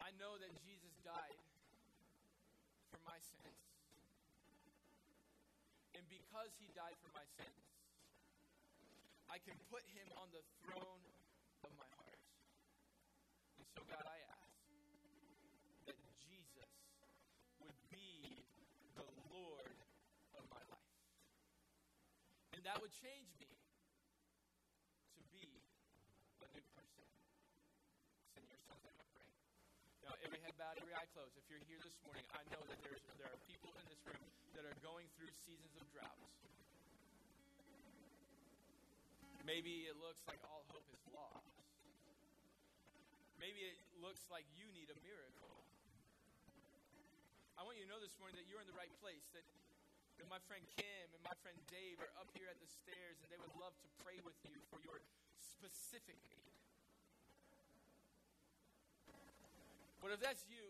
I 0.00 0.09
know 0.20 0.36
that 0.36 0.52
Jesus 0.68 0.92
died 1.00 1.40
for 2.92 3.00
my 3.08 3.16
sins. 3.24 3.56
And 5.96 6.04
because 6.12 6.52
he 6.60 6.68
died 6.76 6.92
for 7.00 7.08
my 7.16 7.24
sins, 7.40 7.64
I 9.32 9.40
can 9.40 9.56
put 9.72 9.80
him 9.96 10.04
on 10.20 10.28
the 10.28 10.44
throne 10.60 11.00
of 11.64 11.72
my 11.80 11.88
heart. 11.96 12.20
And 13.64 13.66
so, 13.72 13.80
God, 13.88 14.04
I 14.04 14.20
ask 14.28 14.60
that 15.88 15.96
Jesus 16.20 16.68
would 17.64 17.80
be 17.88 18.44
the 19.00 19.08
Lord 19.32 19.72
of 20.36 20.44
my 20.52 20.60
life. 20.68 21.00
And 22.52 22.60
that 22.68 22.76
would 22.84 22.92
change 22.92 23.32
me 23.40 23.48
to 25.16 25.22
be 25.32 25.48
a 26.44 26.48
new 26.52 26.66
person. 26.76 27.08
Send 28.36 28.44
your 28.52 28.60
pray. 28.68 29.09
Now, 30.04 30.16
every 30.24 30.40
head 30.40 30.56
bowed, 30.56 30.80
every 30.80 30.96
eye 30.96 31.08
closed. 31.12 31.36
If 31.36 31.44
you're 31.52 31.62
here 31.68 31.80
this 31.84 31.96
morning, 32.04 32.24
I 32.32 32.42
know 32.48 32.62
that 32.68 32.78
there's, 32.80 33.02
there 33.20 33.28
are 33.28 33.40
people 33.44 33.72
in 33.76 33.84
this 33.90 34.00
room 34.08 34.24
that 34.56 34.64
are 34.64 34.78
going 34.80 35.08
through 35.16 35.32
seasons 35.44 35.74
of 35.76 35.84
droughts. 35.92 36.30
Maybe 39.44 39.90
it 39.90 39.98
looks 39.98 40.22
like 40.30 40.38
all 40.46 40.62
hope 40.70 40.86
is 40.94 41.02
lost. 41.10 41.58
Maybe 43.40 43.64
it 43.66 43.76
looks 43.98 44.28
like 44.28 44.44
you 44.52 44.68
need 44.76 44.92
a 44.92 44.98
miracle. 45.00 45.64
I 47.56 47.64
want 47.64 47.80
you 47.80 47.84
to 47.84 47.90
know 47.90 48.00
this 48.00 48.14
morning 48.20 48.36
that 48.36 48.44
you're 48.48 48.60
in 48.60 48.68
the 48.68 48.76
right 48.76 48.92
place, 49.00 49.24
that, 49.32 49.44
that 50.20 50.28
my 50.28 50.40
friend 50.44 50.64
Kim 50.76 51.08
and 51.12 51.20
my 51.24 51.34
friend 51.40 51.56
Dave 51.72 52.00
are 52.04 52.12
up 52.20 52.28
here 52.36 52.48
at 52.52 52.60
the 52.60 52.68
stairs 52.68 53.20
and 53.24 53.28
they 53.32 53.40
would 53.40 53.52
love 53.56 53.72
to 53.80 53.88
pray 54.04 54.20
with 54.24 54.36
you 54.44 54.56
for 54.68 54.80
your 54.84 55.00
specific 55.40 56.20
need. 56.28 56.59
But 60.00 60.16
if 60.16 60.20
that's 60.24 60.48
you, 60.48 60.64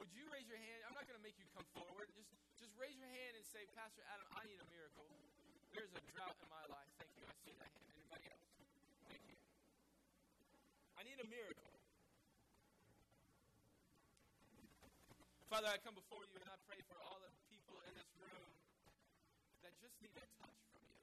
would 0.00 0.08
you 0.16 0.24
raise 0.32 0.48
your 0.48 0.56
hand? 0.56 0.80
I'm 0.88 0.96
not 0.96 1.04
going 1.04 1.20
to 1.20 1.24
make 1.24 1.36
you 1.36 1.44
come 1.52 1.68
forward. 1.76 2.08
Just, 2.16 2.32
just 2.56 2.72
raise 2.80 2.96
your 2.96 3.12
hand 3.12 3.36
and 3.36 3.44
say, 3.44 3.68
Pastor 3.76 4.00
Adam, 4.08 4.24
I 4.32 4.48
need 4.48 4.56
a 4.56 4.68
miracle. 4.72 5.04
There's 5.76 5.92
a 5.92 6.02
drought 6.16 6.34
in 6.40 6.48
my 6.48 6.64
life. 6.72 6.88
Thank 6.96 7.12
you. 7.20 7.28
I 7.28 7.34
see 7.44 7.52
that 7.60 7.68
hand. 7.68 7.92
Anybody 7.92 8.24
else? 8.32 8.48
Thank 9.04 9.22
you. 9.28 9.36
I 10.96 11.02
need 11.04 11.20
a 11.20 11.28
miracle. 11.28 11.76
Father, 15.52 15.68
I 15.68 15.78
come 15.84 15.94
before 15.94 16.24
you 16.24 16.40
and 16.40 16.48
I 16.50 16.58
pray 16.66 16.80
for 16.88 16.98
all 17.04 17.20
the 17.20 17.30
people 17.52 17.78
in 17.84 17.92
this 17.94 18.10
room 18.18 18.48
that 19.62 19.76
just 19.78 19.94
need 20.02 20.16
a 20.18 20.26
touch 20.40 20.56
from 20.66 20.82
you. 20.82 20.98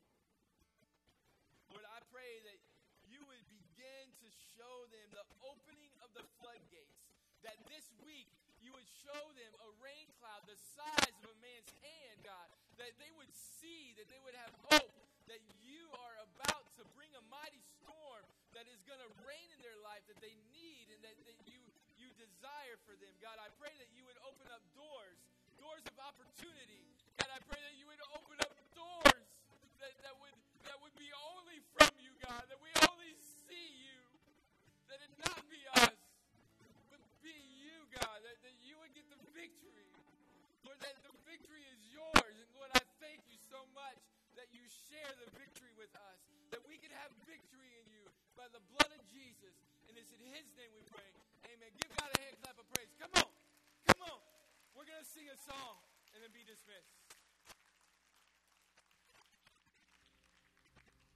Lord, 1.72 1.88
I 1.88 2.04
pray 2.12 2.42
that 2.52 2.60
you 3.08 3.24
would 3.32 3.46
begin 3.48 4.12
to 4.12 4.28
show 4.58 4.76
them 4.92 5.08
the 5.16 5.24
opening 5.46 5.94
of 6.04 6.12
the 6.18 6.28
floodgates. 6.42 7.11
That 7.42 7.58
this 7.70 7.90
week 8.06 8.30
you 8.62 8.70
would 8.74 8.88
show 9.02 9.24
them 9.34 9.54
a 9.66 9.70
rain 9.82 10.08
cloud 10.22 10.46
the 10.46 10.58
size 10.78 11.16
of 11.26 11.30
a 11.34 11.38
man's 11.42 11.72
hand, 11.82 12.18
God. 12.22 12.48
That 12.78 12.94
they 13.02 13.10
would 13.18 13.34
see, 13.34 13.98
that 13.98 14.10
they 14.10 14.22
would 14.22 14.38
have 14.38 14.54
hope, 14.70 14.94
that 15.26 15.42
you 15.62 15.90
are 15.96 16.16
about 16.38 16.66
to 16.78 16.84
bring 16.98 17.10
a 17.18 17.24
mighty 17.30 17.62
storm 17.82 18.24
that 18.54 18.68
is 18.68 18.84
going 18.84 19.00
to 19.00 19.10
rain 19.24 19.48
in 19.54 19.60
their 19.64 19.80
life 19.86 20.04
that 20.12 20.20
they 20.20 20.36
need 20.52 20.92
and 20.92 21.00
that, 21.02 21.16
that 21.24 21.40
you, 21.48 21.58
you 21.96 22.10
desire 22.20 22.76
for 22.84 22.94
them. 23.00 23.14
God, 23.24 23.40
I 23.40 23.48
pray 23.58 23.72
that 23.80 23.90
you 23.96 24.04
would 24.06 24.20
open 24.28 24.46
up 24.52 24.62
doors, 24.76 25.18
doors 25.56 25.84
of 25.88 25.96
opportunity. 26.04 26.84
God, 27.16 27.32
I 27.32 27.40
pray 27.48 27.62
that 27.64 27.76
you 27.80 27.88
would 27.88 28.02
open 28.12 28.38
up 28.44 28.54
doors 28.76 29.30
that, 29.80 29.94
that, 30.04 30.16
would, 30.20 30.36
that 30.68 30.78
would 30.84 30.96
be 31.00 31.10
only 31.34 31.64
from 31.78 31.90
you, 32.02 32.12
God, 32.22 32.44
that 32.50 32.60
we 32.60 32.70
only 32.92 33.14
see 33.48 33.70
you, 33.88 33.98
that 34.92 35.00
it 35.00 35.12
not 35.24 35.42
be 35.48 35.62
us, 35.80 36.01
victory. 39.42 39.90
Lord, 40.62 40.78
that 40.86 40.94
the 41.02 41.10
victory 41.26 41.66
is 41.74 41.82
yours. 41.90 42.36
And 42.38 42.50
Lord, 42.54 42.70
I 42.78 42.82
thank 43.02 43.26
you 43.26 43.42
so 43.50 43.58
much 43.74 43.98
that 44.38 44.54
you 44.54 44.62
share 44.70 45.10
the 45.18 45.30
victory 45.34 45.74
with 45.82 45.90
us, 45.98 46.20
that 46.54 46.62
we 46.70 46.78
can 46.78 46.94
have 46.94 47.10
victory 47.26 47.74
in 47.82 47.86
you 47.90 48.06
by 48.38 48.46
the 48.54 48.62
blood 48.70 48.94
of 48.94 49.02
Jesus. 49.10 49.58
And 49.90 49.98
it's 49.98 50.14
in 50.14 50.22
his 50.30 50.46
name 50.54 50.70
we 50.78 50.86
pray. 50.94 51.10
Amen. 51.50 51.74
Give 51.74 51.90
God 51.98 52.14
a 52.14 52.18
hand 52.22 52.38
clap 52.46 52.58
of 52.62 52.70
praise. 52.70 52.94
Come 53.02 53.14
on. 53.18 53.30
Come 53.90 54.02
on. 54.14 54.22
We're 54.78 54.86
going 54.86 55.02
to 55.02 55.10
sing 55.10 55.26
a 55.26 55.38
song 55.42 55.82
and 56.14 56.22
then 56.22 56.30
be 56.30 56.46
dismissed. 56.46 57.01